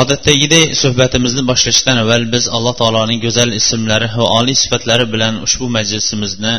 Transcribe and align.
Odatdagidek 0.00 0.66
suhbatimizni 0.82 1.42
boshlashdan 1.50 1.96
avval 2.02 2.24
biz 2.34 2.44
alloh 2.56 2.74
taoloning 2.80 3.20
go'zal 3.26 3.50
ismlari 3.60 4.08
va 4.20 4.26
oliy 4.38 4.56
sifatlari 4.62 5.06
bilan 5.14 5.34
ushbu 5.46 5.66
majlisimizni 5.76 6.54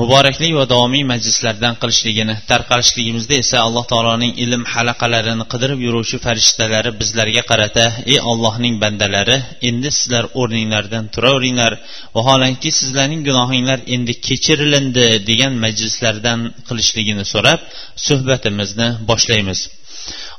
muborakli 0.00 0.48
va 0.58 0.64
davomiy 0.72 1.04
majlislardan 1.12 1.74
qilishligini 1.82 2.34
tarqalishligimizda 2.50 3.34
esa 3.42 3.56
alloh 3.66 3.84
taoloning 3.92 4.32
ilm 4.44 4.62
halaqalarini 4.74 5.44
qidirib 5.52 5.80
yuruvchi 5.86 6.16
farishtalari 6.26 6.90
bizlarga 7.00 7.42
qarata 7.50 7.86
ey 8.12 8.18
ollohning 8.32 8.74
bandalari 8.82 9.38
endi 9.68 9.90
sizlar 9.98 10.24
o'rninglardan 10.40 11.04
turaveringlar. 11.14 11.72
Vaholanki 12.16 12.70
sizlarning 12.78 13.22
gunohinglar 13.28 13.78
endi 13.94 14.12
kechirilindi 14.26 15.06
degan 15.30 15.52
majlislardan 15.64 16.40
qilishligini 16.68 17.24
so'rab 17.32 17.60
suhbatimizni 18.06 18.88
boshlaymiz. 19.10 19.60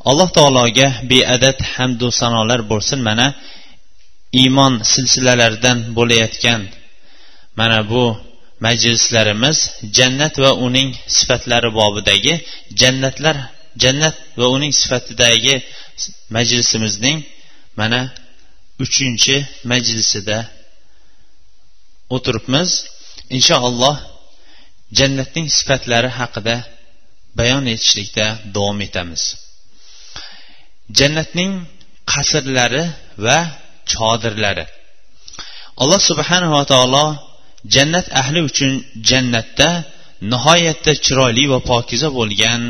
Alloh 0.10 0.30
taologa 0.38 0.88
beadad 1.12 1.58
hamdu 1.76 2.08
sanolar 2.20 2.62
bo'lsin. 2.72 3.00
Mana 3.10 3.28
iymon 4.42 4.74
silsilalaridan 4.92 5.78
bo'layotgan 5.98 6.62
mana 7.60 7.80
bu 7.92 8.04
majlislarimiz 8.66 9.58
jannat 9.98 10.36
va 10.44 10.52
uning 10.68 10.90
sifatlari 11.18 11.70
bobidagi 11.80 12.34
jannatlar 12.82 13.36
jannat 13.84 14.16
va 14.40 14.46
uning 14.56 14.74
sifatidagi 14.82 15.56
majlisimizning 16.36 17.18
mana 17.80 18.02
uchinchi 18.84 19.36
majlisida 19.72 20.38
o'tiribmiz. 22.16 22.70
Inshaalloh 23.38 23.98
jannatning 24.98 25.48
sifatlari 25.58 26.10
haqida 26.20 26.56
bayon 27.40 27.66
etishlikda 27.74 28.26
davom 28.56 28.80
etamiz. 28.88 29.24
Jannatning 31.00 31.52
qasrlari 32.12 32.84
va 33.26 33.40
chodirlari. 33.92 34.66
Alloh 35.82 36.00
subhanava 36.10 36.62
taolo 36.72 37.06
jannat 37.76 38.08
ahli 38.22 38.40
uchun 38.50 38.74
jannatda 39.10 39.70
nihoyatda 40.32 40.92
chiroyli 41.06 41.44
va 41.54 41.60
pokiza 41.72 42.08
bo'lgan 42.18 42.62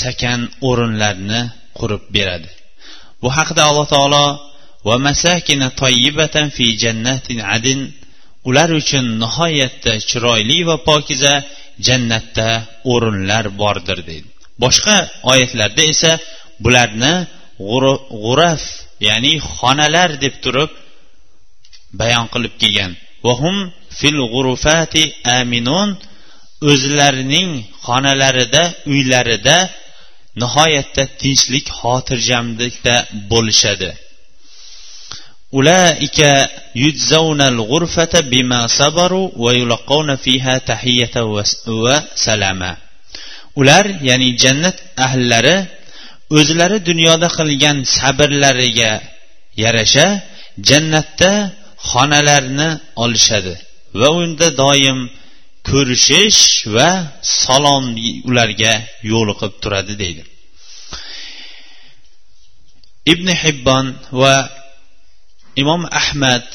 sakan 0.00 0.40
o'rinlarni 0.68 1.40
qurib 1.78 2.02
beradi. 2.16 2.50
Bu 3.22 3.28
haqida 3.36 3.62
alloh 3.70 3.86
taolo 3.94 4.26
va 4.88 4.96
masakina 5.06 5.68
toyibatan 5.82 6.46
fi 6.56 6.66
jannatin 6.82 7.38
adin 7.56 7.80
ular 8.48 8.70
uchun 8.80 9.04
nihoyatda 9.22 9.92
chiroyli 10.08 10.58
va 10.68 10.76
pokiza 10.88 11.34
jannatda 11.86 12.48
o'rinlar 12.92 13.44
bordir 13.60 13.98
deydi. 14.08 14.28
Boshqa 14.62 14.96
oyatlarda 15.32 15.82
esa 15.92 16.12
bularni 16.64 17.14
g'uraf 18.22 18.62
ya'ni 19.08 19.34
xonalar 19.56 20.10
deb 20.24 20.34
turib 20.44 20.70
bayon 22.00 22.26
qilib 22.32 22.54
kelgan. 22.60 22.92
Vahum 23.26 23.56
fil 23.98 24.18
g'urufati 24.32 25.04
aminun 25.38 25.88
o'zlarining 26.70 27.50
xonalarida 27.86 28.62
uylarida 28.92 29.58
nihoyatda 30.40 31.02
tinchlik 31.20 31.66
xotirjamlikda 31.78 32.94
bo'lishadi. 33.30 33.90
Ulaika 35.58 36.30
yujzawnal 36.82 37.58
g'urfata 37.70 38.18
bima 38.32 38.60
sabaru 38.78 39.22
va 39.44 39.50
yulaqawna 39.60 40.14
fiha 40.24 40.54
tahiyatan 40.70 41.26
va 41.84 41.96
salama. 42.26 42.72
Ular 43.60 43.84
ya'ni 44.08 44.28
jannat 44.42 44.76
ahllari 45.06 45.56
o'zlari 46.34 46.78
dunyoda 46.88 47.28
qilgan 47.38 47.76
sabrlariga 47.96 48.92
yarasha 49.62 50.06
jannatda 50.68 51.32
xonalarni 51.90 52.70
olishadi 53.04 53.54
va 54.00 54.08
unda 54.22 54.48
doim 54.62 54.98
ko'rishish 55.70 56.42
va 56.76 56.90
salom 57.42 57.84
ularga 58.28 58.74
yo'liqib 59.12 59.52
turadi 59.62 59.94
deydi. 60.02 60.22
Ibn 63.12 63.28
hibbon 63.42 63.86
va 64.20 64.34
imom 65.62 65.82
ahmad 66.00 66.46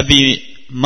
abi 0.00 0.20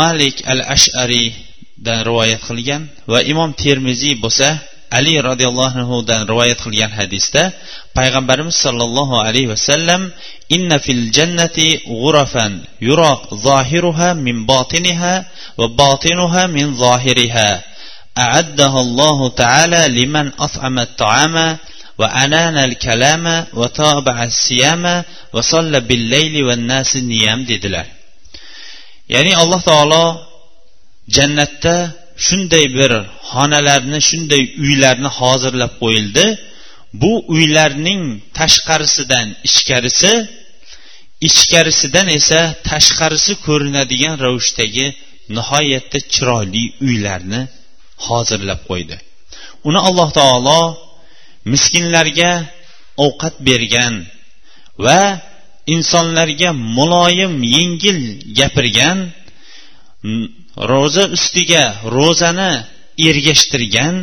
malik 0.01 0.37
al 0.53 0.61
ashariydan 0.75 1.99
rivoyat 2.09 2.43
qilgan 2.49 2.83
va 3.13 3.19
imom 3.33 3.51
termiziy 3.63 4.15
bo'lsa 4.25 4.49
ali 4.97 5.15
roziyallohu 5.29 5.79
anhudan 5.81 6.21
rivoyat 6.31 6.59
qilgan 6.65 6.93
hadisda 7.01 7.43
payg'ambarimiz 7.97 8.57
sollallohu 8.65 9.15
alayhi 9.27 9.51
vasallam 9.55 10.01
inna 10.57 10.79
fil 10.85 11.03
jannati 11.17 11.69
g'urafan 12.01 12.53
yura 12.89 13.13
zohiruha 13.47 14.09
min 14.27 14.37
botiniha 14.51 15.15
va 15.61 15.67
botinuha 15.81 16.43
min 16.57 16.67
zohiriha 16.85 17.51
أعدها 18.27 18.81
الله 18.87 19.19
تعالى 19.43 19.83
لمن 19.99 20.27
أطعم 20.47 20.77
الطعام 20.79 21.37
وأنان 21.99 22.57
الكلام 22.69 23.25
وتابع 23.55 24.17
الصيام 24.25 24.85
وصلى 25.35 25.79
بالليل 25.81 26.35
والناس 26.45 26.97
نيام 26.97 27.47
dedilar 27.47 27.87
ya'ni 29.15 29.33
alloh 29.43 29.61
taolo 29.63 30.05
jannatda 31.17 31.77
shunday 32.27 32.67
bir 32.79 32.93
xonalarni 33.31 34.01
shunday 34.09 34.43
uylarni 34.65 35.11
hozirlab 35.19 35.73
qo'yildi. 35.83 36.25
Bu 37.03 37.13
uylarning 37.35 38.03
tashqarisidan 38.39 39.27
ichkarisi 39.49 40.13
ichkarisidan 41.29 42.09
esa 42.19 42.41
tashqarisi 42.71 43.33
ko'rinadigan 43.47 44.17
ravishdagi 44.25 44.87
nihoyatda 45.37 45.99
chiroyli 46.13 46.65
uylarni 46.87 47.41
hozirlab 48.07 48.61
qo'ydi. 48.71 48.97
Uni 49.69 49.81
alloh 49.89 50.09
taolo 50.19 50.61
miskinlarga 51.53 52.33
ovqat 53.05 53.35
bergan 53.49 53.95
va 54.85 55.01
insonlarga 55.75 56.51
muloyim 56.77 57.35
yengil 57.57 57.99
gapirgan 58.39 58.99
ro'za 60.73 61.05
ustiga 61.17 61.65
ro'zani 61.97 62.53
ergashtirgan 63.09 63.95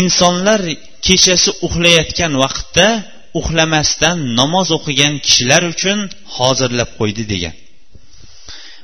insonlar 0.00 0.60
kechasi 1.06 1.50
uxlayotgan 1.66 2.32
vaqtda 2.42 2.88
uxlamasdan 3.40 4.16
namoz 4.38 4.68
o'qigan 4.78 5.14
kishilar 5.26 5.62
uchun 5.72 5.98
hozirlab 6.36 6.90
qo'ydi 7.00 7.24
degan. 7.32 7.54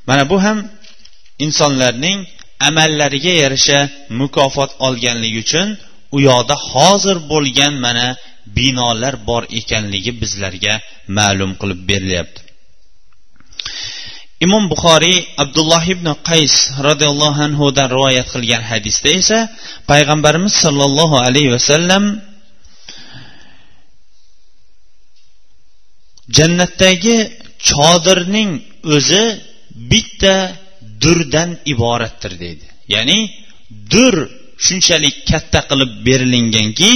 Mana 0.09 0.25
bu 0.31 0.37
ham 0.45 0.59
insonlarning 1.45 2.19
amallariga 2.69 3.35
yarasha 3.43 3.79
mukofot 4.21 4.71
olganligi 4.87 5.39
uchun 5.47 5.69
u 6.17 6.19
yoqda 6.29 6.57
hozir 6.71 7.17
bo'lgan 7.33 7.75
mana 7.87 8.07
binolar 8.57 9.15
bor 9.29 9.43
ekanligi 9.61 10.13
bizlarga 10.23 10.75
ma'lum 11.19 11.53
qilib 11.61 11.81
berilyapti. 11.91 12.41
Imom 14.45 14.65
buxoriy 14.73 15.19
abdulloh 15.43 15.85
ibn 15.95 16.07
qays 16.29 16.55
roziyallohu 16.89 17.41
anhudan 17.49 17.87
rivoyat 17.95 18.29
qilgan 18.35 18.63
hadisda 18.71 19.11
esa 19.21 19.39
payg'ambarimiz 19.91 20.55
sollallohu 20.65 21.17
alayhi 21.27 21.51
vasallam 21.57 22.05
jannatdagi 26.37 27.17
chodirning 27.69 28.51
o'zi 28.97 29.25
bitta 29.91 30.37
durdan 31.03 31.51
iboratdir 31.73 32.33
deydi 32.43 32.67
ya'ni 32.95 33.19
dur 33.93 34.15
shunchalik 34.67 35.17
katta 35.31 35.61
qilib 35.71 35.91
berilinganki 36.07 36.93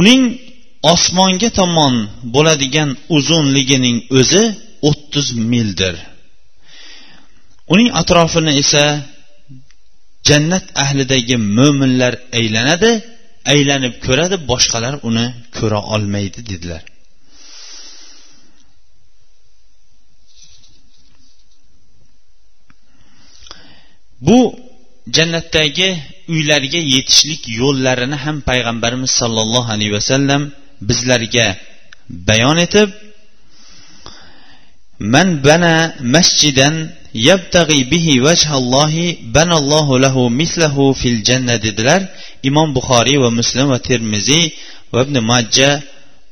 uning 0.00 0.22
osmonga 0.92 1.50
tomon 1.60 1.94
bo'ladigan 2.34 2.90
uzunligining 3.16 3.98
o'zi 4.18 4.44
o'ttiz 4.88 5.26
mildir. 5.52 5.96
Uning 7.72 7.88
atrofini 8.00 8.52
esa 8.62 8.84
jannat 10.28 10.66
ahlidagi 10.84 11.36
mo'minlar 11.58 12.14
aylanadi 12.38 12.90
aylanib 13.52 13.94
ko'radi 14.06 14.36
boshqalar 14.50 14.94
uni 15.08 15.26
ko'ra 15.56 15.80
olmaydi 15.94 16.40
dedilar. 16.50 16.82
Bu 24.26 24.38
jannatdagi 25.16 25.88
uylarga 26.34 26.80
yetishlik 26.94 27.42
yo'llarini 27.60 28.16
ham 28.24 28.36
payg'ambarimiz 28.48 29.12
sollallohu 29.20 29.70
alayhi 29.74 29.94
vasallam 29.98 30.42
bizlarga 30.88 31.46
bayon 32.28 32.58
etib 32.66 32.88
man 35.00 35.28
bana 35.46 35.94
مسجدا 36.14 36.98
yabtag'i 37.14 37.90
bihi 37.92 38.14
vajhallohi 38.26 39.06
banallohu 39.36 39.94
lahu 40.04 40.30
mislahu 40.40 40.94
fil 41.00 41.18
janna 41.28 41.56
dedilar 41.66 42.00
imom 42.48 42.68
buxoriy 42.76 43.18
va 43.24 43.30
muslim 43.38 43.66
va 43.72 43.78
termiziy 43.88 44.44
va 44.92 45.00
ibn 45.06 45.16
majja 45.30 45.70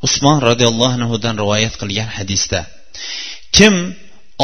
usmon 0.07 0.39
roziyallohu 0.49 0.95
anhudan 0.99 1.35
rivoyat 1.43 1.75
qilgan 1.81 2.09
hadisda. 2.17 2.61
Kim 3.57 3.75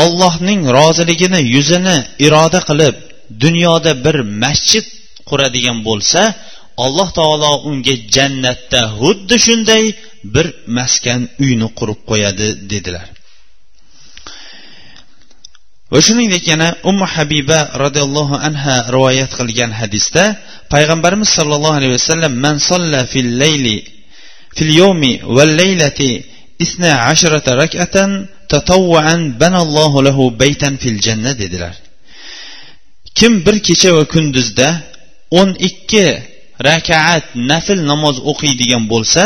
ollohning 0.05 0.61
roziligini 0.79 1.41
yuzini 1.55 1.97
iroda 2.27 2.61
qilib 2.69 2.95
dunyoda 3.45 3.93
bir 4.05 4.17
masjid 4.45 4.87
quradigan 5.29 5.79
bo'lsa 5.89 6.23
alloh 6.85 7.09
taolo 7.19 7.53
unga 7.69 7.95
jannatda 8.15 8.81
xuddi 8.99 9.37
shunday 9.47 9.85
bir 10.35 10.47
maskan 10.77 11.21
uyni 11.45 11.69
qurib 11.79 12.01
qo'yadi 12.11 12.47
dedilar. 12.73 13.07
Va 15.93 15.99
shuningdek 16.06 16.44
yana 16.53 16.69
ummu 16.91 17.06
habiba 17.15 17.59
roziyallohu 17.85 18.35
anha 18.49 18.77
rivoyat 18.94 19.31
qilgan 19.39 19.71
hadisda 19.81 20.25
payg'ambarimiz 20.73 21.29
sollallohu 21.39 21.79
alayhi 21.79 21.94
vasallam 21.99 22.33
man 22.44 22.56
solla 22.71 23.00
fil 23.12 23.31
layli 23.43 23.77
fil 24.56 24.73
yawmi 24.81 25.12
val 25.37 25.53
laylati 25.61 26.11
isna 26.65 26.91
ashrata 27.12 27.50
rak'atan 27.62 28.11
tatawwan 28.53 29.21
banallohu 29.43 29.99
lahu 30.06 30.25
baytan 30.43 30.75
fil 30.83 30.99
janna 31.06 31.33
dedilar. 31.43 31.75
Kim 33.19 33.33
bir 33.45 33.56
kecha 33.67 33.91
va 33.97 34.05
kunduzda 34.15 34.69
o'n 35.41 35.50
ikki 35.69 36.06
rakaat 36.69 37.25
nafl 37.50 37.79
namoz 37.91 38.17
o'qiydigan 38.31 38.85
bo'lsa 38.93 39.23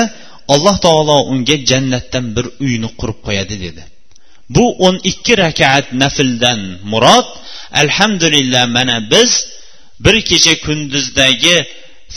alloh 0.55 0.77
taolo 0.87 1.17
unga 1.33 1.57
jannatdan 1.71 2.25
bir 2.37 2.47
uyni 2.65 2.89
qurib 2.99 3.19
qo'yadi 3.27 3.57
dedi. 3.65 3.83
Bu 4.55 4.65
o'n 4.87 4.97
ikki 5.11 5.35
rakaat 5.45 5.87
nafldan 6.03 6.61
murod. 6.91 7.29
Alhamdulillah 7.83 8.65
mana 8.77 8.97
biz 9.13 9.33
bir 10.05 10.17
kecha 10.31 10.55
kunduzdagi 10.67 11.57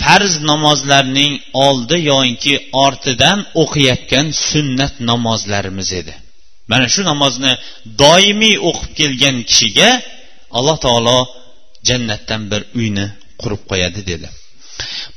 farz 0.02 0.34
namozlarning 0.50 1.34
oldi 1.68 1.98
yoinki 2.12 2.54
ortidan 2.86 3.40
o'qiyotgan 3.62 4.28
sunnat 4.50 4.94
namozlarimiz 5.10 5.90
edi. 6.02 6.14
Mana 6.72 6.88
shu 6.94 7.02
namozni 7.12 7.54
doimiy 8.02 8.56
o'qib 8.70 8.92
kelgan 9.00 9.38
kishiga 9.50 9.90
alloh 10.58 10.78
taolo 10.86 11.20
jannatdan 11.90 12.42
bir 12.52 12.62
uyni 12.80 13.08
qurib 13.42 13.62
qo'yadi 13.70 14.02
dedi. 14.12 14.28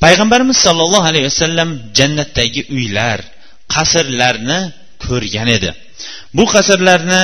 Payg'ambarimiz 0.04 0.58
sollallohu 0.66 1.06
alayhi 1.10 1.26
vasallam 1.30 1.70
jannatdagi 1.98 2.62
uylar 2.76 3.18
qasrlarni 3.74 4.60
ko'rgan 5.06 5.48
edi. 5.56 5.70
Bu 6.36 6.44
qasrlarni 6.54 7.22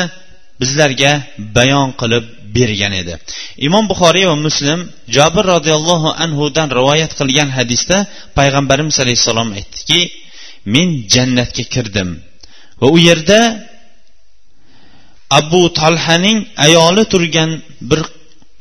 bizlarga 0.60 1.12
bayon 1.56 1.88
qilib 2.00 2.24
bergan 2.56 2.94
edi. 3.02 3.14
Imom 3.66 3.84
buxoriy 3.90 4.26
va 4.30 4.36
muslim 4.46 4.80
jobir 5.16 5.44
roziyallohu 5.54 6.08
anhudan 6.24 6.68
rivoyat 6.78 7.12
qilgan 7.20 7.48
hadisda 7.58 7.96
payg'ambarimiz 8.38 8.96
alayhissalom 9.04 9.48
aytdiki 9.58 10.00
men 10.74 10.88
jannatga 11.14 11.64
kirdim 11.74 12.08
va 12.80 12.86
u 12.96 12.98
yerda 13.08 13.40
abu 15.40 15.62
tolhaning 15.80 16.38
ayoli 16.66 17.04
turgan 17.12 17.50
bir 17.90 18.00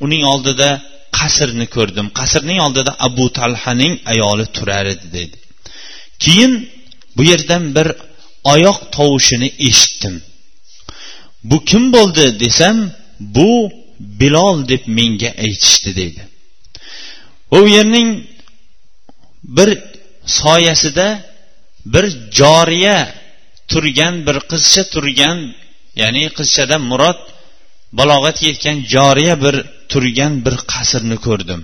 uning 0.04 0.24
oldida 0.32 0.70
qasrni 1.18 1.66
ko'rdim. 1.76 2.06
Qasrning 2.18 2.58
oldida 2.66 2.92
abu 3.06 3.26
talhaning 3.38 3.94
ayoli 4.12 4.46
turar 4.56 4.86
edi 4.94 5.06
dedi. 5.16 5.36
Keyin 6.24 6.52
bu 7.16 7.22
yerdan 7.30 7.62
bir 7.76 7.88
oyoq 8.52 8.78
tovushini 8.96 9.48
eshitdim. 9.68 10.14
Bu 11.44 11.64
kim 11.64 11.92
bo'ldi 11.92 12.40
desam 12.40 12.90
bu 13.20 13.70
bilol 13.98 14.68
deb 14.68 14.82
menga 14.86 15.30
aytishdi 15.44 15.96
deydi. 15.96 16.22
U 17.50 17.68
yerning 17.68 18.10
bir 19.56 19.78
soyasida 20.26 21.08
bir 21.86 22.04
joriya 22.38 22.98
turgan 23.68 24.14
bir 24.26 24.36
qizcha 24.50 24.82
turgan 24.94 25.38
ya'ni 26.00 26.24
qizchadan 26.38 26.82
murod 26.90 27.20
balog'atga 27.98 28.46
yetgan 28.50 28.76
joriya 28.94 29.34
bir 29.44 29.56
turgan 29.92 30.32
bir 30.44 30.54
qasrni 30.72 31.16
ko'rdim. 31.26 31.60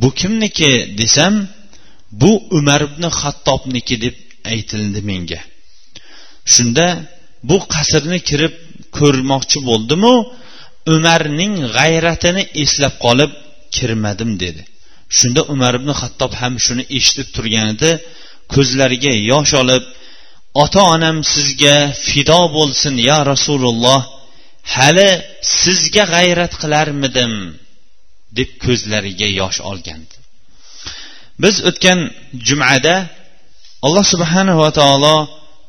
Bu 0.00 0.08
kimniki 0.20 0.70
desam 1.00 1.34
bu 2.20 2.32
umar 2.58 2.80
ibn 2.88 3.02
hattobniki 3.20 3.96
deb 4.04 4.16
aytildi 4.52 5.00
menga. 5.10 5.40
Shunda 6.54 6.86
bu 7.48 7.56
qasrni 7.74 8.18
kirib 8.28 8.54
ko'rmoqchi 8.98 9.58
bo'ldimu 9.68 10.14
umarning 10.94 11.54
g'ayratini 11.76 12.42
eslab 12.62 12.94
qolib 13.04 13.32
kirmadim 13.76 14.30
dedi. 14.42 14.62
Shunda 15.18 15.40
umar 15.54 15.72
ibn 15.80 15.90
hattob 16.00 16.32
ham 16.40 16.54
shuni 16.64 16.84
eshitib 16.96 17.28
turganida 17.36 17.90
ko'zlariga 18.54 19.12
yosh 19.30 19.52
olib 19.62 19.84
ota 20.62 20.82
onam 20.94 21.16
sizga 21.34 21.76
fido 22.08 22.40
bo'lsin 22.56 22.94
ya 23.08 23.18
rasululloh 23.32 24.00
hali 24.74 25.10
sizga 25.60 26.04
g'ayrat 26.14 26.52
qilarmidim 26.62 27.32
deb 28.38 28.50
ko'zlariga 28.64 29.28
yosh 29.40 29.58
olgandi. 29.70 30.16
Biz 31.42 31.54
o'tgan 31.68 32.00
jumada 32.48 32.96
alloh 33.86 34.04
subhanava 34.12 34.68
taolo 34.78 35.16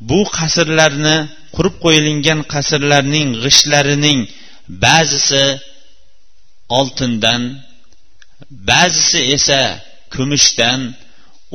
bu 0.09 0.19
qasrlarni 0.37 1.17
qurib 1.57 1.75
qo'yilgan 1.83 2.39
qasrlarning 2.53 3.29
g'ishtlarining 3.43 4.19
ba'zisi 4.85 5.45
oltindan 6.79 7.41
ba'zisi 8.69 9.19
esa 9.35 9.61
kumushdan 10.13 10.79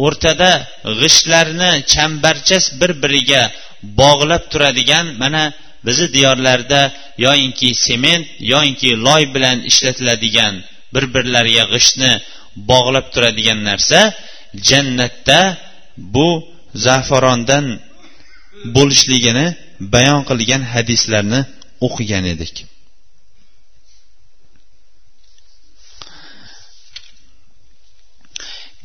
o'rtada 0.05 0.53
g'ishtlarni 1.01 1.71
chambarchas 1.93 2.65
bir 2.81 2.93
biriga 3.03 3.43
bog'lab 4.01 4.45
turadigan 4.53 5.07
mana 5.23 5.45
bizni 5.87 6.09
diyorlarda 6.17 6.81
yoyinki 7.27 7.69
sement 7.87 8.27
yoyinki 8.53 8.91
loy 9.07 9.23
bilan 9.35 9.59
ishlatiladigan 9.71 10.55
bir 10.95 11.05
birlariga 11.15 11.65
g'ishtni 11.73 12.13
bog'lab 12.71 13.07
turadigan 13.15 13.59
narsa 13.69 14.01
jannatda 14.69 15.41
bu 16.15 16.29
zafarondan 16.87 17.67
bo'lishligini 18.75 19.47
bayon 19.93 20.23
qilgan 20.29 20.63
hadislarni 20.73 21.41
o'qigan 21.87 22.25
edik. 22.35 22.55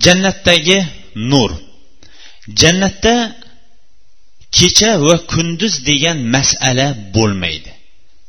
Jannatdagi 0.05 0.79
nur. 1.31 1.51
Jannatda 2.61 3.15
kecha 4.57 4.91
va 5.05 5.15
kunduz 5.33 5.73
degan 5.89 6.17
masala 6.35 6.87
bo'lmaydi. 7.15 7.71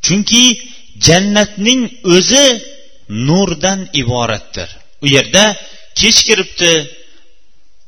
Chunki 0.04 0.44
jannatning 1.06 1.82
o'zi 2.14 2.46
nurdan 3.26 3.80
iboratdir. 4.00 4.68
U 5.04 5.06
yerda 5.16 5.44
kech 6.00 6.18
kiribdi 6.28 6.72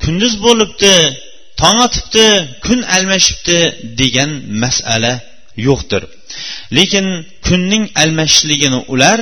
kunduz 0.03 0.35
bo'libdi 0.45 0.95
tong 1.61 1.79
otibdi 1.87 2.26
kun 2.67 2.81
almashibdi 2.97 3.59
degan 4.00 4.31
masala 4.62 5.12
yo'qdir. 5.67 6.02
Lekin 6.76 7.07
kunning 7.47 7.85
almashishligini 8.02 8.81
ular 8.93 9.21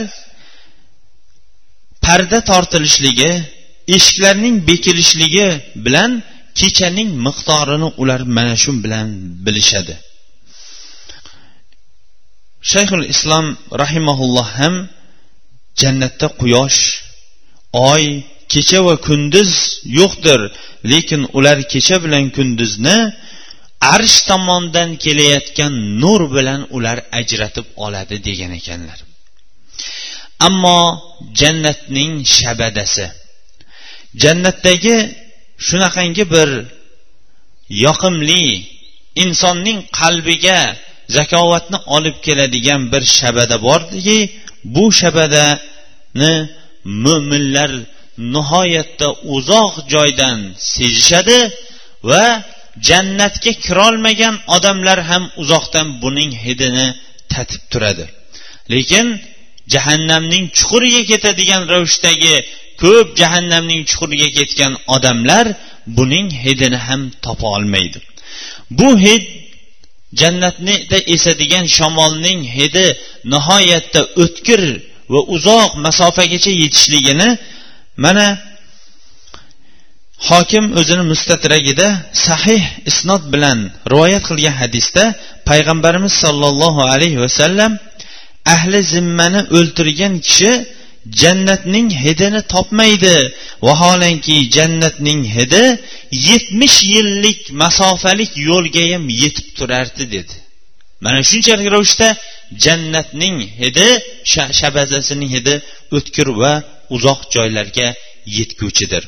parda 2.05 2.39
tortilishligi 2.51 3.33
eshiklarning 3.97 4.57
bekilishligi 4.69 5.49
bilan 5.85 6.11
kechaning 6.59 7.11
miqdorini 7.27 7.89
ular 8.03 8.21
mana 8.37 8.55
shu 8.63 8.71
bilan 8.85 9.07
bilishadi. 9.45 9.95
Shayxul 12.71 13.05
islom 13.15 13.47
rahimaulloh 13.83 14.49
ham 14.61 14.75
jannatda 15.81 16.27
quyosh 16.41 16.81
oy 17.93 18.05
kecha 18.53 18.81
va 18.87 18.95
kunduz 19.07 19.53
yo'qdir. 19.99 20.41
Lekin 20.93 21.23
ular 21.37 21.59
kecha 21.73 21.97
bilan 22.05 22.25
kunduzni 22.37 22.99
arsh 23.95 24.19
tomondan 24.29 24.91
kelayotgan 25.05 25.73
nur 26.03 26.21
bilan 26.37 26.61
ular 26.77 26.99
ajratib 27.19 27.67
oladi 27.85 28.17
degan 28.29 28.53
ekanlar. 28.61 28.99
Ammo 30.47 30.81
jannatning 31.41 32.13
shabadasi. 32.37 33.07
Jannatdagi 34.23 34.97
shunaqangi 35.67 36.25
bir 36.35 36.51
yoqimli 37.85 38.45
insonning 39.25 39.79
qalbiga 39.99 40.61
zakovatni 41.17 41.79
olib 41.97 42.17
keladigan 42.27 42.83
bir 42.93 43.03
shabada 43.19 43.57
bordiki 43.67 44.19
bu 44.75 44.85
shabadani 45.01 46.35
mo'minlar 47.05 47.71
nihoyatda 48.35 49.09
uzoq 49.37 49.75
joydan 49.95 50.39
sezishadi 50.73 51.41
va 52.11 52.25
jannatga 52.89 53.53
kirolmagan 53.65 54.35
odamlar 54.57 54.99
ham 55.11 55.25
uzoqdan 55.43 55.87
buning 56.03 56.33
hidini 56.45 56.87
tatib 57.33 57.63
turadi. 57.73 58.07
Lekin 58.73 59.07
jahannamning 59.73 60.45
chuquriga 60.57 61.03
ketadigan 61.11 61.63
ravishdagi 61.73 62.35
ko'p 62.83 63.09
jahannamning 63.21 63.83
chuquriga 63.91 64.29
ketgan 64.39 64.73
odamlar 64.95 65.47
buning 65.97 66.29
hidini 66.45 66.79
ham 66.87 67.03
topa 67.25 67.47
olmaydi. 67.57 67.99
Bu 68.79 68.89
hid 69.05 69.25
jannatnida 70.21 70.99
esadigan 71.15 71.67
shamolning 71.77 72.41
hidi 72.57 72.87
nihoyatda 73.33 74.01
o'tkir 74.23 74.63
va 75.13 75.21
uzoq 75.35 75.71
masofagacha 75.87 76.53
yetishligini 76.63 77.29
mana 78.05 78.27
hokim 80.29 80.65
o'zini 80.81 81.05
mustatragida 81.13 81.89
sahih 82.27 82.63
isnot 82.91 83.23
bilan 83.33 83.59
rivoyat 83.93 84.25
qilgan 84.29 84.57
hadisda 84.63 85.05
payg'ambarimiz 85.49 86.15
sollallohu 86.25 86.81
alayhi 86.93 87.19
vasallam 87.25 87.73
ahli 88.55 88.79
zimmani 88.95 89.41
o'ltirgan 89.59 90.15
kishi 90.27 90.53
jannatning 91.21 91.89
hidini 92.05 92.41
topmaydi. 92.55 93.17
Vaholanki 93.67 94.37
jannatning 94.57 95.21
hidi 95.37 95.65
yetmish 96.29 96.79
yillik 96.95 97.41
masofalik 97.63 98.33
yo'lgayam 98.51 99.05
yetib 99.23 99.49
turardi 99.59 100.05
dedi. 100.15 100.35
Mana 101.05 101.21
shunchalik 101.31 101.69
ravishda 101.75 102.09
jannatning 102.65 103.37
hidi 103.61 103.89
shabazasining 104.59 105.31
hidi 105.37 105.55
o'tkir 105.97 106.29
va 106.41 106.53
uzoq 106.97 107.21
joylarga 107.35 107.89
yetguvchidir. 108.37 109.05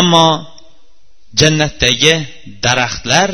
Ammo 0.00 0.26
jannatdagi 1.40 2.14
daraxtlar 2.64 3.30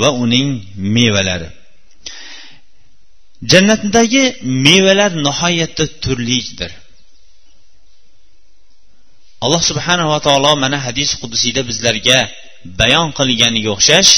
va 0.00 0.08
uning 0.22 0.48
mevalari. 0.94 1.48
Jannatdagi 3.52 4.24
mevalar 4.66 5.12
nihoyatda 5.26 5.84
turlidir. 6.02 6.72
Alloh 9.44 9.62
subhanava 9.70 10.18
taolo 10.26 10.52
mana 10.64 10.78
hadis 10.86 11.10
qudusiyda 11.20 11.62
bizlarga 11.70 12.18
bayon 12.80 13.08
qilganiga 13.18 13.70
o'xshash 13.76 14.12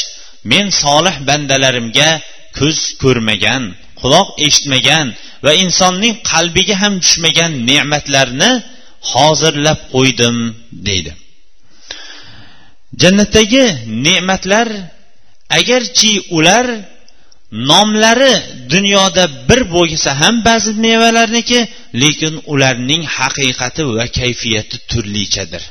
men 0.50 0.66
solih 0.82 1.16
bandalarimga 1.28 2.10
ko'z 2.58 2.78
ko'rmagan 3.02 3.62
quloq 4.00 4.28
eshitmagan 4.46 5.06
va 5.44 5.52
insonning 5.64 6.14
qalbiga 6.30 6.74
ham 6.82 6.94
tushmagan 7.04 7.52
ne'matlarni 7.68 8.50
hozirlab 9.12 9.80
qo'ydim 9.94 10.36
deydi. 10.88 11.12
Jannatdagi 13.02 13.64
ne'matlar 14.06 14.68
agarchi 15.58 16.12
ular 16.36 16.66
nomlari 17.70 18.34
dunyoda 18.72 19.24
bir 19.48 19.60
bo'lsa 19.74 20.10
ham 20.20 20.34
ba'zi 20.48 20.70
mevalarniki 20.86 21.60
lekin 22.02 22.34
ularning 22.52 23.02
haqiqati 23.16 23.82
va 23.96 24.06
kayfiyati 24.18 24.76
turlichadir. 24.90 25.62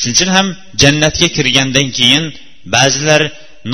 Shuning 0.00 0.14
uchun 0.16 0.30
ham 0.36 0.46
jannatga 0.82 1.28
kirgandan 1.36 1.88
keyin 1.98 2.24
ba'zilar 2.74 3.22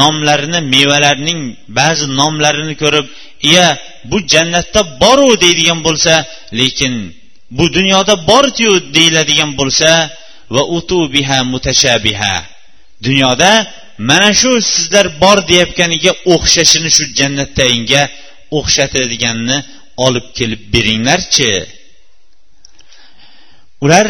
nomlarini 0.00 0.60
mevalarning 0.74 1.40
ba'zi 1.78 2.06
nomlarini 2.20 2.74
ko'rib 2.82 3.06
iya 3.50 3.66
bu 4.10 4.18
jannatda 4.32 4.80
boru 5.02 5.28
deydigan 5.44 5.80
bo'lsa 5.86 6.14
lekin 6.60 6.94
bu 7.58 7.64
dunyoda 7.76 8.14
bordiyu 8.30 8.72
deyiladigan 8.96 9.50
bo'lsa 9.60 9.90
va 10.54 10.62
utu 10.76 11.00
biha 11.14 11.38
mutashabiha 11.52 12.34
dunyoda 13.06 13.50
mana 14.08 14.30
shu 14.40 14.50
sizlar 14.72 15.06
bor 15.22 15.38
deyayotganiga 15.48 16.12
o'xshashini 16.34 16.90
shu 16.96 17.04
jannatdaganga 17.18 18.02
o'xshatadiganni 18.58 19.58
olib 20.06 20.26
kelib 20.38 20.62
beringlarchi. 20.74 21.50
Ular 23.84 24.06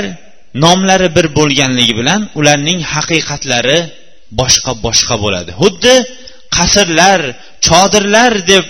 nomlari 0.65 1.09
bir 1.17 1.27
bo'lganligi 1.39 1.95
bilan 2.01 2.21
ularning 2.41 2.81
haqiqatlari 2.95 3.79
boshqa 4.39 4.73
boshqa 4.87 5.15
bo'ladi. 5.25 5.51
Xuddi 5.61 5.95
qasrlar 6.57 7.21
chodirlar 7.67 8.33
deb 8.53 8.65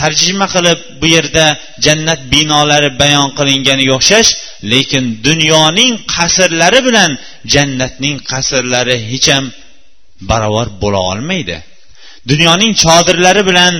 tarjima 0.00 0.46
qilib 0.54 0.78
bu 1.00 1.06
yerda 1.16 1.46
jannat 1.84 2.20
binolari 2.32 2.90
bayon 3.02 3.28
qilinganiga 3.38 3.92
o'xshash 3.98 4.30
lekin 4.72 5.04
dunyoning 5.26 5.92
qasrlari 6.14 6.80
bilan 6.88 7.10
jannatning 7.54 8.16
qasrlari 8.30 8.96
hech 9.10 9.28
ham 9.34 9.44
barobar 10.30 10.68
bo'la 10.82 11.00
olmaydi. 11.12 11.56
Dunyoning 12.30 12.72
chodirlari 12.84 13.42
bilan 13.50 13.74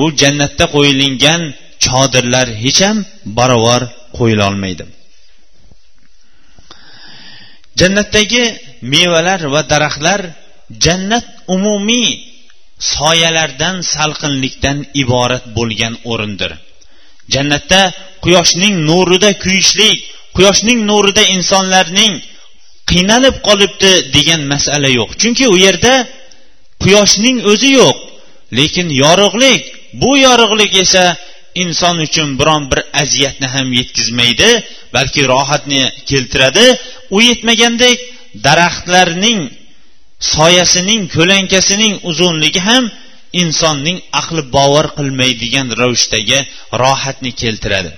u 0.00 0.04
jannatda 0.20 0.64
qo'yilingan 0.74 1.42
chodirlar 1.84 2.46
hech 2.62 2.80
ham 2.86 2.96
barobar 3.38 3.82
qo'yilolmaydi 4.18 4.84
jannatdagi 7.80 8.44
mevalar 8.92 9.40
va 9.52 9.60
daraxtlar 9.72 10.20
jannat 10.84 11.26
umumiy 11.54 12.10
soyalardan 12.78 13.76
salqinlikdan 13.94 14.78
iborat 15.02 15.44
bo'lgan 15.56 15.94
o'rindir. 16.10 16.52
Jannatda 17.34 17.80
quyoshning 18.24 18.74
nurida 18.88 19.30
kuyishlik 19.42 19.98
quyoshning 20.36 20.80
nurida 20.90 21.22
insonlarning 21.36 22.12
qiynalib 22.90 23.36
qolibdi 23.48 23.92
degan 24.16 24.42
masala 24.52 24.88
yo'q. 24.98 25.10
Chunki 25.20 25.44
u 25.54 25.56
yerda 25.64 25.94
quyoshning 26.84 27.38
o'zi 27.52 27.70
yo'q 27.80 27.96
lekin 28.58 28.88
yorug'lik 29.02 29.62
bu 30.00 30.10
yorug'lik 30.26 30.72
esa 30.84 31.04
inson 31.62 31.96
uchun 32.06 32.28
biron 32.40 32.62
bir 32.70 32.80
aziyatni 33.02 33.46
ham 33.54 33.68
yetkazmaydi 33.78 34.50
balki 34.94 35.22
rohatni 35.32 35.82
keltiradi. 36.10 36.66
U 37.16 37.18
yetmagandek 37.28 37.98
daraxtlarning 38.46 39.40
soyasining 40.22 41.02
ko'lankasining 41.16 41.94
uzunligi 42.10 42.60
ham 42.68 42.84
insonning 43.42 43.98
aqli 44.20 44.42
bovar 44.56 44.86
qilmaydigan 44.98 45.68
ravishdagi 45.80 46.38
rohatni 46.82 47.32
keltiradi. 47.42 47.92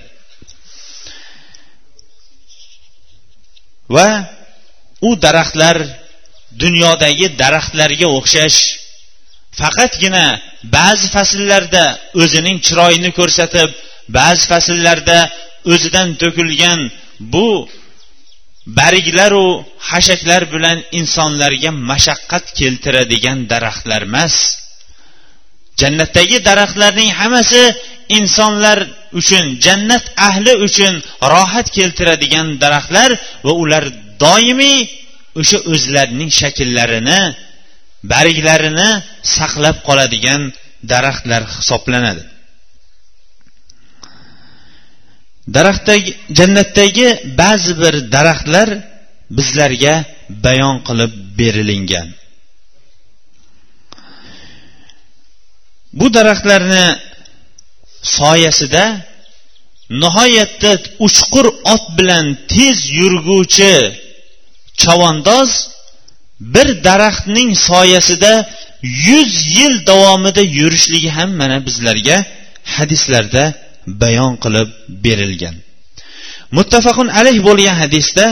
Va 3.95 4.09
u 5.07 5.09
daraxtlar 5.25 5.77
dunyodagi 6.63 7.27
daraxtlarga 7.41 8.07
o'xshash 8.17 8.59
faqatgina 9.59 10.25
ba'zi 10.77 11.07
fasllarda 11.15 11.83
o'zining 12.21 12.57
chiroyini 12.65 13.11
ko'rsatib 13.19 13.69
ba'zi 14.17 14.43
fasllarda 14.51 15.19
o'zidan 15.73 16.09
to'kilgan 16.21 16.79
bu 17.33 17.49
bariklaru 18.65 19.47
hashaklar 19.89 20.41
bilan 20.53 20.77
insonlarga 20.99 21.71
mashaqqat 21.91 22.45
keltiradigan 22.59 23.39
daraxtlar 23.51 24.01
emas. 24.09 24.35
Jannatdagi 25.81 26.37
daraxtlarning 26.49 27.11
hammasi 27.19 27.63
insonlar 28.17 28.79
uchun 29.19 29.45
jannat 29.65 30.05
ahli 30.27 30.53
uchun 30.67 30.93
rohat 31.33 31.67
keltiradigan 31.77 32.47
daraxtlar 32.63 33.09
va 33.45 33.53
ular 33.63 33.83
doimiy 34.23 34.79
o'sha 35.39 35.57
o'zlarining 35.73 36.31
shakllarini 36.39 37.21
barglarini 38.11 38.89
saqlab 39.37 39.77
qoladigan 39.87 40.41
daraxtlar 40.91 41.41
hisoblanadi. 41.55 42.23
Daraxtdagi 45.53 46.11
jannatdagi 46.37 47.07
ba'zi 47.41 47.73
bir 47.81 47.93
daraxtlar 48.15 48.69
bizlarga 49.37 49.95
bayon 50.29 50.77
qilib 50.87 51.11
berilingan. 51.39 52.07
Bu 55.99 56.07
daraxtlarni 56.17 56.85
soyasida 58.17 58.83
nihoyatda 60.03 60.71
uchqur 61.05 61.45
ot 61.73 61.85
bilan 61.97 62.25
tez 62.53 62.77
yurguvchi 62.99 63.75
chavandoz 64.81 65.51
bir 66.53 66.67
daraxtning 66.87 67.51
soyasida 67.69 68.33
yuz 69.07 69.31
yil 69.57 69.75
davomida 69.89 70.41
yurishligi 70.59 71.09
ham 71.17 71.29
mana 71.41 71.57
bizlarga 71.67 72.17
hadislarda 72.75 73.43
bayon 74.01 74.33
qilib 74.43 74.69
berilgan. 75.03 75.55
Muttafaqun 76.57 77.07
alayh 77.19 77.37
bo'lgan 77.47 77.75
hadisda 77.81 78.25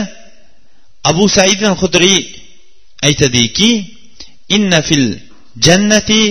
abu 1.10 1.24
said 1.36 1.60
hudriy 1.80 2.18
aytadiki 3.06 3.70
inna 4.56 4.80
fil 4.88 5.06
jannati 5.66 6.22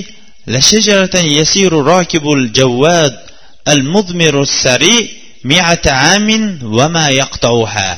la 0.54 0.60
shajaratan 0.70 1.26
yasiru 1.40 1.78
rakibul 1.94 2.44
jawwad 2.58 3.14
al 3.74 3.82
mudmiru 3.94 4.46
sari 4.46 4.98
amin 6.16 6.44
va 6.78 6.88
ma 6.96 7.06
yaqtauha. 7.22 7.90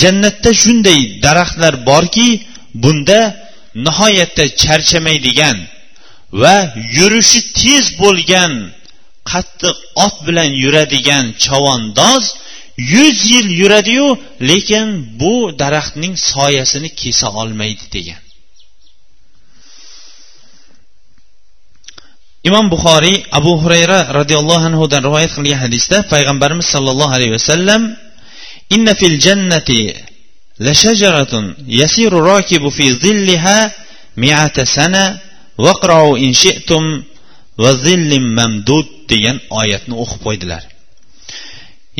Jannatda 0.00 0.50
shunday 0.62 1.00
daraxtlar 1.24 1.74
borki 1.88 2.28
bunda 2.82 3.20
nihoyatda 3.84 4.44
charchamaydigan 4.62 5.58
va 6.40 6.56
yurishi 6.98 7.40
tez 7.60 7.84
bo'lgan 8.02 8.52
qattiq 9.30 9.76
ot 10.06 10.16
bilan 10.26 10.50
yuradigan 10.62 11.24
chavondoz 11.44 12.24
yuz 12.94 13.16
yil 13.32 13.48
yuradiyu 13.60 14.08
lekin 14.50 14.86
bu 15.20 15.34
daraxtning 15.60 16.14
soyasini 16.32 16.90
kesa 17.00 17.28
olmaydi 17.40 17.86
degan. 17.96 18.22
Imom 22.48 22.66
buxoriy 22.74 23.16
abu 23.38 23.52
hurayra 23.62 24.00
roziyallohu 24.18 24.64
anhudan 24.70 25.00
rivoyat 25.06 25.32
qilgan 25.36 25.58
hadisda 25.64 25.96
payg'ambarimiz 26.12 26.66
sollallohu 26.74 27.12
alayhi 27.16 27.34
vasallam 27.38 27.82
inna 28.74 28.92
fil 29.00 29.16
jannati 29.26 29.80
la 30.66 30.72
shajaratun 30.82 31.44
yasiru 31.80 32.18
rakibu 32.32 32.68
fi 32.76 32.84
zilliha 33.04 33.58
mi'ata 34.22 34.66
sana 34.76 35.04
waqra'u 35.66 36.10
in 36.24 36.32
shi'tum 36.42 36.84
va 37.58 37.70
zillim 37.84 38.24
mamdud 38.38 38.86
degan 39.12 39.36
oyatni 39.60 39.94
o'qib 40.02 40.20
qo'ydilar. 40.26 40.62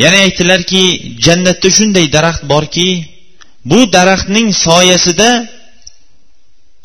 Yana 0.02 0.18
aytdilarki 0.26 0.82
jannatda 1.24 1.68
shunday 1.76 2.06
daraxt 2.16 2.42
borki 2.52 2.88
bu 3.70 3.78
daraxtning 3.96 4.48
soyasida 4.66 5.30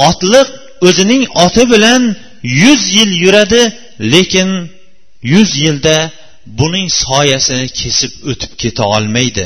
otliq 0.10 0.48
o'zining 0.88 1.24
oti 1.46 1.64
bilan 1.74 2.02
yuz 2.64 2.82
yil 2.98 3.12
yuradi 3.24 3.64
lekin 4.14 4.50
yuz 5.34 5.50
yilda 5.64 5.98
buning 6.60 6.88
soyasini 7.04 7.68
kesib 7.80 8.12
o'tib 8.32 8.52
keta 8.62 8.84
olmaydi. 8.96 9.46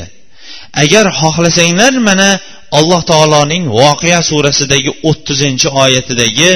Agar 0.82 1.04
xohlasanglar 1.20 1.92
mana 2.08 2.30
alloh 2.78 3.02
taoloning 3.10 3.64
voqea 3.80 4.20
surasidagi 4.30 4.90
o'ttizinchi 5.08 5.68
oyatidagi 5.84 6.50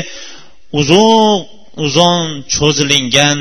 uzoq 0.81 1.56
uzun 1.85 2.27
cho'zilingan 2.55 3.39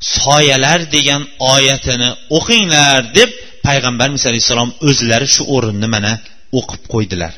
soyalar 0.00 0.80
degan 0.94 1.22
oyatini 1.54 2.10
o'qinglar 2.38 3.00
deb 3.18 3.30
payg'ambarimiz 3.66 4.22
alayhissalom 4.30 4.70
o'zlari 4.88 5.28
shu 5.34 5.42
o'rinni 5.54 5.88
mana 5.94 6.12
o'qib 6.58 6.82
qo'ydilar. 6.92 7.32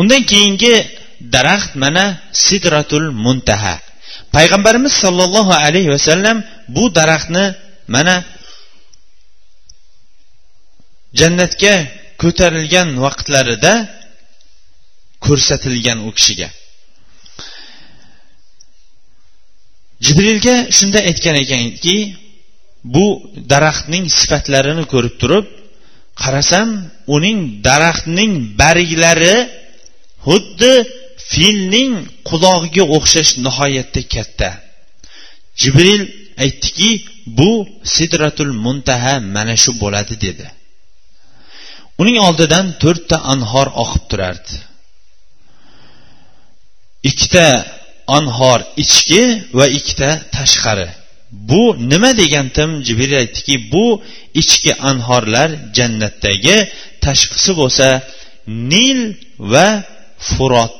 Undan 0.00 0.22
keyingi 0.30 0.74
daraxt 1.34 1.72
mana 1.84 2.04
sidratul 2.44 3.06
muntaha. 3.24 3.76
Payg'ambarimiz 4.36 4.94
sollallohu 5.02 5.52
alayhi 5.64 5.90
vasallam 5.96 6.36
bu 6.76 6.84
daraxtni 6.98 7.44
mana 7.94 8.16
jannatga 11.20 11.74
ko'tarilgan 12.22 12.88
vaqtlarida 13.04 13.74
ko'rsatilgan 15.26 15.98
u 16.08 16.10
kishiga. 16.18 16.48
Jibrilga 20.04 20.56
shunda 20.76 20.98
aytgan 21.08 21.36
ekanki 21.44 21.96
bu 22.94 23.06
daraxtning 23.52 24.04
sifatlarini 24.18 24.84
ko'rib 24.92 25.14
turib 25.22 25.46
qarasam 26.22 26.68
uning 27.16 27.38
daraxtning 27.66 28.32
barglari 28.60 29.36
xuddi 30.26 30.72
filning 31.30 31.92
qulog'iga 32.28 32.84
o'xshash 32.96 33.32
nihoyatda 33.44 34.02
katta. 34.14 34.50
Jibril 35.60 36.02
aytdiki 36.44 36.90
bu 37.38 37.50
sidratul 37.94 38.52
muntaha 38.64 39.14
mana 39.36 39.54
shu 39.62 39.70
bo'ladi 39.82 40.14
dedi. 40.26 40.46
Uning 42.00 42.18
oldidan 42.26 42.66
to'rtta 42.82 43.16
anhor 43.32 43.68
oqib 43.82 44.04
turardi. 44.10 44.54
Ikkita 47.10 47.46
anhor 48.18 48.60
ichki 48.82 49.22
va 49.58 49.66
ikkita 49.78 50.10
tashqari. 50.36 50.88
Bu 51.50 51.62
nima 51.90 52.10
degandim 52.20 52.70
jibril 52.86 53.14
aytdiki 53.22 53.54
bu 53.72 53.86
ichki 54.42 54.72
anhorlar 54.90 55.50
jannatdagi 55.76 56.56
tashqisi 57.04 57.52
bo'lsa 57.60 57.88
nil 58.72 59.00
va 59.52 59.68
furot 60.30 60.74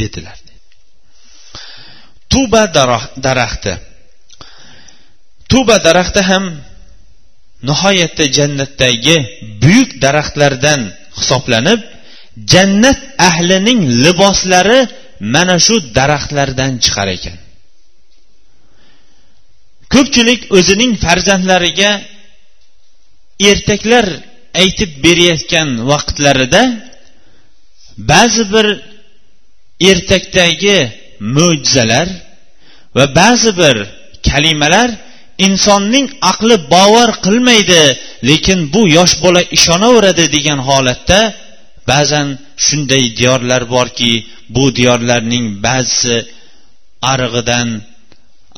dedilar. 0.00 0.38
Tuba 2.32 2.62
daraxti. 3.26 3.74
Tuba 5.50 5.76
daraxti 5.86 6.20
ham 6.30 6.44
nihoyatda 7.68 8.24
jannatdagi 8.36 9.16
buyuk 9.62 9.90
daraxtlardan 10.04 10.80
hisoblanib 11.18 11.80
jannat 12.52 13.00
ahlining 13.28 13.80
liboslari 14.04 14.80
mana 15.34 15.56
shu 15.66 15.74
daraxtlardan 15.96 16.72
chiqar 16.84 17.08
ekan. 17.16 17.36
Ko'pchilik 19.94 20.40
o'zining 20.56 20.92
farzandlariga 21.04 21.90
ertaklar 23.50 24.06
aytib 24.62 24.90
berayotgan 25.04 25.68
vaqtlarida 25.90 26.62
ba'zi 28.10 28.44
bir 28.54 28.66
ertakdagi 29.90 30.78
mo'jizalar 31.36 32.08
va 32.96 33.04
ba'zi 33.20 33.50
bir 33.60 33.76
kalimalar 34.28 34.88
insonning 35.46 36.06
aqli 36.30 36.56
bovar 36.74 37.10
qilmaydi 37.26 37.82
lekin 38.28 38.58
bu 38.72 38.82
yosh 38.98 39.14
bola 39.24 39.42
ishonaveradi 39.56 40.24
degan 40.36 40.60
holatda 40.68 41.20
ba'zan 41.90 42.28
shunday 42.66 43.04
diyorlar 43.18 43.62
borki 43.74 44.12
bu 44.54 44.64
diyorlarning 44.78 45.46
ba'zisi 45.66 46.16
arig'idan 47.12 47.68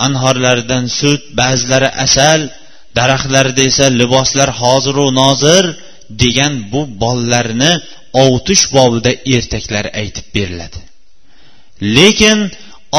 anhorlaridan 0.07 0.85
sut 0.99 1.23
ba'zilari 1.40 1.90
asal 2.07 2.40
daraxtlarida 2.99 3.62
esa 3.71 3.87
liboslar 4.01 4.51
hoziru 4.61 5.07
nozir 5.21 5.64
degan 6.23 6.55
bu 6.73 6.81
bolalarni 7.03 7.73
ovutish 8.23 8.64
bobida 8.77 9.12
ertaklar 9.35 9.85
aytib 10.01 10.27
beriladi. 10.37 10.81
Lekin 11.97 12.38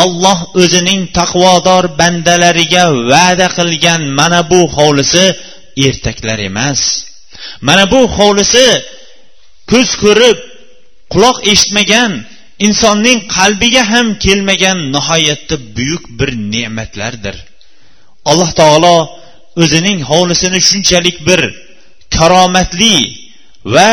olloh 0.04 0.40
o'zining 0.62 1.02
taqvodor 1.18 1.84
bandalariga 2.00 2.86
va'da 3.12 3.48
qilgan 3.58 4.02
mana 4.20 4.42
bu 4.52 4.62
hovlisi 4.76 5.26
ertaklar 5.88 6.40
emas. 6.50 6.82
Mana 7.68 7.84
bu 7.94 8.02
hovlisi 8.18 8.66
ko'z 9.72 9.90
ko'rib 10.04 10.38
quloq 11.14 11.38
eshitmagan 11.52 12.12
insonning 12.66 13.20
qalbiga 13.36 13.84
ham 13.92 14.08
kelmagan 14.26 14.78
nihoyatda 14.96 15.56
buyuk 15.76 16.04
bir 16.20 16.30
ne'matlardir. 16.54 17.36
Alloh 18.30 18.50
taolo 18.60 18.98
o'zining 19.64 20.00
hovlisini 20.10 20.60
shunchalik 20.70 21.18
bir 21.28 21.42
karomatli 22.16 22.96
va 23.76 23.92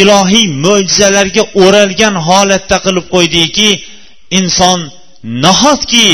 ilohiy 0.00 0.46
mo'jizalarga 0.64 1.42
o'ralgan 1.62 2.14
holatda 2.28 2.76
qilib 2.84 3.06
qo'ydiki 3.14 3.70
inson 4.38 4.78
nahotki 5.44 6.08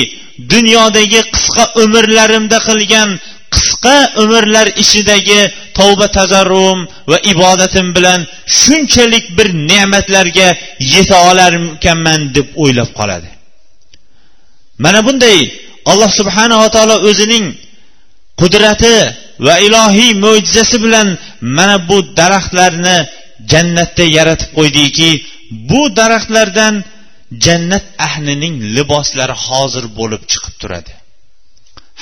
dunyodagi 0.53 1.21
qisqa 1.35 1.65
umrlarimda 1.83 2.59
qilgan 2.69 3.09
qisqa 3.57 3.97
umrlar 4.23 4.67
ichidagi 4.83 5.41
tavba 5.79 6.07
tazarrum 6.19 6.79
va 7.11 7.19
ibodatim 7.33 7.87
bilan 7.97 8.21
shunchalik 8.61 9.25
bir 9.39 9.49
ne'matlarga 9.71 10.49
yeta 10.93 11.17
olarkanman 11.31 12.21
deb 12.37 12.49
o'ylab 12.63 12.91
qoladi. 12.99 13.29
Mana 14.85 15.01
bunday 15.07 15.39
alloh 15.91 16.11
subhanava 16.21 16.69
taolo 16.75 16.97
o'zining 17.09 17.47
qudrati 18.41 18.97
va 19.47 19.55
ilohiy 19.67 20.11
mo'jizasi 20.25 20.77
bilan 20.85 21.09
mana 21.57 21.77
bu 21.89 21.97
daraxtlarni 22.19 22.97
jannatda 23.53 24.05
yaratib 24.19 24.51
qo'ydiki 24.59 25.11
bu 25.71 25.83
daraxtlardan 25.99 26.75
jannat 27.45 27.85
ahlining 28.07 28.55
liboslari 28.77 29.37
hozir 29.47 29.85
bo'lib 29.99 30.23
chiqib 30.31 30.55
turadi. 30.61 30.93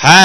Ha 0.03 0.23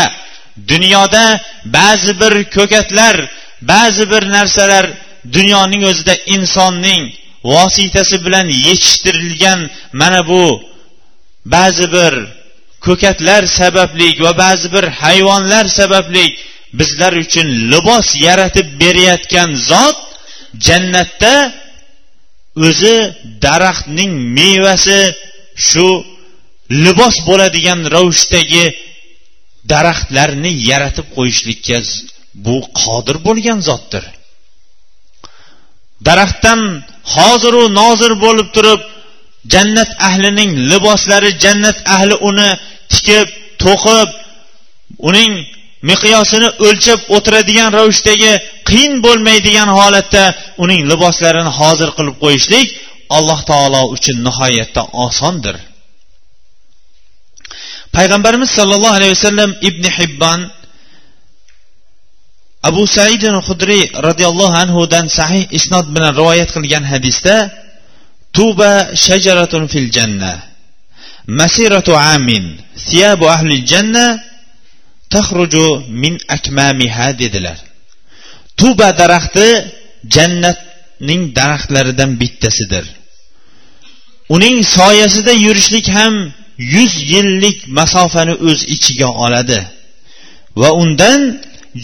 dunyoda 0.69 1.41
ba'zi 1.65 2.21
bir 2.21 2.35
ko'katlar 2.57 3.17
ba'zi 3.63 4.11
bir 4.11 4.23
narsalar 4.37 4.87
dunyoning 5.33 5.83
o'zida 5.91 6.15
insonning 6.35 7.03
vositasi 7.45 8.17
bilan 8.25 8.47
yetishtirilgan 8.67 9.61
mana 9.93 10.21
bu 10.29 10.45
ba'zi 11.45 11.93
bir 11.93 12.15
ko'katlar 12.87 13.43
sababli 13.61 14.09
va 14.25 14.33
ba'zi 14.39 14.73
bir 14.75 14.85
hayvonlar 15.03 15.65
sababli 15.81 16.25
bizlar 16.79 17.13
uchun 17.13 17.47
libos 17.73 18.09
yaratib 18.27 18.69
berayotgan 18.81 19.51
zot 19.71 19.99
jannatda 20.67 21.35
o'zi 22.67 22.97
daraxtning 23.45 24.13
mevasi 24.39 25.01
shu 25.69 25.89
libos 26.85 27.17
bo'ladigan 27.29 27.81
ravishdagi 27.95 28.65
daraxtlarni 29.73 30.53
yaratib 30.71 31.07
qo'yishlikka 31.17 31.79
bu 32.45 32.57
qodir 32.81 33.17
bo'lgan 33.27 33.59
zotdir. 33.69 34.05
Daraxtdan 36.09 36.61
hoziru 37.15 37.65
nozir 37.81 38.13
bo'lib 38.25 38.49
turib 38.57 38.81
jannat 39.53 39.91
ahlining 40.09 40.51
liboslari 40.71 41.31
jannat 41.45 41.79
ahli 41.97 42.15
uni 42.29 42.51
tikib 42.93 43.29
to'qib 43.65 44.09
uning 45.09 45.33
miqyosini 45.91 46.49
o'lchab 46.67 47.01
o'tiradigan 47.17 47.71
ravishdagi 47.79 48.33
qiyin 48.69 48.95
bo'lmaydigan 49.07 49.69
holatda 49.79 50.25
uning 50.65 50.81
liboslarini 50.91 51.53
hozir 51.61 51.89
qilib 51.97 52.17
qo'yishlik 52.25 52.69
alloh 53.17 53.41
taolo 53.51 53.83
uchun 53.97 54.17
nihoyatda 54.27 54.83
osondir. 55.07 55.57
Payg'ambarimiz 57.97 58.51
sollallohu 58.59 58.97
alayhi 58.99 59.15
vasallam 59.17 59.51
ibn 59.69 59.85
hibbon 59.97 60.41
abu 62.69 62.83
said 62.97 63.23
hudriy 63.49 63.85
roziyallohu 64.09 64.55
anhudan 64.65 65.07
sahih 65.19 65.45
isnod 65.59 65.87
bilan 65.95 66.13
rivoyat 66.21 66.51
qilgan 66.57 66.85
hadisda 66.93 67.37
tuba 68.37 68.73
shajaratun 69.07 69.63
fil 69.73 69.89
janna 69.97 70.33
masiratu 71.41 71.93
amin 72.15 72.45
siyabu 72.87 73.25
ahli 73.37 73.55
janna 73.73 74.07
taxruju 75.15 75.67
min 76.03 76.15
akmamiha 76.37 77.07
dedilar. 77.21 77.59
Tuba 78.59 78.89
daraxti 79.01 79.49
jannatning 80.15 81.23
daraxtlaridan 81.39 82.11
bittasidir. 82.21 82.85
Uning 84.35 84.57
soyasida 84.77 85.33
yurishlik 85.47 85.87
ham 85.97 86.15
yuz 86.75 86.93
yillik 87.13 87.59
masofani 87.79 88.35
o'z 88.49 88.61
ichiga 88.75 89.09
oladi. 89.25 89.61
Va 90.61 90.71
undan 90.83 91.21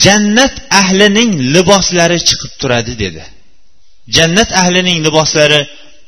jannat 0.05 0.55
ahlining 0.81 1.31
liboslari 1.55 2.19
chiqib 2.29 2.53
turadi 2.61 2.93
dedi. 3.05 3.23
Jannat 4.17 4.51
ahlining 4.63 4.99
liboslari 5.07 5.61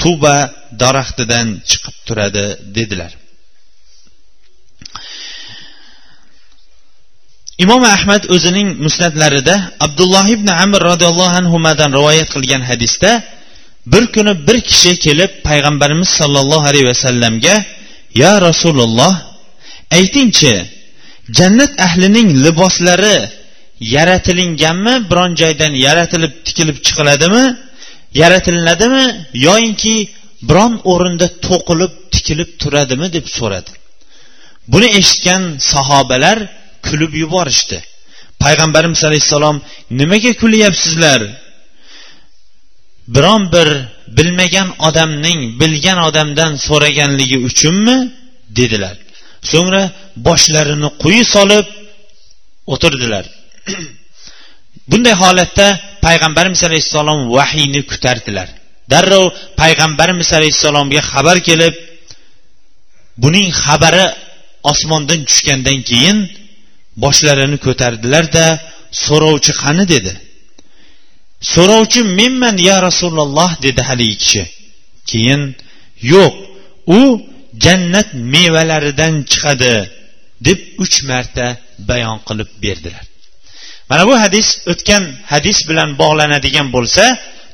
tuba 0.03 0.37
daraxtidan 0.83 1.47
chiqib 1.71 1.97
turadi 2.07 2.45
dedilar. 2.77 3.13
Imom 7.65 7.83
ahmad 7.97 8.23
o'zining 8.35 8.69
musnatlarida 8.85 9.55
abdulloh 9.87 10.27
ibn 10.37 10.49
amr 10.65 10.81
roziyallohu 10.91 11.37
anhudan 11.41 11.91
rivoyat 11.99 12.29
qilgan 12.35 12.63
hadisda 12.71 13.11
bir 13.93 14.05
kuni 14.15 14.33
bir 14.47 14.59
kishi 14.69 14.93
kelib 15.05 15.31
payg'ambarimiz 15.49 16.11
sollallohu 16.19 16.65
alayhi 16.71 16.87
vasallamga 16.93 17.55
yo 18.21 18.33
rasululloh 18.47 19.15
aytingchi 19.97 20.55
jannat 21.39 21.73
ahlining 21.87 22.29
liboslari 22.45 23.17
yaratilinganmi? 23.95 24.95
Biron 25.11 25.33
joydan 25.41 25.73
yaratilib 25.87 26.33
tikilib 26.47 26.79
chiqiladimi? 26.87 27.45
Yaratiladimi 28.23 29.05
yoyinki 29.47 29.97
biron 30.49 30.73
o'rinda 30.93 31.27
to'qilib 31.47 31.93
tikilib 32.15 32.51
turadimi? 32.63 33.07
deb 33.17 33.27
so'radi. 33.39 33.73
Buni 34.73 34.89
eshitgan 35.01 35.43
sahobalar 35.73 36.39
kulib 36.87 37.13
yuborishdi. 37.23 37.79
Payg'ambarimiz 38.45 39.01
alayhissalom 39.09 39.57
nimaga 40.01 40.33
kulyapsizlar? 40.43 41.21
Biron 43.15 43.43
bir 43.55 43.69
bilmagan 44.17 44.69
odamning 44.89 45.41
bilgan 45.61 45.99
odamdan 46.09 46.53
so'raganligi 46.67 47.39
uchunmi? 47.49 47.99
dedilar. 48.59 48.97
So'ngra 49.51 49.83
boshlarini 50.27 50.89
quyi 51.03 51.25
solib 51.35 51.67
o'tirdilar. 52.73 53.25
Bunday 54.91 55.15
holatda 55.23 55.67
payg'ambarimiz 56.07 56.61
alayhissalom 56.69 57.21
vahiyni 57.37 57.83
kutardilar. 57.91 58.49
Darrov 58.93 59.27
payg'ambarimiz 59.61 60.29
alayhissalomga 60.39 61.01
xabar 61.11 61.39
kelib 61.49 61.75
buning 63.23 63.49
xabari 63.65 64.07
osmondan 64.71 65.21
tushgandan 65.29 65.79
keyin 65.91 66.19
boshlarini 67.05 67.59
ko'tardilarda 67.67 68.47
so'rovchi 69.05 69.53
qani 69.63 69.85
dedi. 69.95 70.13
So'rovchi 71.41 72.01
menman 72.19 72.57
ya 72.69 72.77
rasululloh? 72.89 73.51
dedi 73.65 73.81
haligi 73.89 74.17
kishi. 74.23 74.43
Keyin 75.11 75.43
yo'q 76.13 76.35
u 76.99 77.01
jannat 77.65 78.09
mevalaridan 78.35 79.15
chiqadi 79.31 79.75
deb 80.47 80.59
uch 80.83 80.97
marta 81.11 81.47
bayon 81.89 82.19
qilib 82.29 82.51
berdilar. 82.63 83.05
Mana 83.91 84.03
bu 84.09 84.15
hadis 84.25 84.49
o'tgan 84.73 85.05
hadis 85.33 85.59
bilan 85.69 85.89
bog'lanadigan 86.01 86.69
bo'lsa 86.77 87.05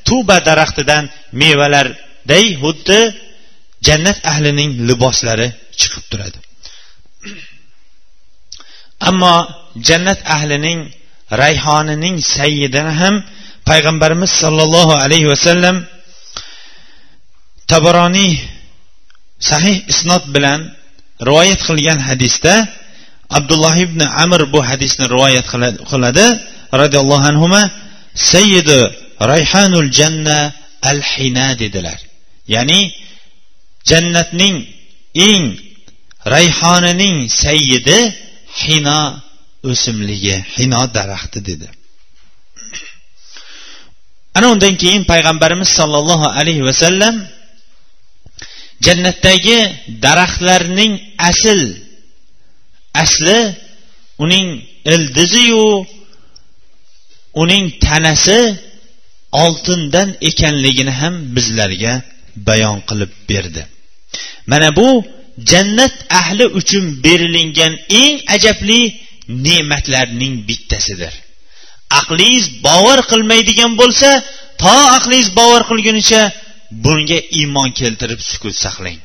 tuba 0.06 0.36
daraxtidan 0.48 1.04
mevalarday 1.42 2.44
xuddi 2.62 3.00
jannat 3.86 4.18
ahlining 4.30 4.70
liboslari 4.88 5.48
chiqib 5.80 6.04
turadi. 6.10 6.38
Ammo 9.08 9.34
jannat 9.88 10.20
ahlining 10.34 10.80
rayhonining 11.42 12.16
sayidini 12.34 12.92
ham 13.00 13.14
payg'ambarimiz 13.68 14.32
sollallohu 14.42 14.92
alayhi 15.04 15.28
vasallam 15.32 15.76
tabaroniy 17.72 18.34
sahih 19.50 19.76
isnot 19.92 20.24
bilan 20.34 20.60
rivoyat 21.28 21.60
qilgan 21.68 21.98
hadisda 22.08 22.54
abdulloh 23.38 23.74
ibn 23.86 24.00
amir 24.22 24.42
bu 24.54 24.60
hadisni 24.70 25.04
rivoyat 25.14 25.46
qiladi. 25.92 26.26
Roziyallohu 26.82 27.24
anhu 27.30 27.46
sayyidu 28.32 28.78
rayhanul 29.32 29.90
janna 29.98 30.38
al 30.90 31.00
hina 31.12 31.46
dedilar. 31.62 31.98
Ya'ni 32.54 32.80
jannatning 33.90 34.56
eng 35.28 35.44
rayhonining 36.34 37.16
sayyidi 37.44 37.98
hino 38.62 39.00
o'simligi 39.70 40.36
hino 40.56 40.82
daraxti 40.96 41.38
dedi. 41.48 41.68
Ana 44.36 44.46
undan 44.52 44.74
keyin 44.82 45.02
payg'ambarimiz 45.12 45.70
sollallohu 45.78 46.26
alayhi 46.38 46.64
vasallam 46.68 47.14
jannatdagi 48.86 49.58
daraxtlarning 50.04 50.92
asl 51.30 51.60
asli 53.02 53.38
uning 54.24 54.48
ildiziyu 54.94 55.68
uning 57.42 57.64
tanasi 57.84 58.40
oltindan 59.42 60.08
ekanligini 60.28 60.92
ham 61.00 61.14
bizlarga 61.36 61.92
bayon 62.48 62.78
qilib 62.88 63.12
berdi. 63.30 63.62
Mana 64.50 64.68
bu 64.78 64.88
jannat 65.50 65.94
ahli 66.20 66.46
uchun 66.58 66.84
berilingan 67.04 67.74
eng 68.00 68.16
ajabli 68.34 68.80
ne'matlarning 69.46 70.34
bittasidir. 70.48 71.14
Aqlingiz 71.98 72.46
bovar 72.66 72.98
qilmaydigan 73.10 73.72
bo'lsa 73.80 74.10
to 74.62 74.74
aqlingiz 74.96 75.28
bovar 75.38 75.62
qilgunicha 75.70 76.22
bunga 76.84 77.18
iymon 77.38 77.70
keltirib 77.80 78.20
sukut 78.30 78.54
saqlang. 78.64 79.00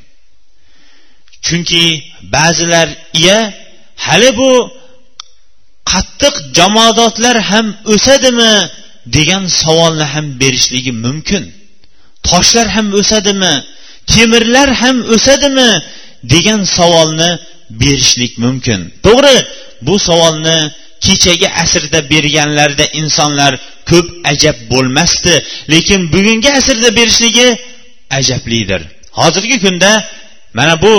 Chunki 1.46 1.84
ba'zilar 2.36 2.88
iya 3.20 3.40
hali 4.06 4.32
bu 4.40 4.52
qattiq 5.92 6.36
jamodotlar 6.58 7.38
ham 7.50 7.68
o'sadimi 7.94 8.54
degan 9.16 9.44
savolni 9.62 10.06
ham 10.14 10.26
berishligi 10.42 10.94
mumkin. 11.06 11.44
Toshlar 12.28 12.68
ham 12.76 12.88
o'sadimi 13.00 13.54
temirlar 14.12 14.70
ham 14.82 14.98
o'sadimi 15.16 15.72
degan 16.34 16.62
savolni 16.78 17.32
berishlik 17.82 18.34
mumkin. 18.44 18.80
To'g'ri 19.06 19.38
bu 19.88 19.96
savolni 20.08 20.60
kechagi 21.06 21.48
asrda 21.64 22.00
berganlarida 22.12 22.86
insonlar 23.02 23.54
ko'p 23.90 24.08
ajab 24.32 24.58
bo'lmasdi 24.72 25.34
lekin 25.74 26.00
bugungi 26.14 26.50
asrda 26.60 26.90
berishligi 27.00 27.48
ajablidir 28.20 28.82
hozirgi 29.20 29.58
kunda 29.66 29.92
mana 30.58 30.76
bu 30.84 30.96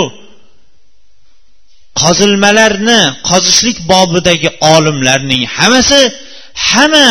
qozilmalarni 2.01 3.01
qozishlik 3.29 3.77
bobidagi 3.91 4.49
olimlarning 4.73 5.43
hammasi 5.57 6.01
hamma 6.69 7.09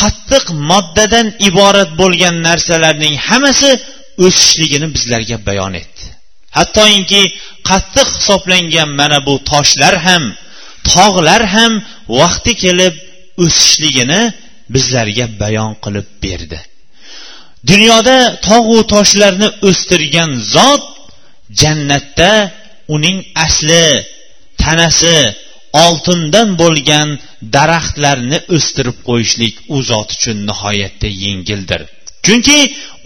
qattiq 0.00 0.44
moddadan 0.70 1.26
iborat 1.48 1.90
bo'lgan 2.00 2.36
narsalarning 2.48 3.14
hammasi 3.28 3.70
o'sishligini 4.24 4.88
bizlarga 4.94 5.36
bayon 5.48 5.72
etdi. 5.82 6.04
Hattoki 6.58 7.22
qattiq 7.68 8.08
hisoblangan 8.16 8.90
mana 9.00 9.18
bu 9.26 9.34
toshlar 9.50 9.94
ham 10.06 10.24
tog'lar 10.92 11.42
ham 11.54 11.72
vaqti 12.20 12.52
kelib 12.64 12.94
o'sishligini 13.44 14.22
bizlarga 14.74 15.26
bayon 15.42 15.72
qilib 15.84 16.08
berdi. 16.24 16.58
Dunyoda 17.70 18.16
tog'u 18.48 18.78
toshlarni 18.94 19.48
o'stirgan 19.68 20.30
zot 20.54 20.84
jannatda 21.60 22.32
uning 22.94 23.18
asli 23.44 23.84
tanasi 24.62 25.16
oltindan 25.84 26.48
bo'lgan 26.62 27.08
daraxtlarni 27.56 28.38
o'stirib 28.56 28.98
qo'yishlik 29.08 29.54
u 29.74 29.76
zot 29.90 30.08
uchun 30.16 30.38
nihoyatda 30.50 31.08
yengildir. 31.24 31.82
Chunki 32.26 32.58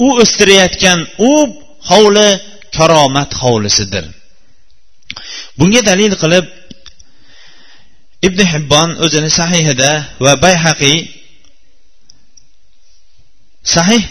u 0.07 0.09
o'stirayotgan 0.23 1.01
u 1.31 1.33
hovli 1.91 2.29
karomat 2.77 3.31
hovlisidir. 3.43 4.05
Bunga 5.59 5.81
dalil 5.91 6.13
qilib 6.23 6.47
ibn 8.29 8.41
hibbon 8.53 8.89
o'zini 9.05 9.31
sahihida 9.41 9.91
va 10.25 10.33
bayhaqiy 10.45 10.99
sahih 13.75 14.03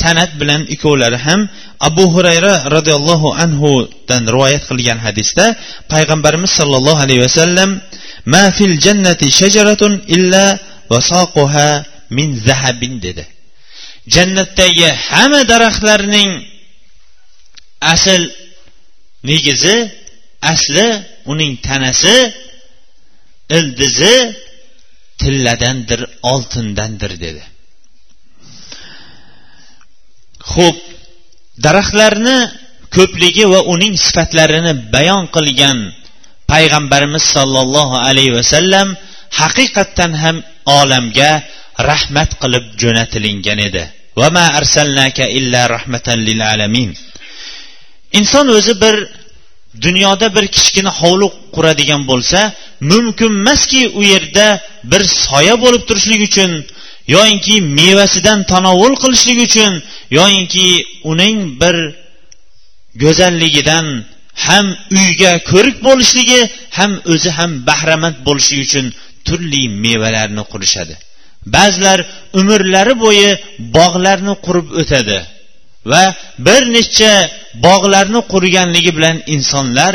san'at 0.00 0.30
bilan 0.40 0.62
ikkovlari 0.74 1.18
ham 1.26 1.40
abu 1.88 2.04
hurayra 2.14 2.54
roziyallohu 2.76 3.28
anhudan 3.44 4.22
rivoyat 4.34 4.62
qilgan 4.70 4.98
hadisda 5.06 5.46
payg'ambarimiz 5.92 6.52
sollallohu 6.58 7.00
alayhi 7.04 7.22
vasallam 7.26 7.70
ma 8.32 8.44
fil 8.56 8.74
jannati 8.84 9.26
shajaratun 9.40 9.92
illa 10.14 10.44
vasoquha 10.92 11.70
min 12.16 12.28
zahabin 12.46 12.94
dedi. 13.04 13.24
Jannatdagi 14.14 14.88
hamma 15.08 15.40
daraxtlarning 15.52 16.30
asl 17.94 18.22
negizi 19.30 19.76
asli 20.52 20.88
uning 21.32 21.52
tanasi 21.66 22.16
ildizi 23.56 24.16
tilladandir 25.20 26.00
oltindandir 26.32 27.12
dedi. 27.24 27.44
Xo'p 30.52 30.78
daraxtlarni 31.64 32.38
ko'pligi 32.96 33.44
va 33.52 33.60
uning 33.74 33.94
sifatlarini 34.06 34.72
bayon 34.94 35.24
qilgan 35.36 35.78
payg'ambarimiz 36.52 37.24
sollallohu 37.36 37.96
alayhi 38.08 38.36
vasallam 38.38 38.88
haqiqatdan 39.40 40.12
ham 40.22 40.36
olamga 40.80 41.32
rahmat 41.90 42.30
qilib 42.42 42.64
jo'natilingan 42.82 43.58
edi. 43.68 43.84
Ma 44.36 44.44
arsalnaka 44.58 45.24
illa 45.38 45.60
rahmatan 45.74 46.18
lil 46.28 46.40
alamin. 46.52 46.90
Inson 48.18 48.46
o'zi 48.56 48.74
bir 48.82 48.96
dunyoda 49.84 50.26
bir 50.36 50.44
kichkina 50.56 50.90
hovli 51.00 51.28
quradigan 51.54 52.02
bo'lsa 52.10 52.40
mumkin 52.90 53.30
emaski 53.40 53.82
u 53.98 54.02
yerda 54.12 54.46
bir 54.90 55.02
soya 55.24 55.54
bo'lib 55.64 55.82
turishlik 55.88 56.20
uchun 56.28 56.50
yoyinki 57.14 57.54
mevasidan 57.78 58.38
tanovul 58.52 58.94
qilishlik 59.02 59.38
uchun 59.48 59.72
yoyinki 60.18 60.66
uning 61.10 61.38
bir 61.60 61.76
go'zalligidan 63.02 63.86
ham 64.46 64.66
uyga 64.98 65.32
ko'rik 65.50 65.76
bo'lishligi 65.86 66.40
ham 66.78 66.92
o'zi 67.12 67.30
ham 67.38 67.50
bahramand 67.68 68.16
bo'lishligi 68.26 68.64
uchun 68.68 68.86
turli 69.26 69.62
mevalarni 69.84 70.44
qurishadi. 70.52 70.94
Ba'zilar 71.54 71.98
umrlari 72.40 72.94
bo'yi 73.04 73.30
bog'larni 73.76 74.34
qurib 74.46 74.68
o'tadi. 74.80 75.18
Va 75.90 76.04
bir 76.46 76.62
necha 76.76 77.14
bog'larni 77.66 78.20
qurganligi 78.32 78.92
bilan 78.96 79.16
insonlar 79.34 79.94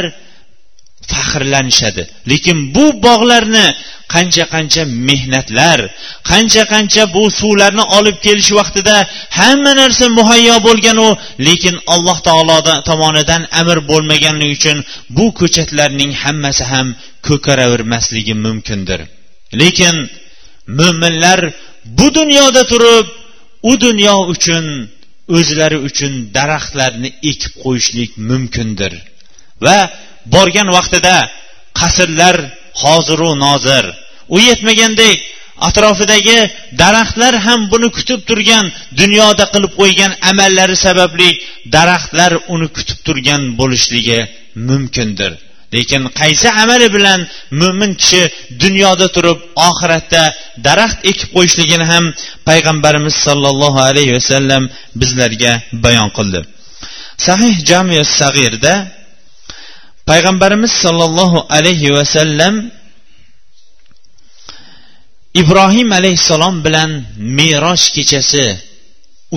faxrlanishadi. 1.11 2.03
Lekin 2.31 2.57
bu 2.75 2.85
bog'larni 3.05 3.65
qancha 4.13 4.45
qancha 4.53 4.83
mehnatlar 5.07 5.79
qancha 6.31 6.63
qancha 6.73 7.03
bu 7.15 7.23
suvlarni 7.39 7.83
olib 7.97 8.17
kelish 8.25 8.51
vaqtida 8.59 8.95
hamma 9.39 9.71
narsa 9.81 10.05
muhayyo 10.19 10.55
bo'lganu 10.67 11.07
lekin 11.47 11.75
alloh 11.93 12.17
taolo 12.27 12.57
tomonidan 12.89 13.41
amr 13.61 13.77
bo'lmaganligi 13.91 14.53
uchun 14.59 14.77
bu 15.17 15.25
ko'chatlarning 15.39 16.11
hammasi 16.23 16.63
ham 16.71 16.87
ko'karavermasligi 17.27 18.33
mumkindir. 18.45 18.99
Lekin 19.61 19.95
mo'minlar 20.79 21.39
bu 21.97 22.07
dunyoda 22.19 22.63
turib 22.71 23.05
u 23.69 23.71
dunyo 23.85 24.15
uchun 24.33 24.65
o'zlari 25.37 25.77
uchun 25.87 26.13
daraxtlarni 26.37 27.09
ekib 27.31 27.53
qo'yishlik 27.63 28.11
mumkindir. 28.29 28.93
Va 29.65 29.77
borgan 30.35 30.69
vaqtida 30.77 31.15
qasrlar 31.79 32.35
hoziru 32.81 33.31
nozir. 33.45 33.85
U 34.35 34.37
yetmagandek 34.49 35.17
atrofidagi 35.67 36.39
daraxtlar 36.81 37.33
ham 37.45 37.59
buni 37.71 37.89
kutib 37.97 38.19
turgan 38.29 38.65
dunyoda 39.01 39.45
qilib 39.53 39.73
qo'ygan 39.79 40.11
amallari 40.31 40.77
sababli 40.85 41.29
daraxtlar 41.75 42.31
uni 42.53 42.67
kutib 42.75 42.99
turgan 43.05 43.41
bo'lishligi 43.59 44.19
mumkindir. 44.67 45.33
Lekin 45.75 46.01
qaysi 46.19 46.47
amali 46.63 46.87
bilan 46.95 47.19
mo'min 47.61 47.91
kishi 48.01 48.23
dunyoda 48.63 49.07
turib 49.15 49.39
oxiratda 49.69 50.23
daraxt 50.67 50.99
ekib 51.11 51.29
qo'yishligini 51.35 51.85
ham 51.91 52.05
payg'ambarimiz 52.49 53.15
sollallohu 53.25 53.79
alayhi 53.89 54.13
vasallam 54.17 54.63
bizlarga 55.01 55.53
bayon 55.85 56.09
qildi. 56.17 56.39
Sahih 57.25 57.55
jami 57.69 57.99
sag'irda 58.19 58.73
payg'ambarimiz 60.09 60.73
sollallohu 60.83 61.39
alayhi 61.57 61.89
vasallam 61.97 62.55
ibrohim 65.41 65.89
alayhissalom 65.99 66.55
bilan 66.65 66.91
meroj 67.37 67.81
kechasi 67.95 68.45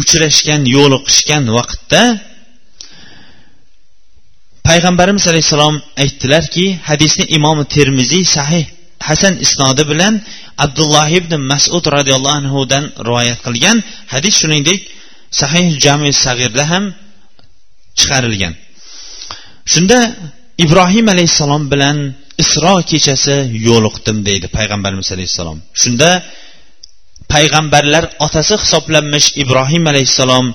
uchrashgan 0.00 0.62
yo'liqishgan 0.76 1.44
vaqtda 1.56 2.02
payg'ambarimiz 4.68 5.24
alayhissalom 5.32 5.76
aytdilarki 6.02 6.66
hadisni 6.88 7.24
imomi 7.36 7.64
termiziy 7.76 8.24
sahih 8.36 8.64
hasan 9.08 9.34
isnodi 9.44 9.82
bilan 9.90 10.14
abdulloh 10.64 11.06
ibn 11.18 11.32
masud 11.52 11.84
roziyallohu 11.96 12.36
anhudan 12.40 12.84
rivoyat 13.06 13.38
qilgan. 13.46 13.76
Hadis 14.12 14.34
shuningdek 14.40 14.80
sahih 15.40 15.66
jami 15.84 16.10
sag'irda 16.24 16.64
ham 16.72 16.84
chiqarilgan. 17.98 18.54
Shunda 19.72 19.98
ibrohim 20.64 21.06
alayhissalom 21.14 21.62
bilan 21.72 21.96
isro 22.42 22.74
kechasi 22.90 23.36
yo'liqdim 23.68 24.16
deydi 24.28 24.46
payg'ambarimiz 24.56 25.08
alayhissalom. 25.16 25.58
Shunda 25.82 26.10
payg'ambarlar 27.34 28.04
otasi 28.26 28.54
hisoblanmish 28.62 29.28
ibrohim 29.42 29.84
alayhissalom 29.92 30.46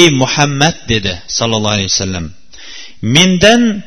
ey 0.00 0.06
muhammad 0.22 0.76
dedi 0.92 1.12
sollallohu 1.38 1.74
alayhi 1.76 1.92
vasallam. 1.94 2.26
Mendan 3.02 3.82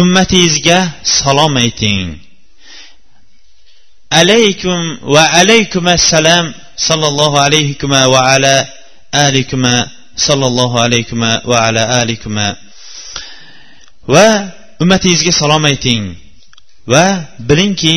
ummatingizga 0.00 0.78
salom 1.02 1.56
ayting. 1.56 2.18
Alaykum 4.10 4.98
va 5.14 5.24
alaykum 5.40 5.86
assalom 5.86 6.54
sallallohu 6.76 7.36
alaykum 7.46 7.90
va 7.90 8.20
ala 8.34 8.56
alikum 9.12 9.62
sallallohu 10.16 10.76
alaykum 10.86 11.20
va 11.50 11.58
ala 11.68 11.82
alikum 12.00 12.34
va 14.14 14.28
ummatingizga 14.82 15.32
salom 15.32 15.64
ayting. 15.64 16.04
Va 16.92 17.06
bilingki 17.48 17.96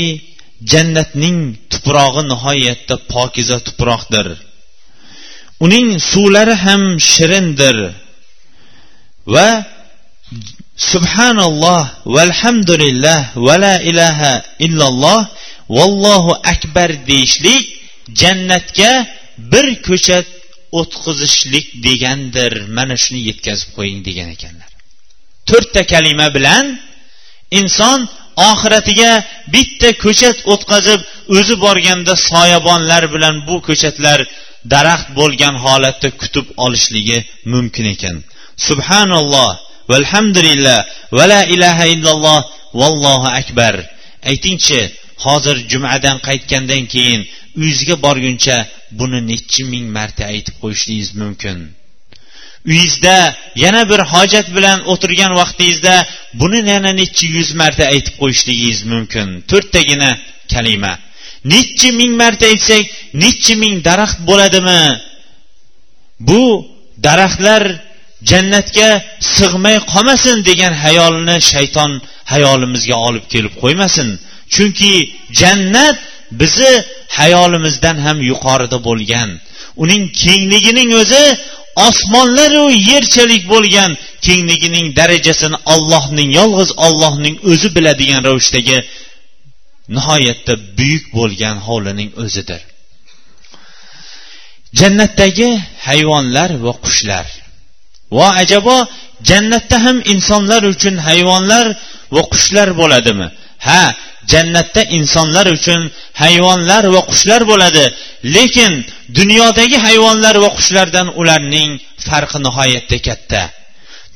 jannatning 0.71 1.37
tuprog'i 1.71 2.21
nihoyatda 2.31 2.95
pokiza 3.13 3.57
tuproqdir. 3.67 4.27
Uning 5.65 5.87
suvlari 6.11 6.55
ham 6.65 6.83
shirindir. 7.11 7.77
Va 9.33 9.47
subhanalloh 10.91 11.83
valhamdulillah 12.17 13.19
va 13.47 13.55
la 13.65 13.75
ilaha 13.91 14.33
illalloh 14.65 15.21
vallohu 15.77 16.31
akbar 16.53 16.89
deyishlik 17.09 17.63
jannatga 18.21 18.91
bir 19.51 19.67
ko'chat 19.87 20.27
o'tqizishlik 20.79 21.65
degandir. 21.87 22.51
Mana 22.77 22.95
shuni 23.03 23.21
yetkazib 23.29 23.69
qo'ying 23.77 23.99
degan 24.07 24.27
ekanlar. 24.35 24.69
To'rtta 25.49 25.81
kalima 25.93 26.27
bilan 26.37 26.65
inson 27.59 27.99
oxiratiga 28.49 29.11
bitta 29.53 29.89
ko'chat 30.03 30.37
o'tqazib 30.53 31.01
o'zi 31.37 31.55
borganda 31.65 32.13
soyabonlar 32.29 33.03
bilan 33.15 33.35
bu 33.47 33.55
ko'chatlar 33.67 34.19
daraxt 34.73 35.07
bo'lgan 35.19 35.55
holatda 35.65 36.09
kutib 36.21 36.47
olishligi 36.65 37.19
mumkin 37.53 37.85
ekan. 37.95 38.15
Subhanalloh 38.67 39.51
valhamdulillah. 39.91 40.79
Va 41.17 41.25
la 41.33 41.41
ilaha 41.55 41.85
illalloh. 41.93 42.39
Vallohu 42.81 43.27
akbar. 43.39 43.75
Aytingchi 44.31 44.81
hozir 45.25 45.57
jumadan 45.71 46.17
qaytgandan 46.27 46.83
keyin 46.93 47.21
uyingizga 47.59 47.95
borguncha 48.05 48.57
buni 48.99 49.19
nechi 49.31 49.61
ming 49.71 49.85
marta 49.97 50.23
aytib 50.33 50.55
qo'yishingiz 50.63 51.09
mumkin? 51.21 51.57
Uyingizda 52.69 53.15
yana 53.63 53.81
bir 53.91 54.01
hojat 54.13 54.47
bilan 54.55 54.79
o'tirgan 54.91 55.31
vaqtingizda 55.41 55.95
buni 56.41 56.59
yana 56.73 56.91
nechi 57.01 57.25
yuz 57.37 57.49
marta 57.61 57.83
aytib 57.93 58.15
qo'yishligingiz 58.21 58.79
mumkin? 58.91 59.27
To'rttagina 59.49 60.11
kalima. 60.53 60.93
Nechi 61.53 61.89
ming 61.99 62.13
marta 62.21 62.45
aytsak 62.51 62.83
nechi 63.23 63.53
ming 63.61 63.75
daraxt 63.87 64.19
bo'ladimi? 64.29 64.81
Bu 66.27 66.41
daraxtlar 67.05 67.63
jannatga 68.29 68.89
sig'may 69.37 69.77
qolmasin 69.91 70.37
degan 70.49 70.73
hayolni 70.83 71.37
shayton 71.51 71.91
hayolimizga 72.33 72.95
olib 73.07 73.25
kelib 73.33 73.53
qo'ymasin. 73.63 74.07
Chunki 74.53 74.93
jannat 75.41 75.97
bizni 76.39 76.73
hayolimizdan 77.19 77.97
ham 78.05 78.17
yuqorida 78.31 78.77
bo'lgan. 78.87 79.29
Uning 79.83 80.03
kengligining 80.23 80.89
o'zi 81.01 81.23
osmonlaru 81.87 82.65
yerchalik 82.91 83.43
bo'lgan 83.53 83.91
kengligining 84.25 84.85
darajasini 84.99 85.57
ollohning 85.73 86.29
yolg'iz 86.39 86.69
ollohning 86.85 87.35
o'zi 87.51 87.67
biladigan 87.75 88.21
ravishdagi 88.27 88.77
nihoyatda 89.95 90.53
buyuk 90.77 91.05
bo'lgan 91.17 91.55
hovlining 91.67 92.09
o'zidir. 92.23 92.61
Jannatdagi 94.79 95.49
hayvonlar 95.87 96.49
va 96.65 96.73
qushlar 96.85 97.25
va 98.17 98.27
ajabo 98.41 98.77
jannatda 99.29 99.77
ham 99.85 99.97
insonlar 100.13 100.61
uchun 100.73 100.95
hayvonlar 101.07 101.65
va 102.15 102.21
qushlar 102.33 102.69
bo'ladimi? 102.81 103.27
Ha 103.67 103.83
jannatda 104.31 104.81
insonlar 104.97 105.45
uchun 105.57 105.81
hayvonlar 106.21 106.83
va 106.95 107.01
qushlar 107.09 107.41
bo'ladi. 107.51 107.85
Lekin 108.35 108.73
dunyodagi 109.17 109.77
hayvonlar 109.85 110.35
va 110.43 110.49
qushlardan 110.57 111.07
ularning 111.21 111.69
farqi 112.07 112.37
nihoyatda 112.45 112.97
katta. 113.07 113.41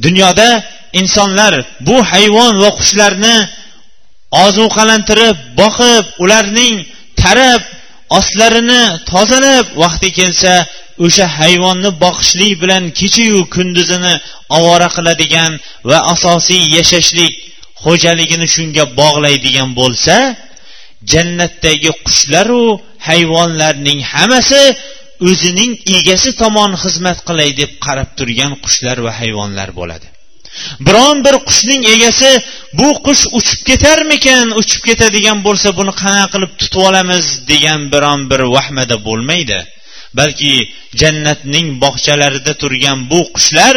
Dunyoda 0.05 0.49
insonlar 1.01 1.53
bu 1.87 1.97
hayvon 2.11 2.53
va 2.63 2.69
qushlarni 2.79 3.35
ozuqalantirib 4.45 5.37
boqib 5.59 6.05
ularning 6.23 6.75
tarab 7.21 7.61
ostlarini 8.19 8.83
tozalab 9.11 9.65
vaqti 9.81 10.09
kelsa 10.19 10.53
o'sha 11.05 11.25
hayvonni 11.39 11.89
boqishlik 12.03 12.53
bilan 12.61 12.83
kechayu 12.99 13.39
kunduzini 13.55 14.13
ovora 14.57 14.89
qiladigan 14.95 15.51
va 15.89 15.97
asosiy 16.13 16.63
yashashlik 16.77 17.33
xo'jaligini 17.83 18.47
shunga 18.55 18.83
bog'laydigan 18.99 19.69
bo'lsa 19.79 20.15
jannatdagi 21.11 21.91
qushlaru 22.05 22.63
hayvonlarning 23.07 23.99
hammasi 24.13 24.61
o'zining 25.29 25.71
egasi 25.97 26.29
tomon 26.41 26.71
xizmat 26.83 27.19
qilay 27.27 27.49
deb 27.61 27.71
qarab 27.85 28.09
turgan 28.17 28.53
qushlar 28.63 28.97
va 29.05 29.11
hayvonlar 29.19 29.69
bo'ladi. 29.79 30.07
Biron 30.87 31.17
bir 31.25 31.35
qushning 31.47 31.81
egasi 31.95 32.29
bu 32.79 32.89
qush 33.05 33.23
uchib 33.39 33.59
ketarmikan 33.69 34.45
uchib 34.61 34.81
ketadigan 34.89 35.39
bo'lsa 35.47 35.69
buni 35.79 35.93
qanaqa 36.01 36.27
qilib 36.33 36.51
tutib 36.59 36.81
olamiz? 36.89 37.25
degan 37.51 37.81
biron 37.93 38.21
bir 38.31 38.41
vahmada 38.55 38.95
bo'lmaydi. 39.07 39.59
Balki 40.19 40.53
jannatning 41.01 41.67
bog'chalarida 41.83 42.53
turgan 42.61 42.99
bu 43.11 43.19
qushlar 43.35 43.75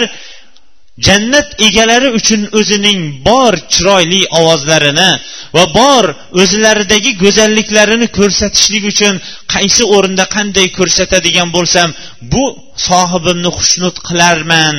jannat 1.06 1.48
egalari 1.66 2.08
uchun 2.18 2.42
o'zining 2.58 3.00
bor 3.28 3.54
chiroyli 3.72 4.20
ovozlarini 4.40 5.10
va 5.56 5.64
bor 5.78 6.04
o'zlaridagi 6.42 7.12
go'zalliklarini 7.22 8.08
ko'rsatishlik 8.18 8.84
uchun 8.92 9.14
qaysi 9.54 9.82
o'rinda 9.96 10.24
qanday 10.36 10.66
ko'rsatadigan 10.78 11.48
bo'lsam 11.56 11.88
bu 12.32 12.44
sohibimni 12.88 13.50
xushnud 13.58 13.96
qilarman 14.08 14.76